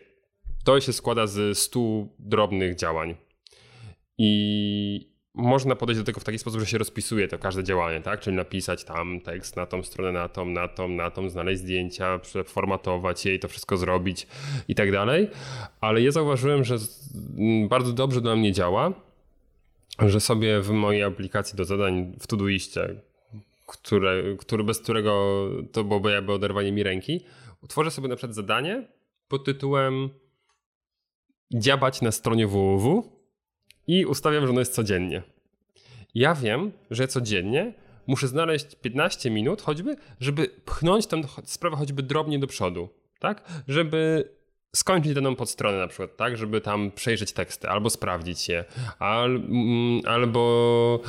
to 0.65 0.81
się 0.81 0.93
składa 0.93 1.27
z 1.27 1.59
stu 1.59 2.09
drobnych 2.19 2.75
działań. 2.75 3.28
I 4.19 5.19
można 5.35 5.77
podejść 5.77 6.01
do 6.01 6.05
tego 6.05 6.21
w 6.21 6.25
taki 6.25 6.39
sposób, 6.39 6.61
że 6.61 6.67
się 6.67 6.79
rozpisuje 6.79 7.29
to 7.29 7.39
każde 7.39 7.65
działanie, 7.65 8.01
tak? 8.01 8.21
Czyli 8.21 8.37
napisać 8.37 8.85
tam 8.85 9.21
tekst 9.21 9.57
na 9.57 9.67
tą 9.67 9.83
stronę, 9.83 10.13
na 10.13 10.29
tą, 10.29 10.45
na 10.45 10.69
tą, 10.69 10.89
na 10.89 11.11
tą, 11.11 11.29
znaleźć 11.29 11.61
zdjęcia, 11.61 12.19
przeformatować 12.19 13.27
je 13.27 13.35
i 13.35 13.39
to 13.39 13.49
wszystko 13.49 13.77
zrobić 13.77 14.27
i 14.69 14.75
tak 14.75 14.93
dalej. 14.93 15.29
Ale 15.81 16.03
ja 16.03 16.11
zauważyłem, 16.11 16.65
że 16.65 16.77
bardzo 17.69 17.93
dobrze 17.93 18.21
dla 18.21 18.37
mnie 18.37 18.53
działa, 18.53 18.93
że 19.99 20.21
sobie 20.21 20.61
w 20.61 20.71
mojej 20.71 21.03
aplikacji 21.03 21.57
do 21.57 21.65
zadań 21.65 22.13
w 22.21 22.27
Todoistie, 22.27 22.89
które, 23.67 24.37
który, 24.39 24.65
bez 24.65 24.81
którego 24.81 25.45
to 25.73 25.85
byłoby 25.85 26.11
jakby 26.11 26.33
oderwanie 26.33 26.73
mi 26.73 26.83
ręki, 26.83 27.25
utworzę 27.63 27.91
sobie 27.91 28.09
na 28.09 28.17
przykład 28.17 28.35
zadanie 28.35 28.89
pod 29.29 29.45
tytułem 29.45 30.09
dziabać 31.55 32.03
na 32.03 32.13
stronie 32.13 32.47
www 32.47 33.18
i 33.89 34.07
ustawiam, 34.07 34.47
że 34.47 34.51
ono 34.51 34.61
jest 34.61 34.75
codziennie. 34.75 35.23
Ja 36.15 36.35
wiem, 36.35 36.73
że 36.91 37.09
codziennie 37.09 37.73
muszę 38.07 38.29
znaleźć 38.29 38.75
15 38.75 39.31
minut 39.31 39.63
choćby, 39.63 39.97
żeby 40.21 40.49
pchnąć 40.65 41.07
tę 41.07 41.23
sprawę 41.45 41.77
choćby 41.77 42.03
drobnie 42.03 42.39
do 42.39 42.47
przodu, 42.47 42.89
tak? 43.19 43.63
Żeby 43.69 44.29
skończyć 44.77 45.15
daną 45.15 45.37
podstronę 45.37 45.79
na 45.79 45.87
przykład, 45.87 46.17
tak, 46.17 46.37
żeby 46.37 46.61
tam 46.61 46.91
przejrzeć 46.91 47.33
teksty 47.33 47.69
albo 47.69 47.91
sprawdzić 47.91 48.49
je, 48.49 48.65
al, 48.99 49.37
mm, 49.37 50.01
albo 50.07 51.01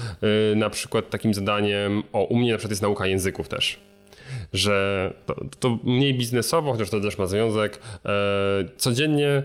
y, 0.52 0.56
na 0.56 0.70
przykład 0.70 1.10
takim 1.10 1.34
zadaniem, 1.34 2.04
o, 2.14 2.24
u 2.24 2.38
mnie 2.38 2.52
na 2.52 2.58
przykład 2.58 2.72
jest 2.72 2.82
nauka 2.82 3.08
języków 3.08 3.50
też, 3.50 3.80
że 4.54 5.14
to, 5.26 5.36
to 5.60 5.80
mniej 5.84 6.14
biznesowo, 6.14 6.72
chociaż 6.72 6.90
to 6.90 7.02
też 7.02 7.18
ma 7.18 7.26
związek, 7.26 7.80
e, 8.06 8.10
codziennie 8.78 9.44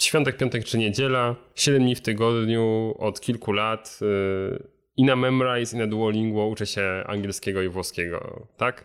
świątek, 0.00 0.36
piątek 0.36 0.64
czy 0.64 0.78
niedziela, 0.78 1.36
7 1.54 1.82
dni 1.82 1.94
w 1.94 2.00
tygodniu 2.00 2.94
od 2.98 3.20
kilku 3.20 3.52
lat 3.52 3.98
y, 4.02 4.62
i 4.96 5.04
na 5.04 5.16
Memrise 5.16 5.76
i 5.76 5.78
na 5.78 5.86
Duolingo 5.86 6.46
uczę 6.46 6.66
się 6.66 7.04
angielskiego 7.06 7.62
i 7.62 7.68
włoskiego, 7.68 8.46
tak? 8.56 8.84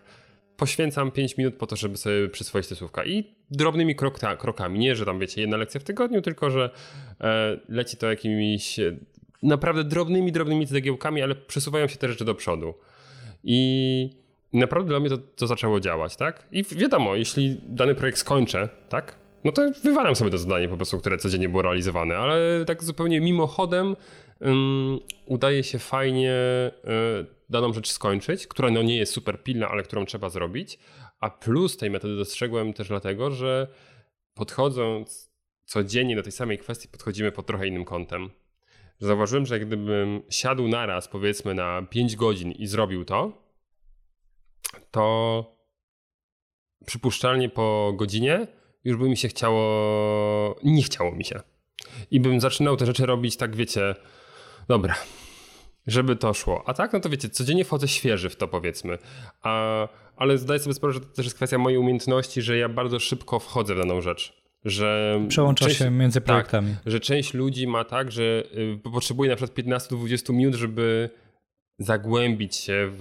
poświęcam 0.58 1.12
5 1.12 1.38
minut 1.38 1.56
po 1.56 1.68
to, 1.68 1.76
żeby 1.76 1.98
sobie 1.98 2.30
przyswoić 2.30 2.68
te 2.68 2.76
słówka. 2.76 3.06
I 3.06 3.24
drobnymi 3.52 3.96
krokta, 3.96 4.36
krokami. 4.36 4.80
Nie, 4.80 4.96
że 4.96 5.06
tam 5.06 5.20
wiecie, 5.20 5.42
jedna 5.42 5.58
lekcja 5.58 5.80
w 5.80 5.84
tygodniu, 5.84 6.22
tylko 6.22 6.50
że 6.50 6.70
e, 7.22 7.58
leci 7.70 7.98
to 7.98 8.10
jakimiś 8.10 8.80
e, 8.80 8.98
naprawdę 9.44 9.84
drobnymi, 9.84 10.32
drobnymi 10.32 10.68
cegiełkami, 10.68 11.22
ale 11.22 11.36
przesuwają 11.36 11.88
się 11.88 11.98
te 11.98 12.10
rzeczy 12.10 12.26
do 12.26 12.36
przodu. 12.36 12.74
I 13.44 14.10
naprawdę 14.54 14.90
dla 14.90 15.00
mnie 15.00 15.10
to, 15.10 15.18
to 15.18 15.48
zaczęło 15.48 15.80
działać, 15.80 16.16
tak? 16.16 16.48
I 16.52 16.64
wiadomo, 16.64 17.16
jeśli 17.16 17.58
dany 17.68 17.96
projekt 17.96 18.18
skończę, 18.18 18.70
tak? 18.90 19.16
No 19.44 19.52
to 19.52 19.72
wywalam 19.84 20.16
sobie 20.16 20.32
to 20.32 20.38
zadanie 20.38 20.70
po 20.70 20.78
prostu, 20.78 21.00
które 21.00 21.18
codziennie 21.18 21.50
było 21.50 21.62
realizowane, 21.62 22.18
ale 22.18 22.66
tak 22.66 22.84
zupełnie 22.84 23.22
mimochodem 23.22 23.96
um, 24.40 25.00
udaje 25.26 25.64
się 25.64 25.80
fajnie 25.80 26.34
y, 26.34 27.26
daną 27.50 27.74
rzecz 27.74 27.92
skończyć, 27.92 28.48
która 28.48 28.70
no 28.70 28.82
nie 28.82 28.98
jest 28.98 29.14
super 29.14 29.44
pilna, 29.44 29.70
ale 29.70 29.84
którą 29.84 30.06
trzeba 30.06 30.30
zrobić. 30.30 30.80
A 31.20 31.30
plus 31.30 31.78
tej 31.78 31.90
metody 31.90 32.16
dostrzegłem 32.16 32.74
też 32.74 32.88
dlatego, 32.88 33.32
że 33.32 33.68
podchodząc 34.34 35.32
codziennie 35.66 36.16
do 36.16 36.24
tej 36.24 36.32
samej 36.32 36.58
kwestii, 36.58 36.88
podchodzimy 36.88 37.32
pod 37.32 37.46
trochę 37.46 37.68
innym 37.68 37.86
kątem. 37.86 38.30
Zauważyłem, 39.00 39.46
że 39.46 39.60
gdybym 39.60 40.22
siadł 40.30 40.68
naraz, 40.68 41.08
powiedzmy, 41.08 41.54
na 41.54 41.82
5 41.82 42.16
godzin 42.16 42.52
i 42.52 42.68
zrobił 42.68 43.06
to, 43.06 43.32
to 44.92 45.58
przypuszczalnie 46.86 47.50
po 47.50 47.94
godzinie 47.96 48.48
już 48.88 48.98
by 48.98 49.10
mi 49.10 49.18
się 49.18 49.28
chciało, 49.28 50.56
nie 50.64 50.84
chciało 50.84 51.12
mi 51.12 51.26
się. 51.26 51.40
I 52.12 52.20
bym 52.20 52.40
zaczynał 52.40 52.78
te 52.78 52.86
rzeczy 52.86 53.06
robić 53.06 53.38
tak, 53.38 53.56
wiecie, 53.56 53.96
dobra, 54.68 54.96
żeby 55.88 56.16
to 56.16 56.34
szło. 56.34 56.64
A 56.66 56.74
tak, 56.74 56.94
no 56.94 57.00
to 57.00 57.10
wiecie, 57.10 57.30
codziennie 57.30 57.66
wchodzę 57.66 57.88
świeży 57.88 58.30
w 58.30 58.36
to 58.36 58.48
powiedzmy. 58.48 58.98
A, 59.42 59.88
ale 60.18 60.38
zdaję 60.38 60.60
sobie 60.60 60.74
sprawę, 60.74 60.94
że 60.94 61.00
to 61.00 61.06
też 61.06 61.26
jest 61.26 61.36
kwestia 61.36 61.58
mojej 61.58 61.80
umiejętności, 61.80 62.42
że 62.42 62.58
ja 62.58 62.70
bardzo 62.70 63.00
szybko 63.00 63.40
wchodzę 63.40 63.76
w 63.76 63.78
daną 63.78 64.02
rzecz. 64.02 64.34
Że 64.66 65.20
Przełącza 65.30 65.66
część, 65.66 65.78
się 65.78 65.92
między 65.92 66.22
projektami. 66.22 66.74
Tak, 66.74 66.92
że 66.92 67.00
część 67.00 67.34
ludzi 67.34 67.68
ma 67.68 67.84
tak, 67.84 68.12
że 68.12 68.24
y, 68.24 68.80
potrzebuje 68.94 69.30
na 69.30 69.36
przykład 69.36 69.58
15-20 69.58 70.34
minut, 70.34 70.56
żeby 70.56 71.10
zagłębić 71.80 72.56
się 72.56 72.90
w, 72.91 72.99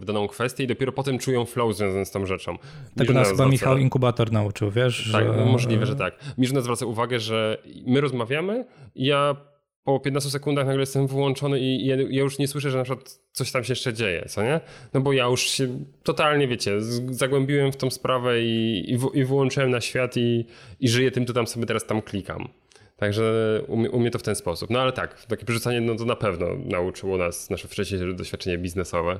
w, 0.00 0.04
daną 0.04 0.28
kwestię 0.28 0.64
i 0.64 0.66
dopiero 0.66 0.92
potem 0.92 1.18
czują 1.18 1.44
flow 1.44 1.76
związany 1.76 2.04
z 2.04 2.10
tą 2.10 2.26
rzeczą. 2.26 2.58
Tego 2.96 3.12
nas 3.12 3.30
chyba 3.30 3.46
Michał 3.46 3.76
Inkubator 3.78 4.32
nauczył, 4.32 4.70
wiesz? 4.70 5.08
Tak, 5.12 5.24
że... 5.24 5.44
możliwe, 5.44 5.86
że 5.86 5.96
tak. 5.96 6.14
Mirzyna 6.38 6.60
zwraca 6.60 6.86
uwagę, 6.86 7.20
że 7.20 7.58
my 7.86 8.00
rozmawiamy 8.00 8.64
i 8.94 9.06
ja 9.06 9.36
po 9.84 10.00
15 10.00 10.30
sekundach 10.30 10.66
nagle 10.66 10.80
jestem 10.80 11.06
wyłączony 11.06 11.60
i 11.60 11.86
ja, 11.86 11.96
ja, 11.96 12.22
już 12.22 12.38
nie 12.38 12.48
słyszę, 12.48 12.70
że 12.70 12.78
na 12.78 12.84
przykład 12.84 13.20
coś 13.32 13.52
tam 13.52 13.64
się 13.64 13.72
jeszcze 13.72 13.94
dzieje, 13.94 14.26
co 14.28 14.42
nie? 14.42 14.60
No 14.94 15.00
bo 15.00 15.12
ja 15.12 15.24
już 15.24 15.40
się 15.40 15.84
totalnie, 16.02 16.48
wiecie, 16.48 16.80
zagłębiłem 17.10 17.72
w 17.72 17.76
tą 17.76 17.90
sprawę 17.90 18.42
i, 18.42 18.84
i, 18.92 18.98
w, 18.98 19.10
i 19.14 19.24
wyłączyłem 19.24 19.70
na 19.70 19.80
świat 19.80 20.16
i, 20.16 20.46
i 20.80 20.88
żyję 20.88 21.10
tym, 21.10 21.26
to 21.26 21.32
tam 21.32 21.46
sobie 21.46 21.66
teraz 21.66 21.86
tam 21.86 22.02
klikam. 22.02 22.48
Także 22.96 23.60
u 23.68 24.00
mnie, 24.00 24.10
to 24.10 24.18
w 24.18 24.22
ten 24.22 24.34
sposób. 24.34 24.70
No 24.70 24.80
ale 24.80 24.92
tak, 24.92 25.24
takie 25.26 25.44
przerzucanie 25.44 25.80
no 25.80 25.94
to 25.94 26.04
na 26.04 26.16
pewno 26.16 26.46
nauczyło 26.64 27.18
nas 27.18 27.50
nasze 27.50 27.68
wcześniejsze 27.68 28.14
doświadczenie 28.14 28.58
biznesowe. 28.58 29.18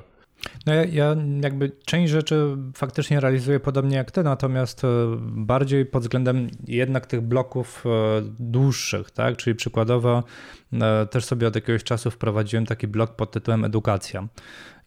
No 0.65 0.73
ja, 0.73 0.85
ja, 0.85 1.15
jakby 1.43 1.71
część 1.85 2.11
rzeczy 2.11 2.57
faktycznie 2.75 3.19
realizuję 3.19 3.59
podobnie 3.59 3.97
jak 3.97 4.11
ty, 4.11 4.23
natomiast 4.23 4.83
e, 4.83 4.87
bardziej 5.21 5.85
pod 5.85 6.01
względem 6.01 6.47
jednak 6.67 7.05
tych 7.05 7.21
bloków 7.21 7.83
e, 7.85 7.89
dłuższych, 8.39 9.11
tak? 9.11 9.37
Czyli 9.37 9.55
przykładowo 9.55 10.23
e, 10.73 11.05
też 11.05 11.25
sobie 11.25 11.47
od 11.47 11.55
jakiegoś 11.55 11.83
czasu 11.83 12.11
wprowadziłem 12.11 12.65
taki 12.65 12.87
blok 12.87 13.15
pod 13.15 13.31
tytułem 13.31 13.65
edukacja. 13.65 14.27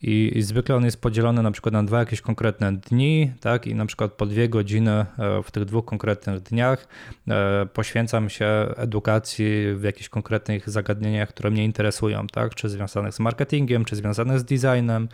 I, 0.02 0.38
I, 0.38 0.42
zwykle 0.42 0.76
on 0.76 0.84
jest 0.84 1.00
podzielony 1.00 1.42
na 1.42 1.50
przykład 1.50 1.72
na 1.72 1.82
dwa 1.82 1.98
jakieś 1.98 2.20
konkretne 2.20 2.72
dni, 2.72 3.32
tak? 3.40 3.66
I 3.66 3.74
na 3.74 3.86
przykład 3.86 4.12
po 4.12 4.26
dwie 4.26 4.48
godziny 4.48 4.90
e, 4.90 5.06
w 5.42 5.50
tych 5.50 5.64
dwóch 5.64 5.84
konkretnych 5.84 6.40
dniach 6.40 6.88
e, 7.28 7.66
poświęcam 7.66 8.30
się 8.30 8.46
edukacji 8.76 9.74
w 9.74 9.82
jakichś 9.82 10.08
konkretnych 10.08 10.70
zagadnieniach, 10.70 11.28
które 11.28 11.50
mnie 11.50 11.64
interesują, 11.64 12.26
tak? 12.26 12.54
Czy 12.54 12.68
związanych 12.68 13.14
z 13.14 13.20
marketingiem, 13.20 13.84
czy 13.84 13.96
związanych 13.96 14.38
z 14.38 14.44
designem, 14.44 15.08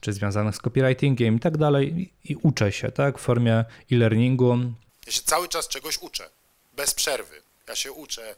czy 0.00 0.12
związanych 0.12 0.56
z 0.56 0.58
copywritingiem 0.58 1.36
i 1.36 1.40
tak 1.40 1.56
dalej. 1.56 2.12
I 2.24 2.36
uczę 2.42 2.72
się, 2.72 2.92
tak? 2.92 3.18
W 3.18 3.22
formie 3.22 3.64
e-learningu. 3.92 4.58
Ja 5.06 5.12
się 5.12 5.22
cały 5.22 5.48
czas 5.48 5.68
czegoś 5.68 5.98
uczę, 5.98 6.30
bez 6.76 6.94
przerwy. 6.94 7.34
Ja 7.68 7.76
się 7.76 7.92
uczę 7.92 8.34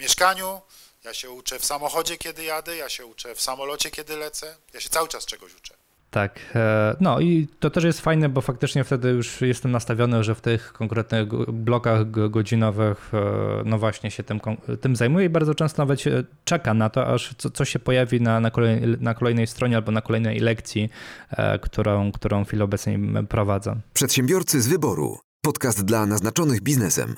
mieszkaniu, 0.00 0.60
ja 1.06 1.14
się 1.14 1.30
uczę 1.30 1.58
w 1.58 1.64
samochodzie, 1.64 2.16
kiedy 2.16 2.44
jadę, 2.44 2.76
ja 2.76 2.88
się 2.88 3.06
uczę 3.06 3.34
w 3.34 3.40
samolocie, 3.40 3.90
kiedy 3.90 4.16
lecę. 4.16 4.56
Ja 4.74 4.80
się 4.80 4.88
cały 4.88 5.08
czas 5.08 5.26
czegoś 5.26 5.54
uczę. 5.54 5.74
Tak, 6.10 6.40
e, 6.54 6.96
no 7.00 7.20
i 7.20 7.48
to 7.60 7.70
też 7.70 7.84
jest 7.84 8.00
fajne, 8.00 8.28
bo 8.28 8.40
faktycznie 8.40 8.84
wtedy 8.84 9.08
już 9.08 9.40
jestem 9.40 9.70
nastawiony, 9.70 10.24
że 10.24 10.34
w 10.34 10.40
tych 10.40 10.72
konkretnych 10.72 11.28
blokach 11.52 12.10
godzinowych, 12.10 13.10
e, 13.14 13.62
no 13.64 13.78
właśnie 13.78 14.10
się 14.10 14.22
tym, 14.22 14.40
tym 14.80 14.96
zajmuję 14.96 15.26
i 15.26 15.28
bardzo 15.28 15.54
często 15.54 15.82
nawet 15.82 16.00
czeka 16.44 16.74
na 16.74 16.90
to, 16.90 17.06
aż 17.06 17.34
co, 17.38 17.50
co 17.50 17.64
się 17.64 17.78
pojawi 17.78 18.20
na, 18.20 18.40
na, 18.40 18.50
kolej, 18.50 18.80
na 19.00 19.14
kolejnej 19.14 19.46
stronie 19.46 19.76
albo 19.76 19.92
na 19.92 20.00
kolejnej 20.00 20.38
lekcji, 20.38 20.90
e, 21.30 21.58
którą, 21.58 22.12
którą 22.12 22.44
w 22.44 22.48
chwili 22.48 22.62
obecnej 22.62 22.98
prowadzę. 23.28 23.76
Przedsiębiorcy 23.92 24.62
z 24.62 24.68
wyboru. 24.68 25.18
Podcast 25.42 25.84
dla 25.84 26.06
naznaczonych 26.06 26.60
biznesem. 26.60 27.16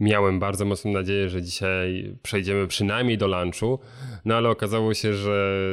Miałem 0.00 0.38
bardzo 0.38 0.64
mocną 0.64 0.92
nadzieję, 0.92 1.28
że 1.28 1.42
dzisiaj 1.42 2.16
przejdziemy 2.22 2.66
przynajmniej 2.66 3.18
do 3.18 3.26
lunchu, 3.26 3.78
no 4.24 4.36
ale 4.36 4.48
okazało 4.48 4.94
się, 4.94 5.14
że 5.14 5.64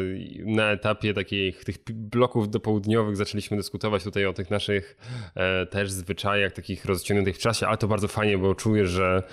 na 0.46 0.72
etapie 0.72 1.14
takich 1.14 1.66
tych 1.66 1.78
bloków 1.90 2.50
dopołudniowych 2.50 3.18
zaczęliśmy 3.18 3.58
dyskutować 3.58 4.04
tutaj 4.04 4.26
o 4.26 4.34
tych 4.34 4.50
naszych 4.52 4.98
e, 5.36 5.66
też 5.66 5.92
zwyczajach, 5.92 6.54
takich 6.54 6.86
rozciągniętych 6.86 7.36
w 7.36 7.40
czasie, 7.40 7.68
ale 7.68 7.78
to 7.78 7.88
bardzo 7.88 8.08
fajnie, 8.08 8.38
bo 8.38 8.56
czuję, 8.56 8.88
że, 8.88 9.24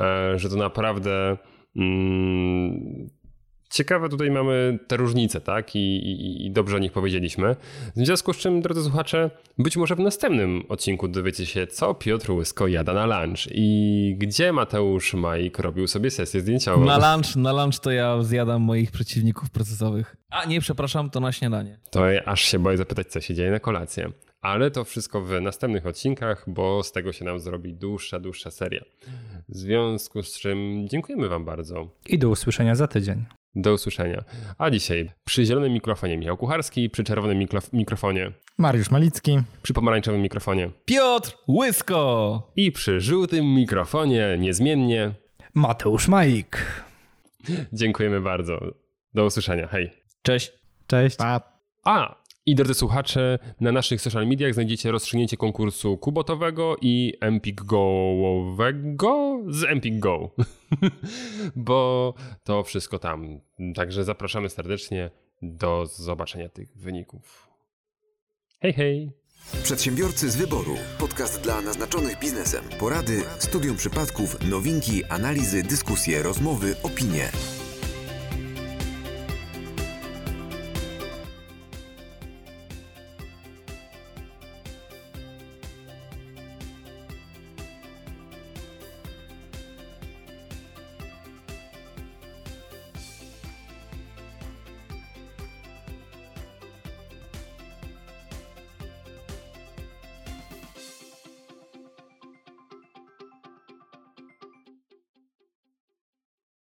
e, 0.00 0.38
że 0.38 0.48
to 0.48 0.56
naprawdę 0.56 1.36
mm, 1.76 3.08
Ciekawe 3.70 4.08
tutaj 4.08 4.30
mamy 4.30 4.78
te 4.86 4.96
różnice, 4.96 5.40
tak? 5.40 5.76
I, 5.76 5.78
i, 5.78 6.46
I, 6.46 6.50
dobrze 6.50 6.76
o 6.76 6.78
nich 6.78 6.92
powiedzieliśmy. 6.92 7.56
W 7.96 8.06
związku 8.06 8.32
z 8.32 8.36
czym, 8.36 8.60
drodzy 8.60 8.82
słuchacze, 8.82 9.30
być 9.58 9.76
może 9.76 9.96
w 9.96 9.98
następnym 9.98 10.62
odcinku 10.68 11.08
dowiecie 11.08 11.46
się, 11.46 11.66
co 11.66 11.94
Piotr 11.94 12.30
Łysko 12.30 12.66
jada 12.66 12.92
na 12.92 13.06
lunch 13.06 13.48
i 13.50 14.14
gdzie 14.18 14.52
Mateusz 14.52 15.14
Majk 15.14 15.58
robił 15.58 15.86
sobie 15.86 16.10
sesję 16.10 16.40
zdjęciową. 16.40 16.84
Na 16.84 17.14
lunch, 17.14 17.36
na 17.36 17.52
lunch 17.52 17.80
to 17.82 17.90
ja 17.90 18.22
zjadam 18.22 18.62
moich 18.62 18.90
przeciwników 18.90 19.50
procesowych. 19.50 20.16
A 20.30 20.44
nie, 20.44 20.60
przepraszam, 20.60 21.10
to 21.10 21.20
na 21.20 21.32
śniadanie. 21.32 21.78
To 21.90 22.04
aż 22.26 22.40
się 22.40 22.58
boję 22.58 22.76
zapytać, 22.76 23.06
co 23.06 23.20
się 23.20 23.34
dzieje 23.34 23.50
na 23.50 23.60
kolację. 23.60 24.12
Ale 24.40 24.70
to 24.70 24.84
wszystko 24.84 25.20
w 25.20 25.40
następnych 25.40 25.86
odcinkach, 25.86 26.44
bo 26.46 26.82
z 26.82 26.92
tego 26.92 27.12
się 27.12 27.24
nam 27.24 27.40
zrobi 27.40 27.74
dłuższa, 27.74 28.20
dłuższa 28.20 28.50
seria. 28.50 28.84
W 29.48 29.56
związku 29.56 30.22
z 30.22 30.38
czym 30.40 30.88
dziękujemy 30.88 31.28
Wam 31.28 31.44
bardzo. 31.44 31.88
I 32.06 32.18
do 32.18 32.28
usłyszenia 32.28 32.74
za 32.74 32.86
tydzień. 32.86 33.24
Do 33.54 33.72
usłyszenia. 33.72 34.24
A 34.58 34.70
dzisiaj 34.70 35.10
przy 35.24 35.44
zielonym 35.44 35.72
mikrofonie 35.72 36.18
Michał 36.18 36.36
Kucharski, 36.36 36.90
przy 36.90 37.04
czerwonym 37.04 37.38
mikrof 37.38 37.72
mikrofonie 37.72 38.32
Mariusz 38.58 38.90
Malicki, 38.90 39.38
przy 39.62 39.72
pomarańczowym 39.72 40.22
mikrofonie 40.22 40.70
Piotr 40.84 41.36
Łysko 41.48 42.42
i 42.56 42.72
przy 42.72 43.00
żółtym 43.00 43.54
mikrofonie 43.54 44.36
niezmiennie 44.38 45.14
Mateusz 45.54 46.08
Majik. 46.08 46.82
Dziękujemy 47.72 48.20
bardzo. 48.20 48.60
Do 49.14 49.24
usłyszenia. 49.24 49.68
Hej. 49.68 49.90
Cześć. 50.22 50.52
Cześć. 50.86 51.16
Pa. 51.16 51.40
A, 51.84 52.22
i 52.48 52.54
drodzy 52.54 52.74
słuchacze, 52.74 53.38
na 53.60 53.72
naszych 53.72 54.00
social 54.00 54.26
mediach 54.26 54.54
znajdziecie 54.54 54.90
rozstrzygnięcie 54.90 55.36
konkursu 55.36 55.96
kubotowego 55.96 56.76
i 56.80 57.14
Empik 57.20 57.62
z 59.48 59.64
Empik 59.64 59.98
Go. 59.98 60.30
Bo 61.56 62.14
to 62.44 62.62
wszystko 62.62 62.98
tam. 62.98 63.40
Także 63.74 64.04
zapraszamy 64.04 64.50
serdecznie 64.50 65.10
do 65.42 65.86
zobaczenia 65.86 66.48
tych 66.48 66.76
wyników. 66.76 67.48
Hej, 68.60 68.72
hej! 68.72 69.12
Przedsiębiorcy 69.62 70.30
z 70.30 70.36
wyboru. 70.36 70.76
Podcast 70.98 71.40
dla 71.40 71.60
naznaczonych 71.60 72.18
biznesem. 72.18 72.64
Porady, 72.80 73.22
studium 73.38 73.76
przypadków, 73.76 74.50
nowinki, 74.50 75.04
analizy, 75.04 75.62
dyskusje, 75.62 76.22
rozmowy, 76.22 76.74
opinie. 76.82 77.30